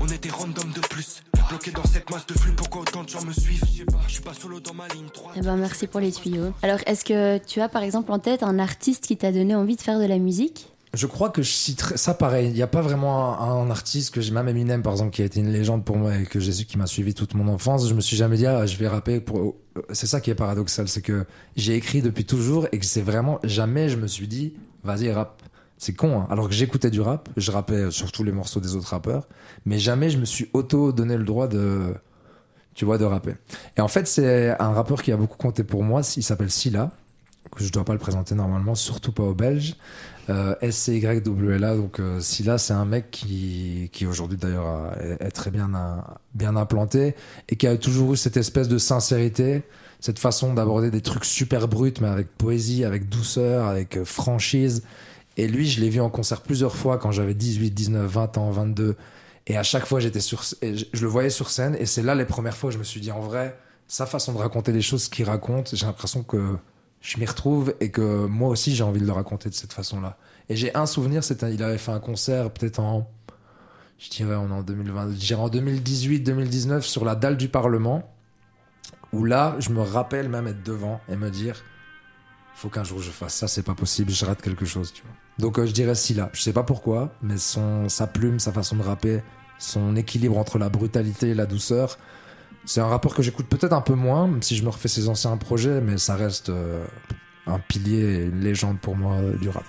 On 0.00 0.06
était 0.06 0.30
random 0.30 0.70
de 0.72 0.80
plus, 0.80 1.22
bloqué 1.48 1.70
dans 1.70 1.84
cette 1.84 2.10
masse 2.10 2.26
de 2.26 2.34
flux. 2.34 2.52
Pourquoi 2.52 2.82
autant 2.82 3.04
de 3.04 3.08
gens 3.08 3.24
me 3.24 3.32
suivent? 3.32 3.62
Je 3.72 3.78
sais 3.78 3.84
pas, 3.84 4.00
je 4.06 4.12
suis 4.12 4.22
pas 4.22 4.34
solo 4.34 4.60
dans 4.60 4.74
ma 4.74 4.88
ligne 4.88 5.08
3. 5.12 5.32
Eh 5.36 5.40
ben 5.40 5.56
merci 5.56 5.86
pour 5.86 6.00
les 6.00 6.12
tuyaux. 6.12 6.52
Alors 6.62 6.78
est-ce 6.86 7.04
que 7.04 7.38
tu 7.38 7.60
as 7.60 7.68
par 7.68 7.82
exemple 7.82 8.12
en 8.12 8.18
tête 8.18 8.42
un 8.42 8.58
artiste 8.58 9.06
qui 9.06 9.16
t'a 9.16 9.32
donné 9.32 9.54
envie 9.54 9.76
de 9.76 9.82
faire 9.82 9.98
de 9.98 10.06
la 10.06 10.18
musique? 10.18 10.73
Je 10.94 11.06
crois 11.06 11.30
que 11.30 11.42
je 11.42 11.50
citerai 11.50 11.96
ça 11.96 12.14
pareil. 12.14 12.48
Il 12.48 12.54
n'y 12.54 12.62
a 12.62 12.66
pas 12.66 12.80
vraiment 12.80 13.40
un, 13.40 13.66
un 13.66 13.70
artiste 13.70 14.14
que 14.14 14.20
j'ai, 14.20 14.32
même 14.32 14.48
Eminem 14.48 14.82
par 14.82 14.92
exemple, 14.92 15.10
qui 15.10 15.22
a 15.22 15.24
été 15.24 15.40
une 15.40 15.50
légende 15.50 15.84
pour 15.84 15.96
moi 15.96 16.16
et 16.16 16.24
que 16.24 16.40
su 16.40 16.64
qui 16.64 16.78
m'a 16.78 16.86
suivi 16.86 17.14
toute 17.14 17.34
mon 17.34 17.48
enfance. 17.48 17.88
Je 17.88 17.94
me 17.94 18.00
suis 18.00 18.16
jamais 18.16 18.36
dit, 18.36 18.46
ah, 18.46 18.64
je 18.66 18.76
vais 18.76 18.88
rapper 18.88 19.20
pour. 19.20 19.38
euh, 19.76 19.82
C'est 19.92 20.06
ça 20.06 20.20
qui 20.20 20.30
est 20.30 20.34
paradoxal, 20.34 20.88
c'est 20.88 21.02
que 21.02 21.26
j'ai 21.56 21.74
écrit 21.74 22.00
depuis 22.00 22.24
toujours 22.24 22.68
et 22.72 22.78
que 22.78 22.86
c'est 22.86 23.02
vraiment 23.02 23.40
jamais 23.44 23.88
je 23.88 23.96
me 23.96 24.06
suis 24.06 24.28
dit, 24.28 24.54
vas-y, 24.84 25.10
rap. 25.12 25.42
C'est 25.76 25.92
con, 25.92 26.20
hein. 26.20 26.28
alors 26.30 26.48
que 26.48 26.54
j'écoutais 26.54 26.90
du 26.90 27.00
rap, 27.00 27.28
je 27.36 27.50
rappais 27.50 27.90
sur 27.90 28.12
tous 28.12 28.22
les 28.22 28.30
morceaux 28.32 28.60
des 28.60 28.76
autres 28.76 28.88
rappeurs, 28.88 29.26
mais 29.66 29.78
jamais 29.78 30.08
je 30.08 30.18
me 30.18 30.24
suis 30.24 30.48
auto 30.52 30.92
donné 30.92 31.16
le 31.16 31.24
droit 31.24 31.48
de, 31.48 31.94
tu 32.74 32.84
vois, 32.84 32.96
de 32.96 33.04
rapper. 33.04 33.34
Et 33.76 33.80
en 33.80 33.88
fait, 33.88 34.06
c'est 34.06 34.50
un 34.60 34.70
rappeur 34.70 35.02
qui 35.02 35.10
a 35.10 35.16
beaucoup 35.16 35.36
compté 35.36 35.64
pour 35.64 35.82
moi, 35.82 36.02
il 36.16 36.22
s'appelle 36.22 36.50
Silla, 36.50 36.92
que 37.54 37.64
je 37.64 37.72
dois 37.72 37.84
pas 37.84 37.92
le 37.92 37.98
présenter 37.98 38.34
normalement, 38.36 38.74
surtout 38.76 39.12
pas 39.12 39.24
aux 39.24 39.34
Belges. 39.34 39.76
Euh, 40.30 40.54
SCYWLA, 40.70 41.76
donc 41.76 42.00
euh, 42.00 42.18
Silla, 42.20 42.56
c'est 42.56 42.72
un 42.72 42.86
mec 42.86 43.10
qui, 43.10 43.90
qui 43.92 44.06
aujourd'hui 44.06 44.38
d'ailleurs 44.38 44.92
est, 45.20 45.30
très 45.32 45.50
bien, 45.50 45.74
à- 45.74 46.18
bien 46.34 46.56
implanté 46.56 47.14
et 47.48 47.56
qui 47.56 47.66
a 47.66 47.76
toujours 47.76 48.14
eu 48.14 48.16
cette 48.16 48.38
espèce 48.38 48.68
de 48.68 48.78
sincérité, 48.78 49.64
cette 50.00 50.18
façon 50.18 50.54
d'aborder 50.54 50.90
des 50.90 51.02
trucs 51.02 51.26
super 51.26 51.68
bruts, 51.68 51.92
mais 52.00 52.08
avec 52.08 52.28
poésie, 52.38 52.84
avec 52.84 53.08
douceur, 53.10 53.66
avec 53.66 53.98
euh, 53.98 54.04
franchise. 54.06 54.82
Et 55.36 55.46
lui, 55.46 55.66
je 55.68 55.80
l'ai 55.80 55.90
vu 55.90 56.00
en 56.00 56.08
concert 56.10 56.40
plusieurs 56.40 56.74
fois 56.76 56.96
quand 56.96 57.10
j'avais 57.12 57.34
18, 57.34 57.70
19, 57.72 58.10
20 58.10 58.38
ans, 58.38 58.50
22. 58.50 58.96
Et 59.46 59.58
à 59.58 59.62
chaque 59.62 59.84
fois, 59.84 60.00
j'étais 60.00 60.20
sur, 60.20 60.42
je, 60.62 60.84
je 60.90 61.02
le 61.02 61.08
voyais 61.08 61.28
sur 61.30 61.50
scène. 61.50 61.76
Et 61.78 61.84
c'est 61.86 62.02
là 62.02 62.14
les 62.14 62.24
premières 62.24 62.56
fois 62.56 62.68
où 62.68 62.72
je 62.72 62.78
me 62.78 62.84
suis 62.84 63.00
dit, 63.00 63.10
en 63.12 63.20
vrai, 63.20 63.58
sa 63.88 64.06
façon 64.06 64.32
de 64.32 64.38
raconter 64.38 64.72
les 64.72 64.80
choses 64.80 65.08
qu'il 65.08 65.26
raconte, 65.26 65.74
j'ai 65.74 65.84
l'impression 65.84 66.22
que 66.22 66.56
je 67.04 67.18
m'y 67.18 67.26
retrouve 67.26 67.74
et 67.80 67.90
que 67.90 68.26
moi 68.26 68.48
aussi, 68.48 68.74
j'ai 68.74 68.82
envie 68.82 69.00
de 69.00 69.04
le 69.06 69.12
raconter 69.12 69.50
de 69.50 69.54
cette 69.54 69.74
façon-là. 69.74 70.16
Et 70.48 70.56
j'ai 70.56 70.74
un 70.74 70.86
souvenir, 70.86 71.22
c'était, 71.22 71.52
il 71.52 71.62
avait 71.62 71.76
fait 71.76 71.92
un 71.92 72.00
concert 72.00 72.50
peut-être 72.50 72.80
en, 72.80 73.10
je 73.98 74.08
dirais, 74.08 74.34
en 74.34 74.62
2020, 74.62 75.10
je 75.10 75.16
dirais 75.16 75.42
en 75.42 75.50
2018, 75.50 76.20
2019 76.20 76.84
sur 76.84 77.04
la 77.04 77.14
dalle 77.14 77.36
du 77.36 77.48
Parlement. 77.48 78.10
Où 79.12 79.24
là, 79.24 79.54
je 79.58 79.70
me 79.70 79.82
rappelle 79.82 80.30
même 80.30 80.48
être 80.48 80.62
devant 80.64 80.98
et 81.08 81.16
me 81.16 81.30
dire, 81.30 81.62
faut 82.54 82.70
qu'un 82.70 82.84
jour 82.84 83.00
je 83.00 83.10
fasse 83.10 83.34
ça, 83.34 83.48
c'est 83.48 83.62
pas 83.62 83.74
possible, 83.74 84.10
je 84.10 84.24
rate 84.24 84.40
quelque 84.40 84.64
chose, 84.64 84.92
tu 84.92 85.02
vois. 85.02 85.12
Donc 85.38 85.58
euh, 85.58 85.66
je 85.66 85.72
dirais 85.72 85.94
Silla. 85.94 86.30
Je 86.32 86.40
sais 86.40 86.54
pas 86.54 86.64
pourquoi, 86.64 87.12
mais 87.22 87.36
son, 87.36 87.88
sa 87.90 88.06
plume, 88.06 88.40
sa 88.40 88.50
façon 88.50 88.76
de 88.76 88.82
rapper, 88.82 89.22
son 89.58 89.94
équilibre 89.94 90.38
entre 90.38 90.58
la 90.58 90.70
brutalité 90.70 91.28
et 91.28 91.34
la 91.34 91.46
douceur, 91.46 91.98
c'est 92.66 92.80
un 92.80 92.86
rapport 92.86 93.14
que 93.14 93.22
j'écoute 93.22 93.46
peut-être 93.46 93.72
un 93.72 93.80
peu 93.80 93.94
moins, 93.94 94.26
même 94.26 94.42
si 94.42 94.56
je 94.56 94.62
me 94.64 94.68
refais 94.70 94.88
ses 94.88 95.08
anciens 95.08 95.36
projets, 95.36 95.80
mais 95.80 95.98
ça 95.98 96.14
reste 96.16 96.48
euh, 96.50 96.84
un 97.46 97.58
pilier 97.58 97.98
et 98.00 98.24
une 98.24 98.40
légende 98.40 98.78
pour 98.80 98.96
moi 98.96 99.14
euh, 99.16 99.36
du 99.38 99.48
rap. 99.48 99.64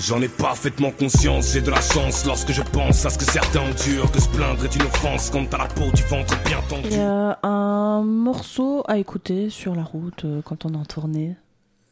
J'en 0.00 0.22
ai 0.22 0.28
parfaitement 0.28 0.90
conscience, 0.92 1.52
j'ai 1.52 1.60
de 1.60 1.70
la 1.70 1.80
chance 1.82 2.24
lorsque 2.24 2.52
je 2.52 2.62
pense 2.62 3.04
à 3.04 3.10
ce 3.10 3.18
que 3.18 3.24
certains 3.24 3.60
endurent, 3.60 4.10
que 4.10 4.20
se 4.20 4.28
plaindre 4.30 4.64
est 4.64 4.74
une 4.74 4.82
offense 4.82 5.28
quand 5.30 5.44
t'as 5.50 5.58
la 5.58 5.66
peau 5.66 5.90
du 5.94 6.02
ventre 6.04 6.42
bien 6.44 6.58
tendue. 6.70 6.88
Euh, 6.92 7.34
un 7.42 8.02
morceau 8.02 8.82
à 8.88 8.96
écouter 8.96 9.50
sur 9.50 9.74
la 9.74 9.82
route 9.82 10.24
euh, 10.24 10.40
quand 10.42 10.64
on 10.64 10.72
est 10.72 10.76
en 10.78 10.86
tournée. 10.86 11.36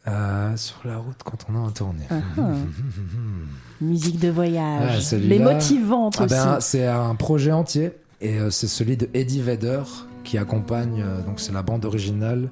Euh, 0.06 0.56
sur 0.56 0.80
la 0.86 0.96
route 0.96 1.18
quand 1.22 1.36
on 1.50 1.54
est 1.54 1.58
en 1.58 1.70
tournée. 1.70 2.06
Ah, 2.08 2.14
ah. 2.38 2.42
Musique 3.82 4.18
de 4.18 4.28
Ah, 4.28 4.32
voyage. 4.32 5.00
celui-là- 5.02 5.28
Les 5.28 5.38
motivantes 5.38 6.16
Ah 6.18 6.24
aussi. 6.24 6.34
ben, 6.34 6.60
c'est 6.60 6.86
un 6.86 7.14
projet 7.14 7.52
entier 7.52 7.92
et 8.20 8.38
euh, 8.38 8.50
c'est 8.50 8.66
celui 8.66 8.96
de 8.96 9.08
Eddie 9.14 9.40
Vedder 9.40 9.82
qui 10.24 10.38
accompagne, 10.38 11.02
euh, 11.02 11.22
donc 11.22 11.40
c'est 11.40 11.52
la 11.52 11.62
bande 11.62 11.84
originale 11.84 12.50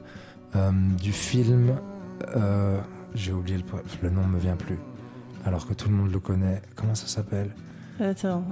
euh, 0.54 0.70
du 1.00 1.12
film. 1.12 1.76
J'ai 3.14 3.32
oublié 3.32 3.56
le, 3.56 3.64
le 4.02 4.10
nom, 4.10 4.26
me 4.26 4.38
vient 4.38 4.56
plus. 4.56 4.78
Alors 5.46 5.66
que 5.66 5.72
tout 5.72 5.88
le 5.88 5.94
monde 5.94 6.12
le 6.12 6.20
connaît. 6.20 6.60
Comment 6.74 6.94
ça 6.94 7.06
s'appelle? 7.06 7.50
Attends. 7.98 8.44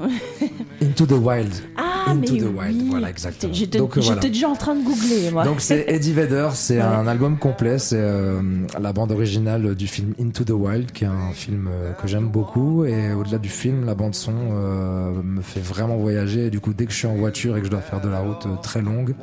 Into 0.81 1.05
the 1.07 1.13
Wild. 1.13 1.53
Ah, 1.77 2.11
Into 2.13 2.33
mais 2.33 2.39
the 2.41 2.45
oui. 2.45 2.55
Wild, 2.59 2.83
voilà, 2.89 3.11
exactement. 3.11 3.53
J'étais 3.53 3.77
Donc, 3.79 3.95
j'étais 3.97 4.07
voilà. 4.07 4.21
déjà 4.23 4.49
en 4.49 4.57
train 4.57 4.75
de 4.75 4.83
googler, 4.83 5.31
moi. 5.31 5.45
Donc 5.45 5.61
c'est 5.61 5.85
Eddie 5.89 6.15
Vedder, 6.15 6.49
c'est 6.55 6.77
Ouais. 6.79 6.83
un 6.83 7.07
album 7.07 7.37
complet, 7.39 7.79
c'est 7.79 7.99
euh, 7.99 8.41
la 8.81 8.93
bande 8.95 9.13
originale 9.13 9.75
du 9.75 9.87
film 9.87 10.15
Into 10.19 10.45
the 10.45 10.51
Wild, 10.51 10.93
qui 10.93 11.05
est 11.05 11.09
un 11.09 11.33
film 11.35 11.69
euh, 11.71 11.93
que 11.93 12.09
j'aime 12.09 12.29
beaucoup. 12.29 12.85
Et 12.87 13.13
au-delà 13.13 13.37
du 13.39 13.51
film, 13.51 13.85
la 13.85 13.95
bande 13.95 14.15
son 14.15 14.33
euh, 14.53 15.11
me 15.23 15.43
fait 15.43 15.61
vraiment 15.61 15.97
voyager. 15.99 16.47
Et 16.47 16.51
du 16.51 16.61
coup, 16.61 16.73
dès 16.73 16.87
que 16.87 16.93
je 16.93 16.97
suis 16.99 17.07
en 17.07 17.17
voiture 17.17 17.55
et 17.57 17.61
que 17.61 17.67
je 17.67 17.71
dois 17.71 17.81
faire 17.83 18.01
de 18.01 18.09
la 18.09 18.21
route 18.21 18.47
très 18.63 18.81
longue, 18.81 19.15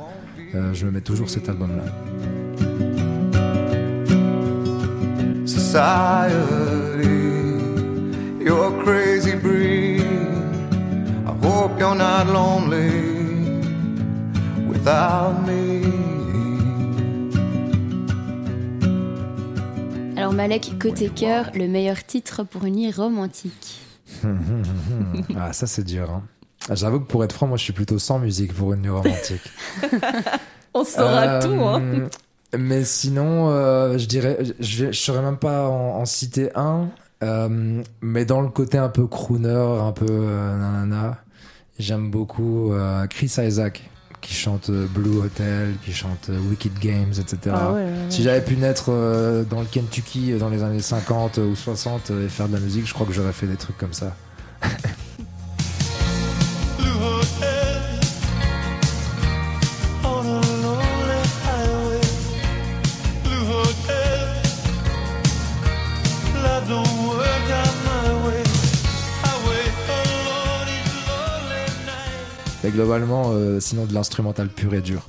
euh, 0.54 0.72
je 0.72 0.86
me 0.86 0.92
mets 0.92 1.00
toujours 1.00 1.28
cet 1.30 1.48
album-là. 1.48 1.82
Society, 5.44 6.34
you're 8.44 8.70
crazy 8.84 9.34
breed. 9.36 9.91
I 11.42 11.46
hope 11.46 11.78
you're 11.78 11.94
not 11.94 12.26
lonely 12.26 13.62
without 14.68 15.34
me. 15.46 15.82
Alors 20.16 20.32
Malek, 20.32 20.72
côté 20.80 21.08
cœur, 21.08 21.50
le 21.54 21.66
meilleur 21.66 22.04
titre 22.04 22.44
pour 22.44 22.64
une 22.64 22.76
nuit 22.76 22.92
romantique. 22.92 23.80
ah, 25.36 25.52
ça 25.52 25.66
c'est 25.66 25.84
dur. 25.84 26.10
Hein. 26.10 26.22
Ah, 26.68 26.74
J'avoue 26.76 27.00
que 27.00 27.06
pour 27.06 27.24
être 27.24 27.32
franc, 27.32 27.46
moi 27.48 27.56
je 27.56 27.64
suis 27.64 27.72
plutôt 27.72 27.98
sans 27.98 28.18
musique 28.18 28.52
pour 28.54 28.72
une 28.72 28.82
nuit 28.82 28.90
romantique. 28.90 29.42
On 30.74 30.84
saura 30.84 31.22
Euh, 31.24 31.42
tout, 31.42 31.60
hein. 31.64 31.82
Mais 32.56 32.84
sinon, 32.84 33.48
euh, 33.50 33.98
je 33.98 34.06
dirais, 34.06 34.38
je 34.60 34.92
saurais 34.92 35.22
même 35.22 35.38
pas 35.38 35.68
en, 35.68 35.96
en 36.00 36.04
citer 36.04 36.50
un, 36.54 36.88
euh, 37.22 37.82
mais 38.00 38.24
dans 38.24 38.40
le 38.40 38.48
côté 38.48 38.78
un 38.78 38.88
peu 38.88 39.06
crooner, 39.06 39.48
un 39.48 39.92
peu 39.92 40.06
euh, 40.08 40.58
nanana, 40.58 41.18
j'aime 41.78 42.10
beaucoup 42.10 42.72
euh, 42.72 43.06
Chris 43.06 43.32
Isaac 43.38 43.88
qui 44.20 44.34
chante 44.34 44.70
euh, 44.70 44.86
Blue 44.86 45.18
Hotel, 45.18 45.74
qui 45.84 45.92
chante 45.92 46.30
Wicked 46.48 46.78
Games, 46.78 47.12
etc. 47.18 47.38
Ah 47.52 47.72
ouais, 47.72 47.80
ouais, 47.80 47.84
ouais. 47.84 47.90
Si 48.08 48.22
j'avais 48.22 48.40
pu 48.40 48.56
naître 48.56 48.90
dans 49.50 49.60
le 49.60 49.66
Kentucky 49.66 50.32
dans 50.38 50.48
les 50.48 50.62
années 50.62 50.80
50 50.80 51.38
ou 51.38 51.56
60 51.56 52.10
euh, 52.10 52.26
et 52.26 52.28
faire 52.28 52.48
de 52.48 52.54
la 52.54 52.60
musique, 52.60 52.86
je 52.86 52.94
crois 52.94 53.06
que 53.06 53.12
j'aurais 53.12 53.32
fait 53.32 53.46
des 53.46 53.56
trucs 53.56 53.76
comme 53.78 53.92
ça. 53.92 54.14
globalement, 72.72 73.30
euh, 73.32 73.60
sinon 73.60 73.86
de 73.86 73.94
l'instrumental 73.94 74.48
pur 74.48 74.74
et 74.74 74.80
dur. 74.80 75.08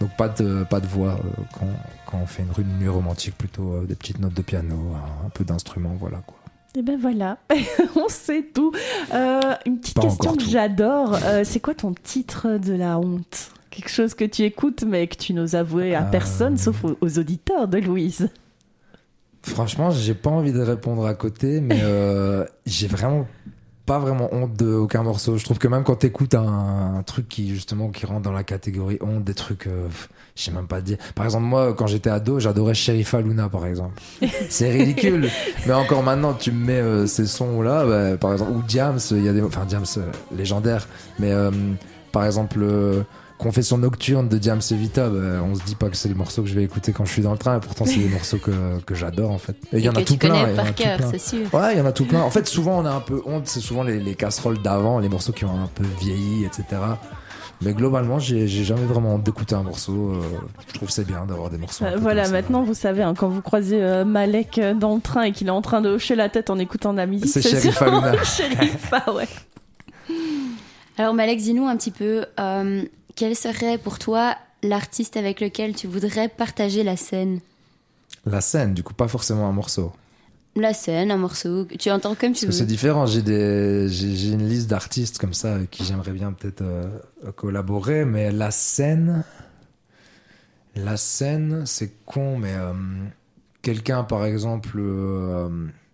Donc 0.00 0.10
pas 0.16 0.28
de, 0.28 0.64
pas 0.64 0.80
de 0.80 0.86
voix 0.86 1.12
euh, 1.14 1.42
quand, 1.58 1.66
quand 2.06 2.18
on 2.22 2.26
fait 2.26 2.42
une 2.42 2.52
rue- 2.52 2.64
nuit 2.64 2.88
romantique, 2.88 3.36
plutôt 3.36 3.72
euh, 3.72 3.84
des 3.86 3.94
petites 3.96 4.20
notes 4.20 4.34
de 4.34 4.42
piano, 4.42 4.74
un, 4.94 5.26
un 5.26 5.30
peu 5.30 5.44
d'instruments, 5.44 5.96
voilà 5.98 6.18
quoi. 6.26 6.36
Et 6.76 6.82
ben 6.82 6.98
voilà, 7.00 7.38
on 7.96 8.08
sait 8.08 8.44
tout. 8.54 8.72
Euh, 9.12 9.40
une 9.66 9.80
petite 9.80 9.96
Pas 9.96 10.02
question 10.02 10.36
que 10.36 10.44
j'adore, 10.44 11.18
c'est 11.42 11.60
quoi 11.60 11.74
ton 11.74 11.92
titre 11.94 12.58
de 12.58 12.74
la 12.74 12.98
honte? 12.98 13.50
Quelque 13.70 13.88
chose 13.90 14.14
que 14.14 14.24
tu 14.24 14.42
écoutes 14.42 14.84
mais 14.86 15.06
que 15.08 15.16
tu 15.16 15.32
n'oses 15.34 15.54
avouer 15.54 15.94
à 15.94 16.02
personne 16.02 16.56
sauf 16.56 16.84
aux, 16.84 16.96
aux 17.00 17.18
auditeurs 17.18 17.68
de 17.68 17.78
Louise. 17.78 18.28
Franchement, 19.42 19.90
j'ai 19.90 20.14
pas 20.14 20.30
envie 20.30 20.52
de 20.52 20.60
répondre 20.60 21.06
à 21.06 21.14
côté, 21.14 21.60
mais 21.60 21.80
j'ai 22.66 22.86
vraiment 22.86 23.26
pas 23.88 23.98
vraiment 23.98 24.28
honte 24.34 24.52
de 24.54 24.74
aucun 24.74 25.02
morceau. 25.02 25.38
Je 25.38 25.44
trouve 25.44 25.58
que 25.58 25.66
même 25.66 25.82
quand 25.82 25.96
t'écoutes 25.96 26.34
un, 26.34 26.98
un 26.98 27.02
truc 27.02 27.26
qui 27.26 27.48
justement 27.48 27.88
qui 27.88 28.04
rentre 28.04 28.20
dans 28.20 28.32
la 28.32 28.44
catégorie 28.44 28.98
honte, 29.00 29.24
des 29.24 29.32
trucs, 29.32 29.66
euh, 29.66 29.88
je 30.36 30.42
sais 30.42 30.50
même 30.50 30.66
pas 30.66 30.82
dire. 30.82 30.98
Par 31.14 31.24
exemple, 31.24 31.46
moi, 31.46 31.72
quand 31.72 31.86
j'étais 31.86 32.10
ado, 32.10 32.38
j'adorais 32.38 32.74
Sherifa 32.74 33.22
Luna, 33.22 33.48
par 33.48 33.64
exemple. 33.64 33.98
C'est 34.50 34.70
ridicule, 34.70 35.30
mais 35.66 35.72
encore 35.72 36.02
maintenant, 36.02 36.34
tu 36.34 36.52
me 36.52 36.66
mets 36.66 36.72
euh, 36.74 37.06
ces 37.06 37.24
sons 37.26 37.62
là, 37.62 37.86
bah, 37.86 38.18
par 38.18 38.32
exemple, 38.32 38.52
ou 38.52 38.62
Diams, 38.62 38.98
il 39.10 39.24
y 39.24 39.28
a 39.28 39.32
des, 39.32 39.40
enfin 39.40 39.64
Diams 39.64 39.86
euh, 39.96 40.12
légendaire, 40.36 40.86
mais 41.18 41.32
euh, 41.32 41.50
par 42.12 42.26
exemple. 42.26 42.60
Confession 43.38 43.78
nocturne 43.78 44.28
de 44.28 44.36
Diams 44.36 44.60
et 44.70 44.74
Vita, 44.74 45.08
bah, 45.08 45.40
on 45.44 45.54
se 45.54 45.62
dit 45.64 45.76
pas 45.76 45.88
que 45.88 45.96
c'est 45.96 46.08
le 46.08 46.14
morceau 46.16 46.42
que 46.42 46.48
je 46.48 46.54
vais 46.54 46.64
écouter 46.64 46.92
quand 46.92 47.04
je 47.04 47.12
suis 47.12 47.22
dans 47.22 47.32
le 47.32 47.38
train, 47.38 47.56
et 47.56 47.60
pourtant 47.60 47.84
c'est 47.86 47.96
des 47.98 48.08
morceaux 48.10 48.38
que, 48.38 48.80
que 48.84 48.94
j'adore 48.94 49.30
en 49.30 49.38
fait. 49.38 49.56
Et 49.72 49.78
il 49.78 49.84
y 49.84 49.88
en 49.88 49.92
a 49.92 50.02
tout 50.02 50.16
plein. 50.16 50.30
connais 50.30 50.42
il 50.42 50.56
y 50.56 50.58
en 50.58 50.58
a 50.58 50.64
par 50.64 50.74
tout 50.74 50.82
cœur, 50.82 50.96
plein. 50.98 51.10
c'est 51.12 51.18
sûr. 51.20 51.54
Ouais, 51.54 51.74
il 51.74 51.78
y 51.78 51.80
en 51.80 51.86
a 51.86 51.92
tout 51.92 52.04
plein. 52.04 52.20
En 52.22 52.30
fait, 52.30 52.46
souvent 52.48 52.78
on 52.80 52.84
a 52.84 52.90
un 52.90 53.00
peu 53.00 53.22
honte, 53.26 53.46
c'est 53.46 53.60
souvent 53.60 53.82
les, 53.84 54.00
les 54.00 54.14
casseroles 54.16 54.60
d'avant, 54.60 54.98
les 54.98 55.08
morceaux 55.08 55.32
qui 55.32 55.44
ont 55.44 55.56
un 55.62 55.68
peu 55.74 55.84
vieilli, 56.00 56.44
etc. 56.44 56.64
Mais 57.60 57.72
globalement, 57.74 58.20
j'ai 58.20 58.46
jamais 58.46 58.84
vraiment 58.84 59.14
honte 59.16 59.24
d'écouter 59.24 59.56
un 59.56 59.64
morceau. 59.64 60.12
euh, 60.12 60.20
je 60.68 60.74
trouve 60.74 60.88
que 60.88 60.94
c'est 60.94 61.06
bien 61.06 61.26
d'avoir 61.26 61.50
des 61.50 61.58
morceaux. 61.58 61.84
Euh, 61.84 61.96
voilà, 61.98 62.28
maintenant 62.28 62.62
vous 62.62 62.74
savez, 62.74 63.02
hein, 63.02 63.14
quand 63.16 63.28
vous 63.28 63.42
croisez 63.42 63.82
euh, 63.82 64.04
Malek 64.04 64.60
dans 64.78 64.94
le 64.94 65.00
train 65.00 65.22
et 65.22 65.32
qu'il 65.32 65.48
est 65.48 65.50
en 65.50 65.62
train 65.62 65.80
de 65.80 65.88
hocher 65.88 66.14
la 66.14 66.28
tête 66.28 66.50
en 66.50 66.58
écoutant 66.58 66.92
de 66.92 66.98
la 66.98 67.06
musique, 67.06 67.28
C'est 67.28 67.42
Sherifa. 67.42 68.24
Sherifa, 68.24 69.12
ouais. 69.14 69.28
Alors 70.98 71.14
Malek, 71.14 71.38
dis-nous 71.38 71.66
un 71.66 71.76
petit 71.76 71.90
peu, 71.90 72.24
euh, 72.40 72.82
quel 73.14 73.34
serait 73.36 73.78
pour 73.78 73.98
toi 73.98 74.36
l'artiste 74.62 75.16
avec 75.16 75.40
lequel 75.40 75.74
tu 75.74 75.86
voudrais 75.86 76.28
partager 76.28 76.82
la 76.82 76.96
scène? 76.96 77.40
La 78.26 78.40
scène, 78.40 78.74
du 78.74 78.82
coup, 78.82 78.94
pas 78.94 79.08
forcément 79.08 79.48
un 79.48 79.52
morceau. 79.52 79.92
La 80.56 80.74
scène, 80.74 81.10
un 81.12 81.16
morceau, 81.16 81.66
tu 81.78 81.90
entends 81.90 82.14
comme 82.16 82.32
tu 82.32 82.46
Parce 82.46 82.46
que 82.46 82.52
c'est 82.52 82.60
veux. 82.60 82.66
différent. 82.66 83.06
J'ai 83.06 83.22
des, 83.22 83.86
j'ai 83.88 84.16
j'ai 84.16 84.30
une 84.32 84.48
liste 84.48 84.68
d'artistes 84.68 85.18
comme 85.18 85.34
ça 85.34 85.54
avec 85.54 85.70
qui 85.70 85.84
j'aimerais 85.84 86.10
bien 86.12 86.32
peut-être 86.32 86.62
euh, 86.62 86.88
collaborer, 87.36 88.04
mais 88.04 88.32
la 88.32 88.50
scène, 88.50 89.22
la 90.74 90.96
scène, 90.96 91.64
c'est 91.64 91.92
con, 92.06 92.38
mais 92.38 92.54
euh, 92.54 92.72
quelqu'un, 93.62 94.02
par 94.02 94.24
exemple, 94.24 94.78
euh, 94.78 95.48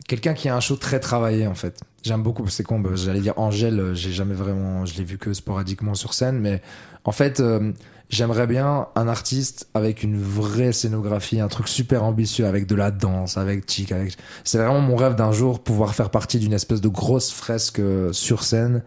quelqu'un 0.08 0.32
qui 0.34 0.48
a 0.48 0.56
un 0.56 0.60
show 0.60 0.76
très 0.76 1.00
travaillé 1.00 1.46
en 1.46 1.54
fait. 1.54 1.80
J'aime 2.04 2.22
beaucoup. 2.22 2.46
C'est 2.48 2.62
con. 2.62 2.80
J'allais 2.94 3.20
dire 3.20 3.34
Angèle. 3.38 3.92
J'ai 3.94 4.12
jamais 4.12 4.34
vraiment, 4.34 4.86
je 4.86 4.94
l'ai 4.96 5.04
vu 5.04 5.18
que 5.18 5.32
sporadiquement 5.32 5.94
sur 5.94 6.14
scène, 6.14 6.38
mais 6.38 6.62
en 7.04 7.12
fait. 7.12 7.40
euh, 7.40 7.72
J'aimerais 8.10 8.46
bien 8.46 8.86
un 8.96 9.08
artiste 9.08 9.66
avec 9.72 10.02
une 10.02 10.20
vraie 10.20 10.72
scénographie, 10.72 11.40
un 11.40 11.48
truc 11.48 11.66
super 11.68 12.04
ambitieux, 12.04 12.46
avec 12.46 12.66
de 12.66 12.74
la 12.74 12.90
danse, 12.90 13.38
avec 13.38 13.68
chic, 13.68 13.90
avec. 13.92 14.16
C'est 14.44 14.58
vraiment 14.58 14.80
mon 14.80 14.94
rêve 14.94 15.14
d'un 15.14 15.32
jour 15.32 15.58
pouvoir 15.60 15.94
faire 15.94 16.10
partie 16.10 16.38
d'une 16.38 16.52
espèce 16.52 16.82
de 16.82 16.88
grosse 16.88 17.32
fresque 17.32 17.78
euh, 17.80 18.12
sur 18.12 18.44
scène 18.44 18.82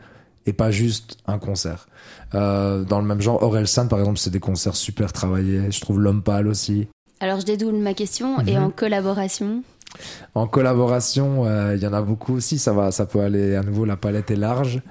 et 0.46 0.54
pas 0.54 0.70
juste 0.70 1.18
un 1.26 1.40
concert. 1.40 1.88
Euh, 2.36 2.84
dans 2.84 3.02
le 3.02 3.08
même 3.08 3.20
genre, 3.20 3.42
Aurel 3.42 3.68
San 3.68 3.90
par 3.90 3.98
exemple, 4.00 4.20
c'est 4.20 4.30
des 4.30 4.40
concerts 4.40 4.76
super 4.76 5.12
travaillés. 5.12 5.72
Je 5.72 5.82
trouve 5.82 6.00
L'Homme 6.00 6.22
Pâle 6.22 6.48
aussi. 6.48 6.88
Alors 7.20 7.40
je 7.40 7.46
dédoule 7.46 7.76
ma 7.76 7.96
question, 7.96 8.40
et 8.46 8.56
Mhm. 8.56 8.64
en 8.66 8.70
collaboration 8.70 9.64
En 10.36 10.48
collaboration, 10.48 11.46
euh, 11.46 11.76
il 11.76 11.82
y 11.82 11.88
en 11.88 11.94
a 11.94 12.02
beaucoup 12.02 12.36
aussi. 12.36 12.60
Ça 12.60 12.74
va, 12.74 12.92
ça 12.92 13.06
peut 13.06 13.22
aller 13.22 13.56
à 13.56 13.64
nouveau. 13.64 13.86
La 13.86 13.98
palette 13.98 14.32
est 14.32 14.36
large. 14.36 14.82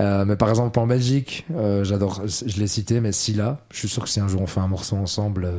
Euh, 0.00 0.24
mais 0.24 0.36
par 0.36 0.48
exemple 0.48 0.78
en 0.78 0.86
Belgique, 0.86 1.44
euh, 1.56 1.82
j'adore, 1.82 2.22
je 2.26 2.60
l'ai 2.60 2.68
cité, 2.68 3.00
mais 3.00 3.12
Silla. 3.12 3.58
Je 3.72 3.78
suis 3.78 3.88
sûr 3.88 4.04
que 4.04 4.08
si 4.08 4.20
un 4.20 4.28
jour 4.28 4.40
on 4.40 4.46
fait 4.46 4.60
un 4.60 4.68
morceau 4.68 4.96
ensemble, 4.96 5.50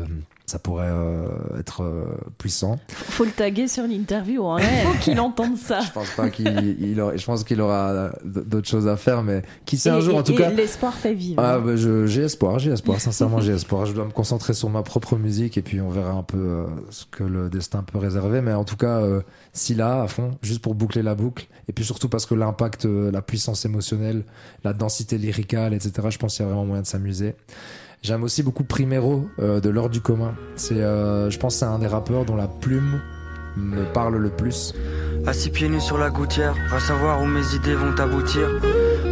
ça 0.50 0.60
pourrait 0.60 0.90
euh, 0.90 1.28
être 1.60 1.84
euh, 1.84 2.04
puissant. 2.38 2.78
Faut 2.90 3.24
le 3.24 3.32
taguer 3.32 3.68
sur 3.68 3.84
l'interview, 3.88 4.46
hein. 4.48 4.58
il 4.60 4.88
faut 4.88 4.98
qu'il 5.00 5.20
entende 5.20 5.56
ça. 5.58 5.80
Je 5.82 5.92
pense 5.92 6.10
pas 6.12 6.30
qu'il, 6.30 6.76
il 6.80 7.00
aura- 7.00 7.16
je 7.16 7.26
pense 7.26 7.44
qu'il 7.44 7.62
aura 7.62 8.12
d'autres 8.26 8.68
choses 8.68 8.88
à 8.88 8.98
faire, 8.98 9.24
mais 9.24 9.44
qui 9.66 9.78
sait 9.78 9.90
un 9.90 10.00
Et- 10.00 10.02
jour 10.02 10.16
en 10.18 10.24
tout 10.24 10.34
et 10.34 10.36
cas. 10.38 10.50
l'espoir 10.50 10.94
fait 10.94 11.14
vivre. 11.14 11.42
Ah, 11.42 11.60
bah, 11.60 11.76
je- 11.76 12.06
j'ai 12.08 12.24
espoir, 12.24 12.60
j'ai 12.60 12.72
espoir, 12.72 13.00
sincèrement 13.02 13.40
j'ai 13.42 13.54
espoir. 13.54 13.86
Je 13.86 13.94
dois 13.94 14.06
me 14.06 14.12
concentrer 14.12 14.54
sur 14.54 14.70
ma 14.70 14.84
propre 14.84 15.16
musique 15.16 15.58
et 15.58 15.62
puis 15.62 15.80
on 15.82 15.90
verra 15.90 16.12
un 16.12 16.24
peu 16.24 16.38
euh, 16.38 16.66
ce 16.90 17.06
que 17.06 17.24
le 17.24 17.50
destin 17.50 17.84
peut 17.84 17.98
réserver. 18.00 18.42
Mais 18.42 18.54
en 18.54 18.64
tout 18.66 18.78
cas, 18.78 19.00
euh, 19.00 19.22
si 19.54 19.76
là, 19.76 20.02
à 20.04 20.08
fond, 20.08 20.32
juste 20.42 20.62
pour 20.62 20.76
boucler 20.76 21.04
la 21.04 21.16
boucle, 21.16 21.48
et 21.68 21.74
puis 21.74 21.86
surtout 21.86 22.10
parce 22.10 22.26
que 22.26 22.34
l'impact, 22.36 22.86
euh, 22.86 23.12
la 23.12 23.22
puissance 23.22 23.66
émotionnelle, 23.66 24.24
la 24.64 24.74
densité 24.74 25.18
lyricale, 25.18 25.74
etc., 25.74 26.08
je 26.10 26.18
pense 26.18 26.36
qu'il 26.36 26.44
y 26.44 26.46
a 26.46 26.50
vraiment 26.50 26.66
moyen 26.66 26.82
de 26.82 26.88
s'amuser. 26.88 27.36
J'aime 28.02 28.24
aussi 28.24 28.44
beaucoup 28.44 28.64
Primero 28.64 29.30
euh, 29.40 29.60
de 29.60 29.70
l'ordre 29.70 29.92
du 29.92 30.02
commun. 30.02 30.34
C'est, 30.56 30.82
euh, 30.82 31.30
je 31.30 31.38
pense, 31.38 31.56
que 31.56 31.60
c'est 31.60 31.66
un 31.66 31.80
des 31.80 31.88
rappeurs 31.88 32.24
dont 32.26 32.36
la 32.36 32.48
plume 32.48 33.02
me 33.58 33.84
parle 33.84 34.16
le 34.16 34.30
plus. 34.30 34.74
Assis 35.28 35.50
pieds 35.50 35.68
nus 35.68 35.82
sur 35.82 35.98
la 35.98 36.10
gouttière, 36.10 36.56
va 36.70 36.80
savoir 36.80 37.22
où 37.22 37.26
mes 37.26 37.56
idées 37.56 37.76
vont 37.76 37.96
aboutir. 38.00 38.48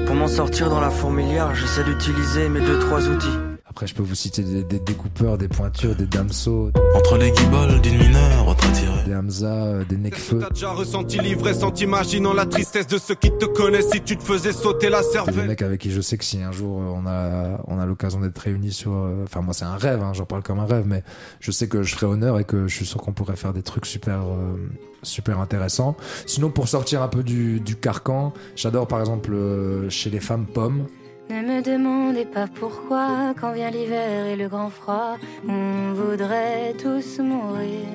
Pour 0.06 0.16
m'en 0.16 0.28
sortir 0.28 0.70
dans 0.70 0.80
la 0.80 0.90
fourmilière, 0.90 1.54
j'essaie 1.54 1.84
d'utiliser 1.84 2.48
mes 2.48 2.62
deux 2.62 2.80
trois 2.80 3.10
outils. 3.10 3.47
Après, 3.78 3.86
je 3.86 3.94
peux 3.94 4.02
vous 4.02 4.16
citer 4.16 4.42
des, 4.42 4.64
des 4.64 4.80
découpeurs, 4.80 5.38
des 5.38 5.48
pointures, 5.48 5.94
des 5.96 6.08
damsos, 6.08 6.72
Entre 6.96 7.16
les 7.20 7.30
guibolles 7.30 7.80
d'une 7.82 8.00
mineure 8.00 8.46
retratirée. 8.48 9.04
des 9.06 9.14
Hamza, 9.14 9.54
euh, 9.54 9.86
des 9.86 9.98
Necfeu. 9.98 10.40
T'as 10.40 10.50
déjà 10.50 10.72
ressenti 10.72 11.20
l'ivresse 11.20 11.62
en 11.62 11.70
t'imaginant 11.70 12.34
la 12.34 12.48
tristesse 12.48 12.88
de 12.88 12.98
ceux 12.98 13.14
qui 13.14 13.30
te 13.30 13.46
connaissent 13.46 13.92
si 13.92 14.02
tu 14.02 14.18
te 14.18 14.24
faisais 14.24 14.52
sauter 14.52 14.90
la 14.90 15.04
C'est 15.04 15.10
des 15.10 15.14
cervelle. 15.14 15.48
mecs 15.50 15.62
avec 15.62 15.80
qui 15.80 15.92
je 15.92 16.02
sais 16.02 16.18
que 16.18 16.26
si 16.26 16.42
un 16.42 16.52
jour 16.52 16.82
euh, 16.82 16.86
on 16.86 17.06
a, 17.06 17.62
on 17.68 17.78
a 17.78 17.86
l'occasion 17.86 18.20
d'être 18.20 18.40
réunis 18.40 18.72
sur. 18.72 18.94
euh, 18.94 19.26
Enfin, 19.26 19.42
moi, 19.42 19.54
c'est 19.54 19.66
un 19.66 19.76
rêve, 19.78 20.02
hein, 20.02 20.12
j'en 20.16 20.26
parle 20.26 20.42
comme 20.42 20.58
un 20.58 20.66
rêve, 20.66 20.86
mais 20.88 21.04
je 21.40 21.52
sais 21.52 21.68
que 21.68 21.84
je 21.84 21.94
ferai 21.94 22.08
honneur 22.08 22.40
et 22.40 22.46
que 22.46 22.68
je 22.68 22.74
suis 22.76 22.86
sûr 22.88 23.00
qu'on 23.00 23.14
pourrait 23.14 23.36
faire 23.36 23.54
des 23.54 23.62
trucs 23.62 23.86
super, 23.86 24.22
euh, 24.24 24.56
super 25.04 25.40
intéressants. 25.40 25.96
Sinon, 26.26 26.50
pour 26.50 26.68
sortir 26.68 27.04
un 27.04 27.10
peu 27.10 27.22
du, 27.22 27.60
du 27.60 27.76
carcan, 27.76 28.34
j'adore 28.56 28.88
par 28.88 29.02
exemple 29.02 29.34
euh, 29.36 29.88
chez 29.92 30.10
les 30.10 30.20
femmes 30.20 30.48
Pommes. 30.52 30.88
Ne 31.30 31.42
me 31.42 31.62
demandez 31.62 32.26
pas 32.26 32.48
pourquoi, 32.48 33.34
quand 33.40 33.52
vient 33.52 33.70
l'hiver 33.70 34.28
et 34.28 34.36
le 34.36 34.48
grand 34.48 34.70
froid, 34.70 35.18
on 35.48 35.94
voudrait 35.94 36.74
tous 36.82 37.20
mourir. 37.20 37.86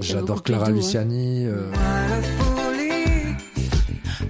J'adore 0.00 0.42
Clara 0.42 0.70
Luciani. 0.70 1.44
euh, 1.46 1.70
La 1.72 2.22
folie, 2.22 3.34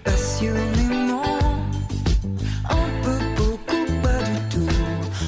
passionnément. 0.03 1.23
Un 2.69 2.89
peu, 3.05 3.19
beaucoup, 3.37 3.87
pas 4.03 4.19
du 4.25 4.39
tout. 4.57 4.75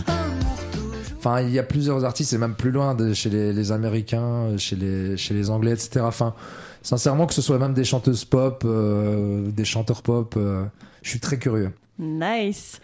Amour 0.09 0.59
toujours. 0.73 1.13
Enfin, 1.19 1.41
il 1.43 1.51
y 1.53 1.61
a 1.61 1.63
plusieurs 1.63 2.05
artistes 2.05 2.33
et 2.33 2.39
même 2.39 2.55
plus 2.57 2.73
loin 2.73 2.97
de, 2.97 3.13
chez 3.13 3.31
les, 3.31 3.53
les 3.53 3.71
Américains, 3.71 4.57
chez 4.59 4.75
les, 4.75 5.17
chez 5.17 5.35
les 5.35 5.51
Anglais, 5.51 5.71
etc. 5.73 6.01
Enfin, 6.01 6.35
sincèrement, 6.83 7.27
que 7.27 7.35
ce 7.35 7.43
soit 7.43 7.59
même 7.61 7.75
des 7.75 7.85
chanteuses 7.85 8.25
pop, 8.25 8.65
euh, 8.65 9.49
des 9.53 9.65
chanteurs 9.65 10.03
pop, 10.03 10.35
euh, 10.37 10.65
je 11.03 11.11
suis 11.11 11.21
très 11.21 11.39
curieux. 11.39 11.71
Nice. 12.03 12.81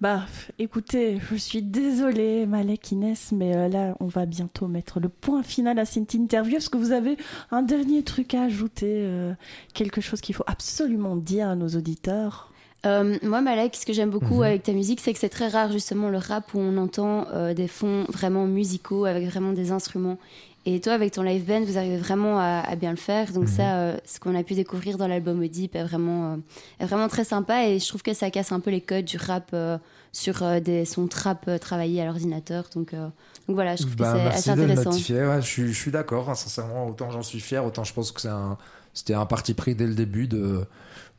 Bah, 0.00 0.22
écoutez, 0.58 1.18
je 1.30 1.36
suis 1.36 1.62
désolée, 1.62 2.44
Malek 2.46 2.90
Inès, 2.90 3.30
mais 3.30 3.54
euh, 3.54 3.68
là, 3.68 3.94
on 4.00 4.06
va 4.06 4.26
bientôt 4.26 4.66
mettre 4.66 4.98
le 4.98 5.08
point 5.08 5.44
final 5.44 5.78
à 5.78 5.84
cette 5.84 6.14
interview. 6.14 6.56
Est-ce 6.56 6.70
que 6.70 6.76
vous 6.78 6.90
avez 6.90 7.16
un 7.52 7.62
dernier 7.62 8.02
truc 8.02 8.34
à 8.34 8.42
ajouter 8.42 8.88
euh, 9.06 9.32
Quelque 9.74 10.00
chose 10.00 10.20
qu'il 10.20 10.34
faut 10.34 10.42
absolument 10.48 11.14
dire 11.16 11.48
à 11.50 11.54
nos 11.54 11.68
auditeurs? 11.68 12.50
Euh, 12.84 13.16
moi, 13.22 13.42
Malek, 13.42 13.76
ce 13.76 13.86
que 13.86 13.92
j'aime 13.92 14.10
beaucoup 14.10 14.38
Mhm. 14.38 14.42
avec 14.42 14.62
ta 14.64 14.72
musique, 14.72 14.98
c'est 14.98 15.12
que 15.12 15.20
c'est 15.20 15.28
très 15.28 15.46
rare 15.46 15.70
justement 15.70 16.08
le 16.08 16.18
rap 16.18 16.52
où 16.54 16.58
on 16.58 16.76
entend 16.78 17.26
euh, 17.32 17.54
des 17.54 17.68
fonds 17.68 18.04
vraiment 18.08 18.44
musicaux 18.46 19.04
avec 19.04 19.24
vraiment 19.28 19.52
des 19.52 19.70
instruments. 19.70 20.18
Et 20.64 20.80
toi, 20.80 20.92
avec 20.92 21.12
ton 21.12 21.22
live 21.22 21.44
band, 21.44 21.62
vous 21.64 21.76
arrivez 21.76 21.96
vraiment 21.96 22.38
à, 22.38 22.60
à 22.66 22.76
bien 22.76 22.90
le 22.92 22.96
faire. 22.96 23.32
Donc 23.32 23.44
Mhm. 23.44 23.48
ça, 23.56 23.76
euh, 23.78 23.96
ce 24.04 24.20
qu'on 24.20 24.34
a 24.36 24.42
pu 24.44 24.54
découvrir 24.54 24.96
dans 24.96 25.08
l'album 25.08 25.40
Oedipe 25.40 25.74
est 25.74 25.82
vraiment, 25.82 26.34
euh, 26.34 26.36
est 26.78 26.86
vraiment 26.86 27.08
très 27.08 27.24
sympa. 27.24 27.66
Et 27.68 27.80
je 27.80 27.88
trouve 27.88 28.02
que 28.02 28.14
ça 28.14 28.30
casse 28.30 28.52
un 28.52 28.60
peu 28.60 28.70
les 28.70 28.80
codes 28.80 29.04
du 29.04 29.16
rap 29.16 29.50
euh, 29.54 29.76
sur 30.12 30.60
des 30.60 30.84
sons 30.84 31.08
trap 31.08 31.50
travaillés 31.60 32.00
à 32.00 32.04
l'ordinateur. 32.04 32.66
Donc, 32.76 32.92
donc 32.94 33.10
voilà, 33.48 33.74
je 33.76 33.82
trouve 33.82 33.96
Bah, 33.96 34.12
que 34.12 34.18
c'est 34.18 34.24
merci 34.24 34.38
assez 34.50 34.60
intéressant. 34.60 34.90
Ouais, 34.92 35.40
je, 35.42 35.46
suis, 35.46 35.72
je 35.72 35.78
suis 35.78 35.90
d'accord, 35.90 36.30
hein, 36.30 36.34
sincèrement. 36.34 36.86
Autant 36.86 37.10
j'en 37.10 37.22
suis 37.22 37.40
fier, 37.40 37.64
autant 37.64 37.82
je 37.82 37.92
pense 37.94 38.12
que 38.12 38.20
c'est 38.20 38.28
un- 38.28 38.56
c'était 38.94 39.14
un 39.14 39.26
parti 39.26 39.54
pris 39.54 39.74
dès 39.74 39.86
le 39.86 39.94
début 39.94 40.28
de 40.28 40.64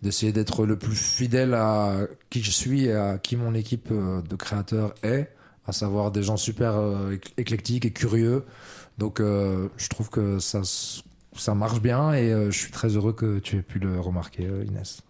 d'essayer 0.03 0.31
d'être 0.33 0.65
le 0.65 0.77
plus 0.77 0.95
fidèle 0.95 1.53
à 1.53 1.95
qui 2.29 2.43
je 2.43 2.51
suis 2.51 2.85
et 2.85 2.93
à 2.93 3.17
qui 3.17 3.35
mon 3.37 3.53
équipe 3.55 3.87
de 3.91 4.35
créateurs 4.35 4.93
est, 5.01 5.29
à 5.65 5.71
savoir 5.71 6.11
des 6.11 6.23
gens 6.23 6.35
super 6.37 6.73
éc- 7.11 7.31
éclectiques 7.37 7.85
et 7.85 7.91
curieux. 7.91 8.43
Donc 8.97 9.19
euh, 9.19 9.69
je 9.77 9.89
trouve 9.89 10.09
que 10.09 10.39
ça, 10.39 10.61
ça 11.35 11.53
marche 11.55 11.81
bien 11.81 12.13
et 12.13 12.31
euh, 12.31 12.51
je 12.51 12.57
suis 12.57 12.71
très 12.71 12.89
heureux 12.89 13.13
que 13.13 13.39
tu 13.39 13.57
aies 13.57 13.61
pu 13.61 13.79
le 13.79 13.99
remarquer, 13.99 14.45
euh, 14.45 14.65
Inès. 14.65 15.01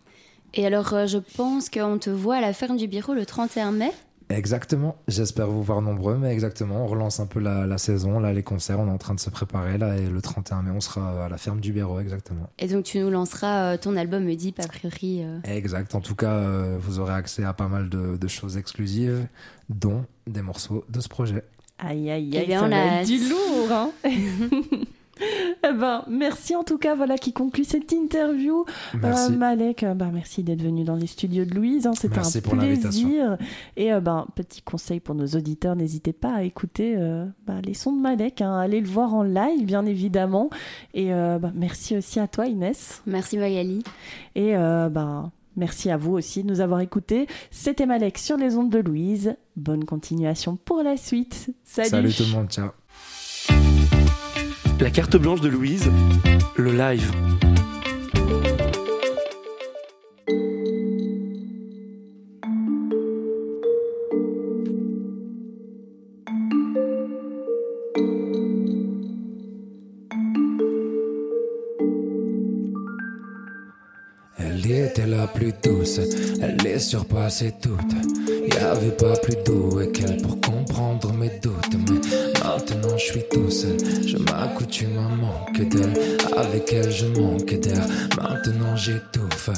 Et 0.55 0.65
alors, 0.67 1.07
je 1.07 1.17
pense 1.17 1.69
qu'on 1.69 1.97
te 1.97 2.11
voit 2.11 2.35
à 2.35 2.41
la 2.41 2.53
ferme 2.53 2.77
du 2.77 2.87
bureau 2.87 3.13
le 3.15 3.25
31 3.25 3.71
mai. 3.71 3.91
Exactement, 4.29 4.95
j'espère 5.07 5.47
vous 5.47 5.61
voir 5.61 5.81
nombreux, 5.81 6.17
mais 6.17 6.31
exactement, 6.31 6.83
on 6.83 6.87
relance 6.87 7.19
un 7.19 7.25
peu 7.25 7.39
la, 7.39 7.67
la 7.67 7.77
saison, 7.77 8.19
là 8.19 8.33
les 8.33 8.41
concerts, 8.41 8.79
on 8.79 8.87
est 8.87 8.91
en 8.91 8.97
train 8.97 9.13
de 9.13 9.19
se 9.19 9.29
préparer, 9.29 9.77
là 9.77 9.97
et 9.97 10.07
le 10.07 10.21
31 10.21 10.61
mai 10.63 10.71
on 10.71 10.79
sera 10.79 11.25
à 11.25 11.29
la 11.29 11.37
ferme 11.37 11.59
du 11.59 11.73
Béraud, 11.73 11.99
exactement. 11.99 12.49
Et 12.57 12.67
donc, 12.67 12.85
tu 12.85 12.99
nous 12.99 13.09
lanceras 13.09 13.73
euh, 13.73 13.77
ton 13.77 13.95
album 13.97 14.25
Oedipe, 14.27 14.59
a 14.59 14.67
priori. 14.67 15.21
euh. 15.23 15.39
Exact, 15.43 15.93
en 15.93 16.01
tout 16.01 16.15
cas 16.15 16.31
euh, 16.31 16.77
vous 16.79 16.99
aurez 16.99 17.13
accès 17.13 17.43
à 17.43 17.53
pas 17.53 17.67
mal 17.67 17.89
de, 17.89 18.15
de 18.15 18.27
choses 18.27 18.57
exclusives, 18.57 19.27
dont 19.69 20.05
des 20.25 20.41
morceaux 20.41 20.85
de 20.89 20.99
ce 21.01 21.09
projet. 21.09 21.43
Aïe, 21.79 22.09
aïe, 22.09 22.29
Eh 22.33 22.37
aïe, 22.39 22.45
bien, 22.47 22.59
ça 22.59 22.65
on 22.65 22.69
va 22.69 22.81
a 22.81 23.01
être 23.01 23.07
du 23.07 23.17
lourd, 23.29 23.71
hein 23.71 23.89
Eh 25.21 25.73
ben, 25.73 26.03
merci 26.09 26.55
en 26.55 26.63
tout 26.63 26.77
cas, 26.77 26.95
voilà 26.95 27.17
qui 27.17 27.33
conclut 27.33 27.63
cette 27.63 27.91
interview. 27.91 28.65
Merci. 29.01 29.31
Euh, 29.31 29.37
Malek, 29.37 29.83
euh, 29.83 29.93
ben, 29.93 30.09
merci 30.11 30.43
d'être 30.43 30.61
venu 30.61 30.83
dans 30.83 30.95
les 30.95 31.07
studios 31.07 31.45
de 31.45 31.53
Louise, 31.53 31.85
hein, 31.87 31.93
c'était 31.93 32.19
un 32.19 32.41
pour 32.41 32.57
plaisir. 32.57 33.37
Et 33.77 33.93
euh, 33.93 34.01
ben, 34.01 34.25
petit 34.35 34.61
conseil 34.61 34.99
pour 34.99 35.15
nos 35.15 35.27
auditeurs, 35.27 35.75
n'hésitez 35.75 36.13
pas 36.13 36.33
à 36.33 36.43
écouter 36.43 36.95
euh, 36.97 37.25
ben, 37.45 37.61
les 37.63 37.73
sons 37.75 37.93
de 37.93 38.01
Malek, 38.01 38.41
hein, 38.41 38.57
allez 38.57 38.81
le 38.81 38.87
voir 38.87 39.13
en 39.13 39.23
live 39.23 39.65
bien 39.65 39.85
évidemment. 39.85 40.49
Et 40.93 41.13
euh, 41.13 41.37
ben, 41.37 41.53
merci 41.55 41.95
aussi 41.95 42.19
à 42.19 42.27
toi 42.27 42.47
Inès. 42.47 43.01
Merci 43.05 43.37
Magali. 43.37 43.83
Et 44.35 44.55
euh, 44.57 44.89
ben, 44.89 45.31
merci 45.55 45.89
à 45.89 45.97
vous 45.97 46.13
aussi 46.13 46.43
de 46.43 46.49
nous 46.49 46.61
avoir 46.61 46.79
écoutés. 46.81 47.27
C'était 47.51 47.85
Malek 47.85 48.17
sur 48.17 48.37
les 48.37 48.55
ondes 48.55 48.71
de 48.71 48.79
Louise. 48.79 49.35
Bonne 49.55 49.85
continuation 49.85 50.55
pour 50.55 50.83
la 50.83 50.97
suite. 50.97 51.51
Salut. 51.63 51.89
Salut 51.89 52.13
tout 52.13 52.23
le 52.23 52.31
monde, 52.31 52.49
ciao. 52.49 52.69
La 54.79 54.89
carte 54.89 55.15
blanche 55.17 55.41
de 55.41 55.49
Louise, 55.49 55.89
le 56.57 56.71
live. 56.71 57.11
Douce, 75.63 75.99
elle 76.41 76.57
les 76.63 76.79
surpassait 76.79 77.53
toutes. 77.61 77.93
Y 78.47 78.57
avait 78.57 78.91
pas 78.91 79.15
plus 79.17 79.35
doué 79.45 79.89
qu'elle 79.91 80.21
pour 80.21 80.39
comprendre 80.39 81.11
mes 81.13 81.31
doutes. 81.41 81.53
Mais 81.73 81.99
maintenant 82.43 82.97
je 82.97 83.03
suis 83.03 83.23
tout 83.31 83.49
seul, 83.49 83.77
je 84.05 84.17
m'accoutume 84.17 84.97
à 84.97 85.15
manquer 85.15 85.65
d'elle. 85.65 85.93
Avec 86.37 86.71
elle 86.73 86.91
je 86.91 87.05
manque 87.07 87.59
d'air, 87.59 87.85
maintenant 88.17 88.75
j'étouffe. 88.75 89.49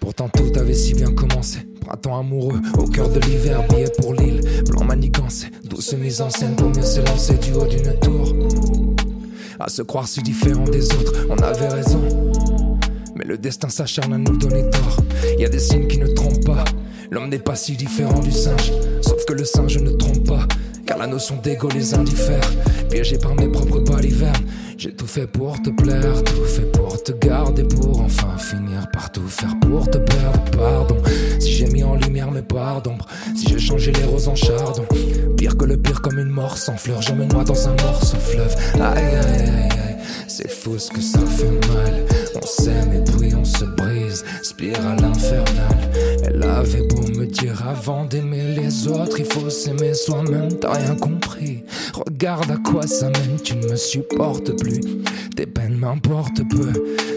Pourtant 0.00 0.28
tout 0.28 0.58
avait 0.58 0.74
si 0.74 0.94
bien 0.94 1.12
commencé. 1.12 1.58
Printemps 1.80 2.20
amoureux, 2.20 2.60
au 2.76 2.84
cœur 2.84 3.08
de 3.08 3.20
l'hiver, 3.20 3.62
billet 3.68 3.90
pour 3.98 4.14
l'île. 4.14 4.42
Plan 4.70 4.84
manigancé, 4.84 5.48
douce 5.64 5.94
mise 5.94 6.20
en 6.20 6.30
scène 6.30 6.54
pour 6.56 6.68
mieux 6.68 6.82
s'élancer 6.82 7.34
du 7.38 7.52
haut 7.52 7.66
d'une 7.66 7.98
tour. 8.00 8.34
À 9.60 9.68
se 9.68 9.82
croire 9.82 10.06
si 10.06 10.22
différent 10.22 10.64
des 10.64 10.86
autres, 10.92 11.26
on 11.28 11.36
avait 11.38 11.68
raison. 11.68 12.27
Le 13.28 13.36
destin 13.36 13.68
s'acharne 13.68 14.14
à 14.14 14.16
nous 14.16 14.38
donner 14.38 14.62
tort. 14.70 15.04
Y 15.38 15.44
a 15.44 15.50
des 15.50 15.58
signes 15.58 15.86
qui 15.86 15.98
ne 15.98 16.06
trompent 16.06 16.46
pas. 16.46 16.64
L'homme 17.10 17.28
n'est 17.28 17.38
pas 17.38 17.56
si 17.56 17.76
différent 17.76 18.20
du 18.20 18.32
singe. 18.32 18.72
Sauf 19.02 19.22
que 19.26 19.34
le 19.34 19.44
singe 19.44 19.76
ne 19.76 19.90
trompe 19.90 20.26
pas. 20.26 20.48
Car 20.86 20.96
la 20.96 21.06
notion 21.06 21.36
d'ego 21.36 21.68
les 21.68 21.92
indiffère. 21.92 22.40
Piégé 22.88 23.18
par 23.18 23.34
mes 23.34 23.48
propres 23.48 23.80
balivernes. 23.80 24.46
J'ai 24.78 24.92
tout 24.92 25.08
fait 25.08 25.26
pour 25.26 25.60
te 25.60 25.70
plaire, 25.70 26.22
tout 26.22 26.44
fait 26.44 26.70
pour 26.70 27.02
te 27.02 27.10
garder, 27.10 27.64
pour 27.64 28.00
enfin 28.00 28.38
finir 28.38 28.88
par 28.92 29.10
tout 29.10 29.26
faire 29.26 29.58
pour 29.60 29.90
te 29.90 29.98
perdre. 29.98 30.40
Pardon, 30.56 30.96
si 31.40 31.52
j'ai 31.52 31.66
mis 31.66 31.82
en 31.82 31.96
lumière 31.96 32.30
mes 32.30 32.42
parts 32.42 32.80
d'ombre, 32.82 33.04
si 33.34 33.48
j'ai 33.48 33.58
changé 33.58 33.90
les 33.90 34.04
roses 34.04 34.28
en 34.28 34.36
chardon. 34.36 34.84
Pire 35.36 35.56
que 35.56 35.64
le 35.64 35.76
pire, 35.76 36.00
comme 36.00 36.20
une 36.20 36.28
mort 36.30 36.56
sans 36.56 36.76
fleurs, 36.76 37.02
je 37.02 37.12
me 37.12 37.24
noie 37.24 37.42
dans 37.42 37.66
un 37.66 37.74
morceau 37.82 38.18
fleuve. 38.18 38.54
Aïe 38.74 39.04
aïe 39.04 39.16
aïe 39.16 39.68
aïe, 39.72 39.96
c'est 40.28 40.48
fou 40.48 40.78
ce 40.78 40.90
que 40.90 41.00
ça 41.00 41.18
fait 41.26 41.50
mal. 41.74 42.06
On 42.40 42.46
s'aime 42.46 42.92
et 42.92 43.02
puis 43.02 43.34
on 43.34 43.44
se 43.44 43.64
brise, 43.64 44.24
spirale 44.42 45.04
infernale. 45.04 45.90
Elle 46.30 46.42
avait 46.42 46.82
beau 46.82 47.00
me 47.00 47.24
dire 47.24 47.66
avant 47.66 48.04
d'aimer 48.04 48.54
les 48.54 48.86
autres, 48.86 49.18
il 49.18 49.24
faut 49.24 49.48
s'aimer 49.48 49.94
soi-même, 49.94 50.58
t'as 50.58 50.74
rien 50.74 50.94
compris. 50.94 51.64
Regarde 51.94 52.50
à 52.50 52.58
quoi 52.58 52.86
ça 52.86 53.06
mène, 53.06 53.40
tu 53.42 53.56
ne 53.56 53.66
me 53.66 53.76
supportes 53.76 54.52
plus. 54.58 54.80
Tes 55.34 55.46
peines 55.46 55.78
m'importent 55.78 56.46
peu, 56.50 56.70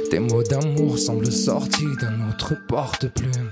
tes 0.09 0.20
mots 0.20 0.43
d'amour 0.43 0.97
semblent 0.97 1.30
sortis 1.30 1.93
d'un 1.99 2.30
autre 2.30 2.53
porte-plume. 2.70 3.51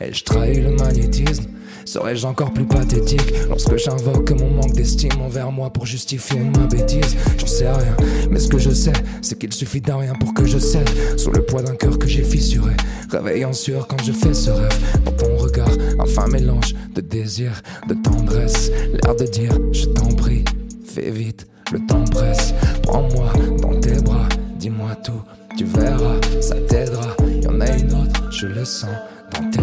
Et 0.00 0.12
je 0.12 0.24
trahis 0.24 0.60
le 0.60 0.70
magnétisme. 0.70 1.44
Serais-je 1.84 2.26
encore 2.26 2.52
plus 2.52 2.64
pathétique 2.64 3.34
lorsque 3.48 3.76
j'invoque 3.76 4.30
mon 4.30 4.50
manque 4.50 4.72
d'estime 4.72 5.20
envers 5.20 5.50
moi 5.50 5.70
pour 5.70 5.86
justifier 5.86 6.40
ma 6.40 6.66
bêtise? 6.66 7.16
J'en 7.38 7.46
sais 7.46 7.70
rien, 7.70 7.96
mais 8.30 8.38
ce 8.38 8.48
que 8.48 8.58
je 8.58 8.70
sais, 8.70 8.92
c'est 9.22 9.38
qu'il 9.38 9.52
suffit 9.52 9.80
d'un 9.80 9.98
rien 9.98 10.14
pour 10.14 10.32
que 10.32 10.46
je 10.46 10.58
cède 10.58 10.88
sous 11.18 11.30
le 11.32 11.42
poids 11.42 11.62
d'un 11.62 11.74
cœur 11.74 11.98
que 11.98 12.06
j'ai 12.06 12.22
fissuré. 12.22 12.72
Réveillant 13.10 13.52
sûr 13.52 13.86
quand 13.88 14.02
je 14.02 14.12
fais 14.12 14.34
ce 14.34 14.50
rêve, 14.50 14.78
dans 15.04 15.12
ton 15.12 15.36
regard, 15.36 15.70
enfin 15.98 16.28
mélange 16.28 16.74
de 16.94 17.00
désir, 17.00 17.60
de 17.88 17.94
tendresse, 17.94 18.70
l'air 19.02 19.16
de 19.16 19.24
dire 19.24 19.52
je 19.72 19.86
t'en 19.86 20.08
prie, 20.14 20.44
fais 20.84 21.10
vite, 21.10 21.46
le 21.72 21.84
temps 21.86 22.04
presse. 22.04 22.54
Prends-moi 22.84 23.32
dans 23.60 23.78
tes 23.80 24.00
bras, 24.00 24.28
dis-moi 24.56 24.94
tout, 25.04 25.22
tu 25.58 25.64
verras, 25.64 26.20
ça 26.40 26.54
t'aidera. 26.68 27.16
Y 27.42 27.46
en 27.48 27.60
a 27.60 27.76
une 27.76 27.92
autre, 27.94 28.30
je 28.30 28.46
le 28.46 28.64
sens 28.64 28.90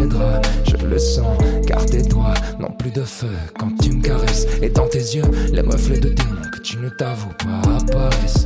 draps, 0.07 0.47
je 0.69 0.85
le 0.85 0.99
sens, 0.99 1.37
car 1.65 1.85
tes 1.85 2.01
doigts 2.03 2.33
n'ont 2.59 2.71
plus 2.71 2.91
de 2.91 3.03
feu 3.03 3.31
quand 3.59 3.71
tu 3.81 3.93
me 3.93 4.01
caresses. 4.01 4.47
Et 4.61 4.69
dans 4.69 4.87
tes 4.87 4.99
yeux, 4.99 5.23
les 5.51 5.61
reflets 5.61 5.99
de 5.99 6.09
démons 6.09 6.49
que 6.51 6.59
tu 6.59 6.77
ne 6.77 6.89
t'avoues 6.89 7.33
pas 7.39 7.61
apparaissent. 7.77 8.45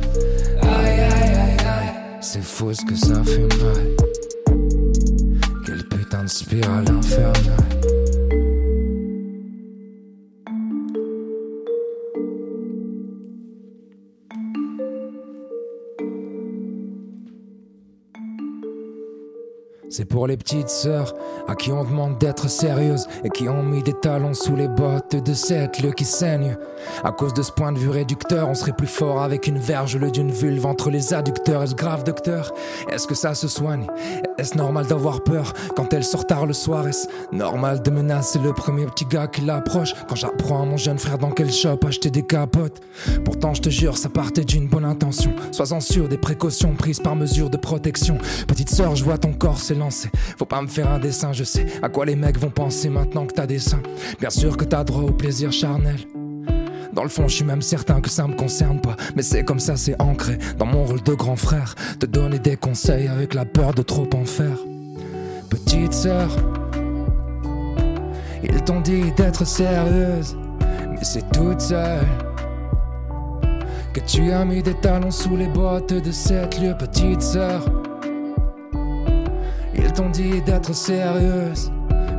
Aïe 0.62 1.00
aïe 1.00 1.34
aïe 1.34 1.56
aïe, 1.66 1.92
c'est 2.20 2.42
fou 2.42 2.72
ce 2.72 2.84
que 2.84 2.94
ça 2.94 3.22
fait 3.24 3.48
mal. 3.62 3.86
Quelle 5.66 5.84
putain 5.88 6.24
de 6.24 6.28
spirale 6.28 6.84
infernale. 6.90 7.81
C'est 19.92 20.06
pour 20.06 20.26
les 20.26 20.38
petites 20.38 20.70
sœurs 20.70 21.12
à 21.46 21.54
qui 21.54 21.70
on 21.70 21.84
demande 21.84 22.16
d'être 22.16 22.48
sérieuses 22.48 23.06
et 23.24 23.28
qui 23.28 23.46
ont 23.50 23.62
mis 23.62 23.82
des 23.82 23.92
talons 23.92 24.32
sous 24.32 24.56
les 24.56 24.66
bottes 24.66 25.16
de 25.16 25.34
cette 25.34 25.82
le 25.82 25.90
qui 25.90 26.06
saigne. 26.06 26.56
À 27.04 27.12
cause 27.12 27.34
de 27.34 27.42
ce 27.42 27.52
point 27.52 27.72
de 27.72 27.78
vue 27.78 27.90
réducteur, 27.90 28.48
on 28.48 28.54
serait 28.54 28.72
plus 28.72 28.86
fort 28.86 29.20
avec 29.20 29.46
une 29.46 29.58
verge 29.58 29.98
lieu 29.98 30.10
d'une 30.10 30.30
vulve 30.30 30.64
entre 30.64 30.88
les 30.88 31.12
adducteurs. 31.12 31.62
Est-ce 31.62 31.74
grave, 31.74 32.04
docteur? 32.04 32.54
Est-ce 32.90 33.06
que 33.06 33.14
ça 33.14 33.34
se 33.34 33.48
soigne? 33.48 33.86
Est-ce 34.38 34.56
normal 34.56 34.86
d'avoir 34.86 35.22
peur 35.24 35.52
quand 35.76 35.92
elle 35.92 36.04
sort 36.04 36.26
tard 36.26 36.46
le 36.46 36.54
soir? 36.54 36.88
Est-ce 36.88 37.06
normal 37.30 37.82
de 37.82 37.90
menacer 37.90 38.38
le 38.38 38.54
premier 38.54 38.86
petit 38.86 39.04
gars 39.04 39.26
qui 39.26 39.42
l'approche 39.42 39.92
quand 40.08 40.16
j'apprends 40.16 40.62
à 40.62 40.64
mon 40.64 40.78
jeune 40.78 40.98
frère 40.98 41.18
dans 41.18 41.32
quel 41.32 41.52
shop 41.52 41.80
acheter 41.86 42.10
des 42.10 42.22
capotes? 42.22 42.80
Pourtant, 43.26 43.52
je 43.52 43.60
te 43.60 43.68
jure, 43.68 43.98
ça 43.98 44.08
partait 44.08 44.46
d'une 44.46 44.68
bonne 44.68 44.86
intention. 44.86 45.34
Sois-en 45.50 45.80
sûr 45.80 46.08
des 46.08 46.18
précautions 46.18 46.74
prises 46.76 47.00
par 47.00 47.14
mesure 47.14 47.50
de 47.50 47.58
protection. 47.58 48.16
Petite 48.48 48.70
sœur, 48.70 48.96
je 48.96 49.04
vois 49.04 49.18
ton 49.18 49.34
corps 49.34 49.60
Faut 49.90 50.44
pas 50.44 50.62
me 50.62 50.68
faire 50.68 50.90
un 50.90 50.98
dessin, 50.98 51.32
je 51.32 51.44
sais 51.44 51.66
à 51.82 51.88
quoi 51.88 52.06
les 52.06 52.16
mecs 52.16 52.38
vont 52.38 52.50
penser 52.50 52.88
maintenant 52.88 53.26
que 53.26 53.34
t'as 53.34 53.46
des 53.46 53.58
seins. 53.58 53.82
Bien 54.20 54.30
sûr 54.30 54.56
que 54.56 54.64
t'as 54.64 54.84
droit 54.84 55.02
au 55.02 55.12
plaisir 55.12 55.52
charnel. 55.52 56.00
Dans 56.92 57.02
le 57.02 57.08
fond, 57.08 57.26
je 57.26 57.36
suis 57.36 57.44
même 57.44 57.62
certain 57.62 58.00
que 58.00 58.10
ça 58.10 58.26
me 58.26 58.34
concerne 58.34 58.80
pas. 58.80 58.96
Mais 59.16 59.22
c'est 59.22 59.44
comme 59.44 59.60
ça, 59.60 59.76
c'est 59.76 60.00
ancré 60.00 60.36
dans 60.58 60.66
mon 60.66 60.84
rôle 60.84 61.02
de 61.02 61.14
grand 61.14 61.36
frère. 61.36 61.74
Te 61.98 62.06
donner 62.06 62.38
des 62.38 62.56
conseils 62.56 63.08
avec 63.08 63.32
la 63.32 63.46
peur 63.46 63.72
de 63.72 63.82
trop 63.82 64.08
en 64.14 64.24
faire. 64.24 64.58
petite 65.48 65.94
sœur. 65.94 66.28
Ils 68.42 68.62
t'ont 68.62 68.80
dit 68.80 69.12
d'être 69.12 69.46
sérieuse, 69.46 70.36
mais 70.90 71.02
c'est 71.02 71.30
toute 71.32 71.60
seule. 71.60 72.06
Que 73.92 74.00
tu 74.00 74.30
as 74.32 74.44
mis 74.44 74.62
des 74.62 74.74
talons 74.74 75.10
sous 75.10 75.36
les 75.36 75.48
bottes 75.48 75.92
de 75.92 76.12
cette 76.12 76.60
lieu, 76.60 76.74
petite 76.76 77.22
sœur. 77.22 77.81
T'ont 79.94 80.08
dit 80.08 80.40
d'être 80.40 80.74
sérieuse, 80.74 81.70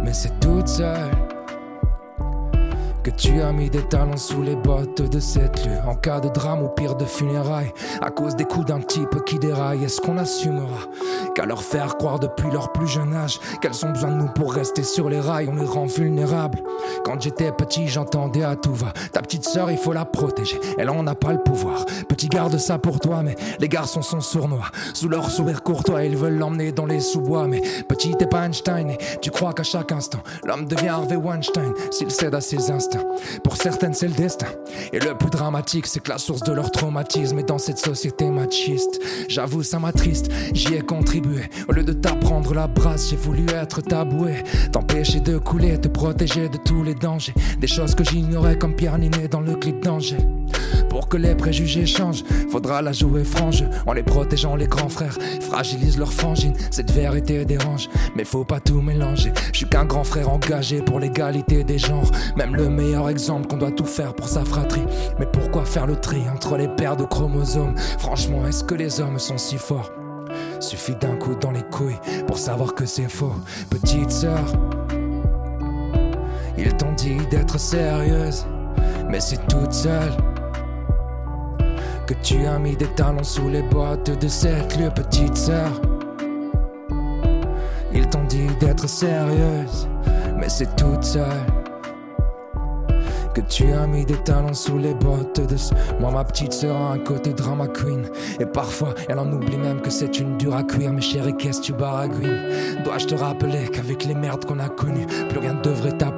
mais 0.03 0.13
c'est 0.13 0.39
toute 0.39 0.67
seule. 0.67 1.22
Que 3.03 3.09
tu 3.09 3.41
as 3.41 3.51
mis 3.51 3.69
des 3.69 3.81
talons 3.81 4.15
sous 4.15 4.41
les 4.41 4.55
bottes 4.55 5.01
de 5.01 5.19
cette 5.19 5.65
lieu. 5.65 5.75
En 5.85 5.95
cas 5.95 6.21
de 6.21 6.29
drame 6.29 6.63
ou 6.63 6.69
pire 6.69 6.95
de 6.95 7.03
funérailles 7.03 7.73
À 8.01 8.11
cause 8.11 8.37
des 8.37 8.45
coups 8.45 8.67
d'un 8.67 8.79
type 8.79 9.25
qui 9.25 9.39
déraille 9.39 9.83
Est-ce 9.83 9.99
qu'on 9.99 10.17
assumera 10.17 10.87
Qu'à 11.35 11.45
leur 11.45 11.63
faire 11.63 11.97
croire 11.97 12.19
depuis 12.19 12.49
leur 12.49 12.71
plus 12.71 12.87
jeune 12.87 13.13
âge 13.13 13.41
Qu'elles 13.61 13.85
ont 13.85 13.89
besoin 13.89 14.11
de 14.11 14.15
nous 14.15 14.29
pour 14.29 14.53
rester 14.53 14.83
sur 14.83 15.09
les 15.09 15.19
rails 15.19 15.49
On 15.51 15.55
les 15.55 15.65
rend 15.65 15.85
vulnérables. 15.85 16.63
Quand 17.03 17.21
j'étais 17.21 17.51
petit 17.51 17.89
j'entendais 17.89 18.43
à 18.43 18.55
tout 18.55 18.73
va. 18.73 18.93
Ta 19.11 19.21
petite 19.21 19.43
sœur 19.43 19.69
il 19.69 19.77
faut 19.77 19.91
la 19.91 20.05
protéger. 20.05 20.57
Elle 20.77 20.89
en 20.89 21.05
a 21.05 21.15
pas 21.15 21.33
le 21.33 21.43
pouvoir. 21.43 21.85
Petit 22.07 22.29
garde 22.29 22.57
ça 22.57 22.77
pour 22.77 23.01
toi 23.01 23.21
mais 23.21 23.35
les 23.59 23.67
garçons 23.67 24.01
sont 24.01 24.21
sournois. 24.21 24.71
Sous 24.93 25.09
leur 25.09 25.29
sourire 25.29 25.61
courtois 25.61 26.05
ils 26.05 26.15
veulent 26.15 26.37
l'emmener 26.37 26.71
dans 26.71 26.85
les 26.85 27.01
sous-bois. 27.01 27.47
Mais 27.47 27.61
petit 27.89 28.15
t'es 28.15 28.27
pas 28.27 28.45
Einstein 28.45 28.91
et 28.91 28.97
tu 29.21 29.29
crois 29.29 29.51
qu'à 29.51 29.63
chaque 29.63 29.91
instant 29.91 30.19
L'homme 30.45 30.67
devient 30.67 30.87
Harvey 30.87 31.17
Weinstein. 31.17 31.73
S'il 31.91 32.09
cède 32.09 32.33
à 32.33 32.39
ses 32.39 32.71
pour 33.43 33.57
certaines, 33.57 33.93
c'est 33.93 34.07
le 34.07 34.13
destin. 34.13 34.47
Et 34.91 34.99
le 34.99 35.17
plus 35.17 35.29
dramatique, 35.29 35.87
c'est 35.87 35.99
que 36.01 36.09
la 36.09 36.17
source 36.17 36.43
de 36.43 36.51
leur 36.51 36.71
traumatisme 36.71 37.39
est 37.39 37.47
dans 37.47 37.57
cette 37.57 37.77
société 37.77 38.29
machiste. 38.29 39.01
J'avoue, 39.27 39.63
ça 39.63 39.79
m'attriste, 39.79 40.31
j'y 40.53 40.75
ai 40.75 40.81
contribué. 40.81 41.43
Au 41.67 41.73
lieu 41.73 41.83
de 41.83 41.93
t'apprendre 41.93 42.53
la 42.53 42.67
brasse, 42.67 43.09
j'ai 43.09 43.15
voulu 43.15 43.45
être 43.49 43.81
taboué. 43.81 44.43
T'empêcher 44.71 45.19
de 45.19 45.37
couler, 45.37 45.79
te 45.79 45.87
protéger 45.87 46.49
de 46.49 46.57
tous 46.57 46.83
les 46.83 46.95
dangers. 46.95 47.33
Des 47.59 47.67
choses 47.67 47.95
que 47.95 48.03
j'ignorais 48.03 48.57
comme 48.57 48.75
Pierre 48.75 48.97
Ninet 48.97 49.27
dans 49.27 49.41
le 49.41 49.55
clip 49.55 49.83
d'Angers. 49.83 50.25
Pour 50.89 51.09
que 51.09 51.17
les 51.17 51.33
préjugés 51.33 51.87
changent, 51.87 52.23
faudra 52.51 52.83
la 52.83 52.91
jouer 52.91 53.23
frange. 53.23 53.63
En 53.87 53.93
les 53.93 54.03
protégeant, 54.03 54.55
les 54.55 54.67
grands 54.67 54.89
frères 54.89 55.17
fragilisent 55.41 55.97
leur 55.97 56.13
frangine. 56.13 56.53
Cette 56.69 56.91
vérité 56.91 57.45
dérange, 57.45 57.89
mais 58.15 58.23
faut 58.23 58.43
pas 58.43 58.59
tout 58.59 58.79
mélanger. 58.79 59.31
Je 59.51 59.57
suis 59.57 59.67
qu'un 59.67 59.85
grand 59.85 60.03
frère 60.03 60.29
engagé 60.29 60.83
pour 60.83 60.99
l'égalité 60.99 61.63
des 61.63 61.79
genres. 61.79 62.11
Même 62.37 62.55
le 62.55 62.69
meilleur 62.69 62.82
exemple 62.91 63.47
qu'on 63.47 63.57
doit 63.57 63.71
tout 63.71 63.85
faire 63.85 64.13
pour 64.13 64.27
sa 64.27 64.43
fratrie. 64.45 64.85
Mais 65.19 65.25
pourquoi 65.25 65.65
faire 65.65 65.87
le 65.87 65.95
tri 65.95 66.23
entre 66.33 66.57
les 66.57 66.67
paires 66.67 66.97
de 66.97 67.03
chromosomes? 67.03 67.75
Franchement, 67.99 68.45
est-ce 68.47 68.63
que 68.63 68.75
les 68.75 68.99
hommes 68.99 69.19
sont 69.19 69.37
si 69.37 69.57
forts? 69.57 69.91
Suffit 70.59 70.95
d'un 70.95 71.15
coup 71.15 71.35
dans 71.35 71.51
les 71.51 71.63
couilles 71.63 71.99
pour 72.27 72.37
savoir 72.37 72.73
que 72.73 72.85
c'est 72.85 73.09
faux. 73.09 73.33
Petite 73.69 74.11
sœur, 74.11 74.43
ils 76.57 76.73
t'ont 76.75 76.93
dit 76.93 77.17
d'être 77.29 77.59
sérieuse, 77.59 78.45
mais 79.09 79.19
c'est 79.19 79.45
toute 79.47 79.73
seule 79.73 80.13
que 82.07 82.13
tu 82.21 82.45
as 82.45 82.59
mis 82.59 82.75
des 82.75 82.87
talons 82.95 83.23
sous 83.23 83.49
les 83.49 83.61
bottes 83.63 84.17
de 84.19 84.27
cette 84.27 84.77
lieu, 84.77 84.89
petite 84.89 85.37
sœur. 85.37 85.71
Ils 87.93 88.07
t'ont 88.07 88.25
dit 88.25 88.47
d'être 88.59 88.89
sérieuse, 88.89 89.87
mais 90.37 90.49
c'est 90.49 90.75
toute 90.75 91.03
seule. 91.03 91.62
Que 93.33 93.41
tu 93.41 93.71
as 93.71 93.87
mis 93.87 94.05
des 94.05 94.17
talons 94.23 94.53
sous 94.53 94.77
les 94.77 94.93
bottes 94.93 95.41
de 95.41 95.57
ce... 95.57 95.73
Moi 95.99 96.11
ma 96.11 96.23
petite 96.23 96.53
sœur 96.53 96.75
a 96.75 96.91
un 96.93 96.99
côté 96.99 97.33
drama 97.33 97.67
queen. 97.67 98.05
Et 98.39 98.45
parfois 98.45 98.93
elle 99.09 99.19
en 99.19 99.31
oublie 99.31 99.57
même 99.57 99.81
que 99.81 99.89
c'est 99.89 100.19
une 100.19 100.37
dure 100.37 100.55
à 100.55 100.63
cuire. 100.63 100.93
Mais 100.93 101.01
chérie 101.01 101.35
qu'est-ce 101.35 101.61
que 101.61 101.65
tu 101.65 101.73
baragouines 101.73 102.49
Dois-je 102.83 103.07
te 103.07 103.15
rappeler 103.15 103.67
qu'avec 103.69 104.05
les 104.05 104.13
merdes 104.13 104.45
qu'on 104.45 104.59
a 104.59 104.69
connues 104.69 105.07
Plus 105.29 105.39
rien 105.39 105.55
ne 105.55 105.61
devrait 105.61 105.97
t'apeurer 105.97 106.12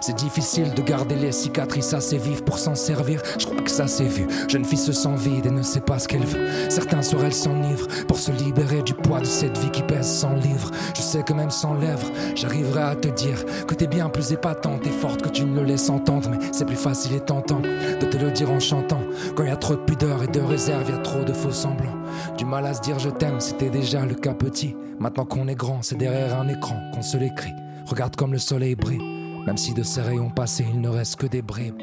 c'est 0.00 0.16
difficile 0.16 0.74
de 0.74 0.82
garder 0.82 1.16
les 1.16 1.32
cicatrices 1.32 1.92
assez 1.92 2.18
vives 2.18 2.44
pour 2.44 2.58
s'en 2.58 2.74
servir. 2.74 3.20
Je 3.38 3.46
crois 3.46 3.60
que 3.60 3.70
ça 3.70 3.86
s'est 3.86 4.04
vu. 4.04 4.26
Jeune 4.48 4.64
fille 4.64 4.78
se 4.78 4.92
sent 4.92 5.16
vide 5.16 5.46
et 5.46 5.50
ne 5.50 5.62
sait 5.62 5.80
pas 5.80 5.98
ce 5.98 6.08
qu'elle 6.08 6.24
veut. 6.24 6.46
Certains 6.68 7.02
sur 7.02 7.24
elle 7.24 7.34
s'enivrent 7.34 7.88
pour 8.06 8.18
se 8.18 8.30
libérer 8.32 8.82
du 8.82 8.94
poids 8.94 9.20
de 9.20 9.26
cette 9.26 9.58
vie 9.58 9.70
qui 9.70 9.82
pèse 9.82 10.06
sans 10.06 10.34
livres. 10.34 10.70
Je 10.96 11.02
sais 11.02 11.22
que 11.22 11.32
même 11.32 11.50
sans 11.50 11.74
lèvres, 11.74 12.10
j'arriverai 12.34 12.82
à 12.82 12.96
te 12.96 13.08
dire 13.08 13.44
que 13.66 13.74
t'es 13.74 13.86
bien 13.86 14.08
plus 14.08 14.32
épatante 14.32 14.86
et 14.86 14.90
forte 14.90 15.22
que 15.22 15.28
tu 15.28 15.44
ne 15.44 15.60
le 15.60 15.64
laisses 15.64 15.90
entendre. 15.90 16.30
Mais 16.30 16.38
c'est 16.52 16.66
plus 16.66 16.76
facile 16.76 17.14
et 17.14 17.20
tentant 17.20 17.60
de 17.60 18.06
te 18.06 18.16
le 18.16 18.30
dire 18.30 18.50
en 18.50 18.60
chantant. 18.60 19.02
Quand 19.34 19.44
y 19.44 19.50
a 19.50 19.56
trop 19.56 19.74
de 19.74 19.80
pudeur 19.80 20.22
et 20.22 20.28
de 20.28 20.40
réserve, 20.40 20.90
y 20.90 20.94
a 20.94 20.98
trop 20.98 21.24
de 21.24 21.32
faux 21.32 21.52
semblants. 21.52 21.98
Du 22.36 22.44
mal 22.44 22.66
à 22.66 22.74
se 22.74 22.80
dire 22.80 22.98
je 22.98 23.10
t'aime, 23.10 23.40
c'était 23.40 23.70
déjà 23.70 24.04
le 24.04 24.14
cas 24.14 24.34
petit. 24.34 24.76
Maintenant 24.98 25.24
qu'on 25.24 25.48
est 25.48 25.54
grand, 25.54 25.82
c'est 25.82 25.96
derrière 25.96 26.38
un 26.38 26.48
écran 26.48 26.76
qu'on 26.92 27.02
se 27.02 27.16
l'écrit. 27.16 27.54
Regarde 27.86 28.16
comme 28.16 28.32
le 28.32 28.38
soleil 28.38 28.74
brille. 28.74 29.23
Même 29.46 29.56
si 29.56 29.74
de 29.74 29.82
ces 29.82 30.00
rayons 30.00 30.30
passés 30.30 30.66
il 30.68 30.80
ne 30.80 30.88
reste 30.88 31.16
que 31.16 31.26
des 31.26 31.42
bribes. 31.42 31.80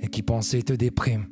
Et 0.00 0.08
qui 0.08 0.22
pensait 0.22 0.62
te 0.62 0.72
déprime. 0.72 1.26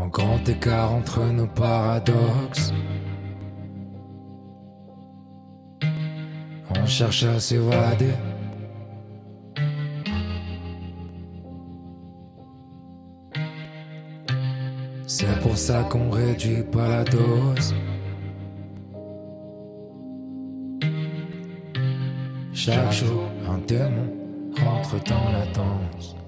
En 0.00 0.08
grand 0.08 0.48
écart 0.48 0.92
entre 0.92 1.22
nos 1.26 1.46
paradoxes. 1.46 2.72
On 6.70 6.86
cherche 6.86 7.24
à 7.24 7.38
s'évader. 7.38 8.14
C'est 15.06 15.38
pour 15.40 15.56
ça 15.58 15.82
qu'on 15.90 16.08
réduit 16.08 16.62
pas 16.62 16.88
la 16.88 17.04
dose. 17.04 17.74
Chaque 22.54 22.92
jour, 22.92 23.28
un 23.46 23.58
démon 23.66 24.08
rentre 24.64 24.96
dans 25.04 25.30
la 25.30 25.44
danse. 25.52 26.19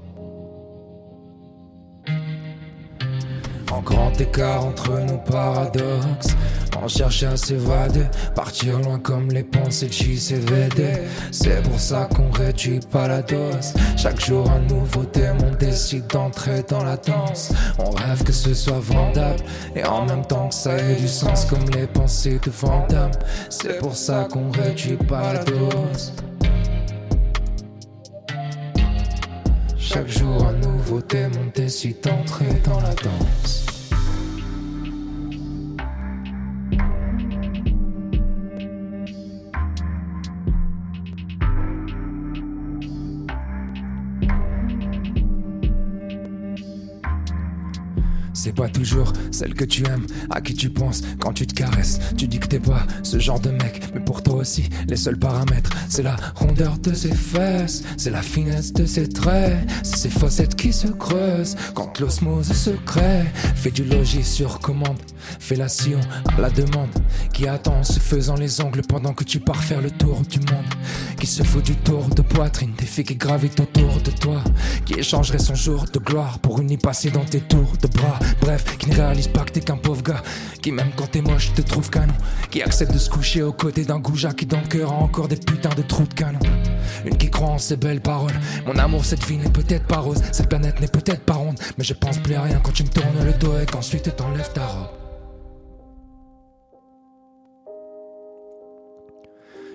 Grand 3.83 4.18
écart 4.20 4.64
entre 4.64 4.99
nos 5.01 5.18
paradoxes. 5.18 6.37
On 6.83 6.89
cherche 6.89 7.22
à 7.22 7.37
s'évader, 7.37 8.07
partir 8.35 8.78
loin 8.80 8.99
comme 8.99 9.28
les 9.28 9.45
pensées 9.45 9.87
de 9.87 9.93
JCVD. 9.93 11.03
C'est 11.30 11.62
pour 11.62 11.78
ça 11.78 12.09
qu'on 12.14 12.30
réduit 12.30 12.80
pas 12.80 13.07
la 13.07 13.22
dose. 13.22 13.72
Chaque 13.97 14.20
jour 14.20 14.51
un 14.51 14.61
nouveau 14.61 15.05
démon 15.05 15.53
décide 15.59 16.07
d'entrer 16.09 16.64
dans 16.68 16.83
la 16.83 16.97
danse. 16.97 17.53
On 17.78 17.91
rêve 17.91 18.24
que 18.24 18.33
ce 18.33 18.53
soit 18.53 18.80
vendable 18.80 19.45
et 19.76 19.85
en 19.85 20.07
même 20.07 20.24
temps 20.26 20.49
que 20.49 20.55
ça 20.55 20.76
ait 20.76 20.97
du 20.97 21.07
sens 21.07 21.45
comme 21.45 21.68
les 21.70 21.87
pensées 21.87 22.41
de 22.45 22.51
Vandame. 22.51 23.12
C'est 23.49 23.78
pour 23.78 23.95
ça 23.95 24.26
qu'on 24.30 24.51
réduit 24.51 24.97
pas 24.97 25.35
la 25.35 25.45
dose. 25.45 26.12
Chaque 29.78 30.09
jour 30.09 30.47
un 30.47 30.55
nouveau 30.66 31.01
démon 31.03 31.53
décide 31.55 32.01
d'entrer 32.01 32.61
dans 32.64 32.80
la 32.80 32.95
danse. 32.95 33.62
C'est 48.35 48.55
pas 48.55 48.68
toujours 48.68 49.12
celle 49.30 49.55
que 49.55 49.64
tu 49.64 49.85
aimes, 49.87 50.07
à 50.30 50.41
qui 50.41 50.55
tu 50.55 50.70
penses 50.70 51.03
quand 51.20 51.33
tu 51.33 51.47
te 51.47 51.55
caresses. 51.55 51.99
Tu 52.16 52.26
dis 52.26 52.39
que 52.39 52.47
t'es 52.47 52.61
pas 52.61 52.87
ce 53.03 53.18
genre 53.18 53.41
de 53.41 53.51
mec, 53.51 53.83
mais 53.95 54.01
pour 54.01 54.22
toi 54.22 54.37
aussi, 54.37 54.68
les 54.89 54.97
seuls 54.97 55.18
paramètres, 55.18 55.70
c'est 55.89 56.03
la 56.03 56.16
rondeur 56.35 56.78
de 56.78 56.95
ses 56.95 57.14
fesses, 57.14 57.83
c'est 57.97 58.11
la 58.11 58.22
finesse 58.22 58.72
de 58.72 58.87
ses 58.87 59.09
traits, 59.09 59.59
c'est 59.83 59.97
ses 59.97 60.11
fossettes 60.11 60.57
qui 60.57 60.72
se 60.72 60.89
creusent 60.89 61.57
quand 61.74 62.01
l'osmose 62.01 62.53
se 62.53 62.70
crée. 62.70 63.24
Fais 63.55 63.70
du 63.70 63.85
logis 63.85 64.24
sur 64.24 64.61
commande, 64.61 64.99
fellation 65.39 66.01
à 66.37 66.41
la 66.41 66.51
demande, 66.51 66.91
qui 67.33 67.47
attend 67.47 67.78
en 67.78 67.85
se 67.85 68.01
faisant 68.01 68.37
les 68.37 68.61
ongles 68.61 68.83
pendant 68.83 69.12
que 69.12 69.24
tu 69.24 69.41
pars 69.41 69.62
faire 69.62 69.80
le 69.80 69.91
tour 69.91 70.22
du 70.28 70.39
monde, 70.39 70.64
qui 71.18 71.26
se 71.26 71.43
fout 71.43 71.64
du 71.64 71.76
tour 71.76 72.09
de 72.09 72.22
poitrine, 72.22 72.72
des 72.78 72.87
filles 72.87 73.05
qui 73.05 73.16
gravitent 73.16 73.61
autour 73.61 74.01
de 74.03 74.11
toi, 74.11 74.43
qui 74.85 74.95
échangerait 74.95 75.39
son 75.39 75.55
jour 75.55 75.85
de 75.93 75.99
gloire 75.99 76.39
pour 76.39 76.61
une 76.61 76.70
y 76.70 76.76
passer 76.76 77.11
dans 77.11 77.24
tes 77.24 77.41
tours 77.41 77.74
de 77.80 77.89
bras. 77.89 78.18
Bref, 78.41 78.77
qui 78.79 78.89
ne 78.89 78.95
réalise 78.95 79.29
pas 79.29 79.41
que 79.41 79.53
t'es 79.53 79.61
qu'un 79.61 79.77
pauvre 79.77 80.03
gars, 80.03 80.23
qui 80.61 80.73
même 80.73 80.91
quand 80.97 81.11
t'es 81.11 81.23
moche 81.23 81.53
te 81.55 81.62
trouve 81.62 81.91
canon, 81.91 82.14
qui 82.51 82.62
accepte 82.62 82.93
de 82.93 82.99
se 82.99 83.11
coucher 83.11 83.43
aux 83.43 83.53
côtés 83.53 83.85
d'un 83.85 83.99
goujat 83.99 84.33
qui 84.33 84.47
dans 84.47 84.61
le 84.61 84.66
cœur 84.66 84.93
a 84.93 84.97
encore 84.97 85.29
des 85.29 85.37
putains 85.37 85.75
de 85.77 85.83
trous 85.83 86.07
de 86.07 86.14
canon. 86.14 86.41
Une 87.05 87.16
qui 87.16 87.31
croit 87.31 87.51
en 87.51 87.59
ses 87.59 87.77
belles 87.77 88.01
paroles. 88.01 88.39
Mon 88.66 88.77
amour, 88.79 89.05
cette 89.05 89.25
vie 89.25 89.37
n'est 89.37 89.51
peut-être 89.51 89.87
pas 89.87 89.99
rose, 89.99 90.23
cette 90.33 90.49
planète 90.49 90.81
n'est 90.81 90.89
peut-être 90.89 91.23
pas 91.25 91.35
ronde, 91.35 91.59
mais 91.79 91.85
je 91.85 91.95
pense 91.95 92.18
plus 92.18 92.35
à 92.35 92.43
rien 92.43 92.61
quand 92.62 92.73
tu 92.73 92.85
me 92.85 92.89
tournes 92.89 93.25
le 93.25 93.33
dos 93.33 93.59
et 93.59 93.66
qu'ensuite 93.66 94.14
t'enlèves 94.16 94.53
ta 94.53 94.66
robe. 94.66 94.89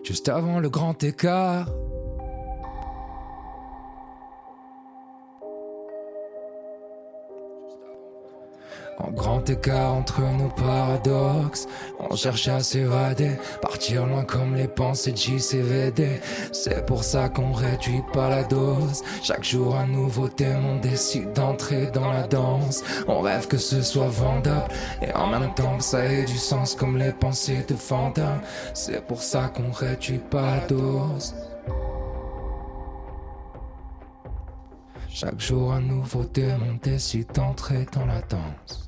Juste 0.04 0.30
avant 0.30 0.60
le 0.60 0.70
grand 0.70 1.04
écart. 1.04 1.68
En 9.00 9.12
grand 9.12 9.48
écart 9.48 9.94
entre 9.94 10.22
nos 10.22 10.50
paradoxes, 10.50 11.68
on 12.00 12.16
cherche 12.16 12.48
à 12.48 12.62
s'évader, 12.62 13.38
partir 13.62 14.08
loin 14.08 14.24
comme 14.24 14.56
les 14.56 14.68
pensées 14.68 15.12
de 15.12 15.18
JCVD. 15.18 16.20
C'est 16.52 16.84
pour 16.86 17.04
ça 17.04 17.30
qu'on 17.30 17.52
réduit 17.52 18.02
pas 18.12 18.30
la 18.30 18.44
dose. 18.44 19.04
Chaque 19.22 19.44
jour 19.44 19.76
un 19.76 19.86
nouveau 19.86 20.28
thème, 20.28 20.66
on 20.66 20.80
décide 20.80 21.32
d'entrer 21.34 21.88
dans 21.88 22.12
la 22.12 22.28
danse. 22.28 22.84
On 23.08 23.22
rêve 23.22 23.48
que 23.48 23.58
ce 23.58 23.84
soit 23.84 24.08
vendable 24.08 24.74
et 25.04 25.14
en 25.14 25.28
même 25.28 25.54
temps 25.54 25.78
que 25.78 25.84
ça 25.84 26.04
ait 26.04 26.26
du 26.26 26.38
sens 26.38 26.74
comme 26.74 26.98
les 26.98 27.12
pensées 27.12 27.64
de 27.68 27.76
fantômes. 27.76 28.42
C'est 28.74 29.06
pour 29.06 29.22
ça 29.22 29.52
qu'on 29.56 29.72
réduit 29.72 30.18
pas 30.18 30.56
la 30.56 30.68
dose. 30.68 31.36
Chaque 35.08 35.40
jour 35.40 35.74
un 35.74 35.82
nouveau 35.82 36.24
thème, 36.24 36.62
on 36.70 36.76
décide 36.84 37.32
d'entrer 37.34 37.86
dans 37.92 38.06
la 38.06 38.22
danse. 38.22 38.87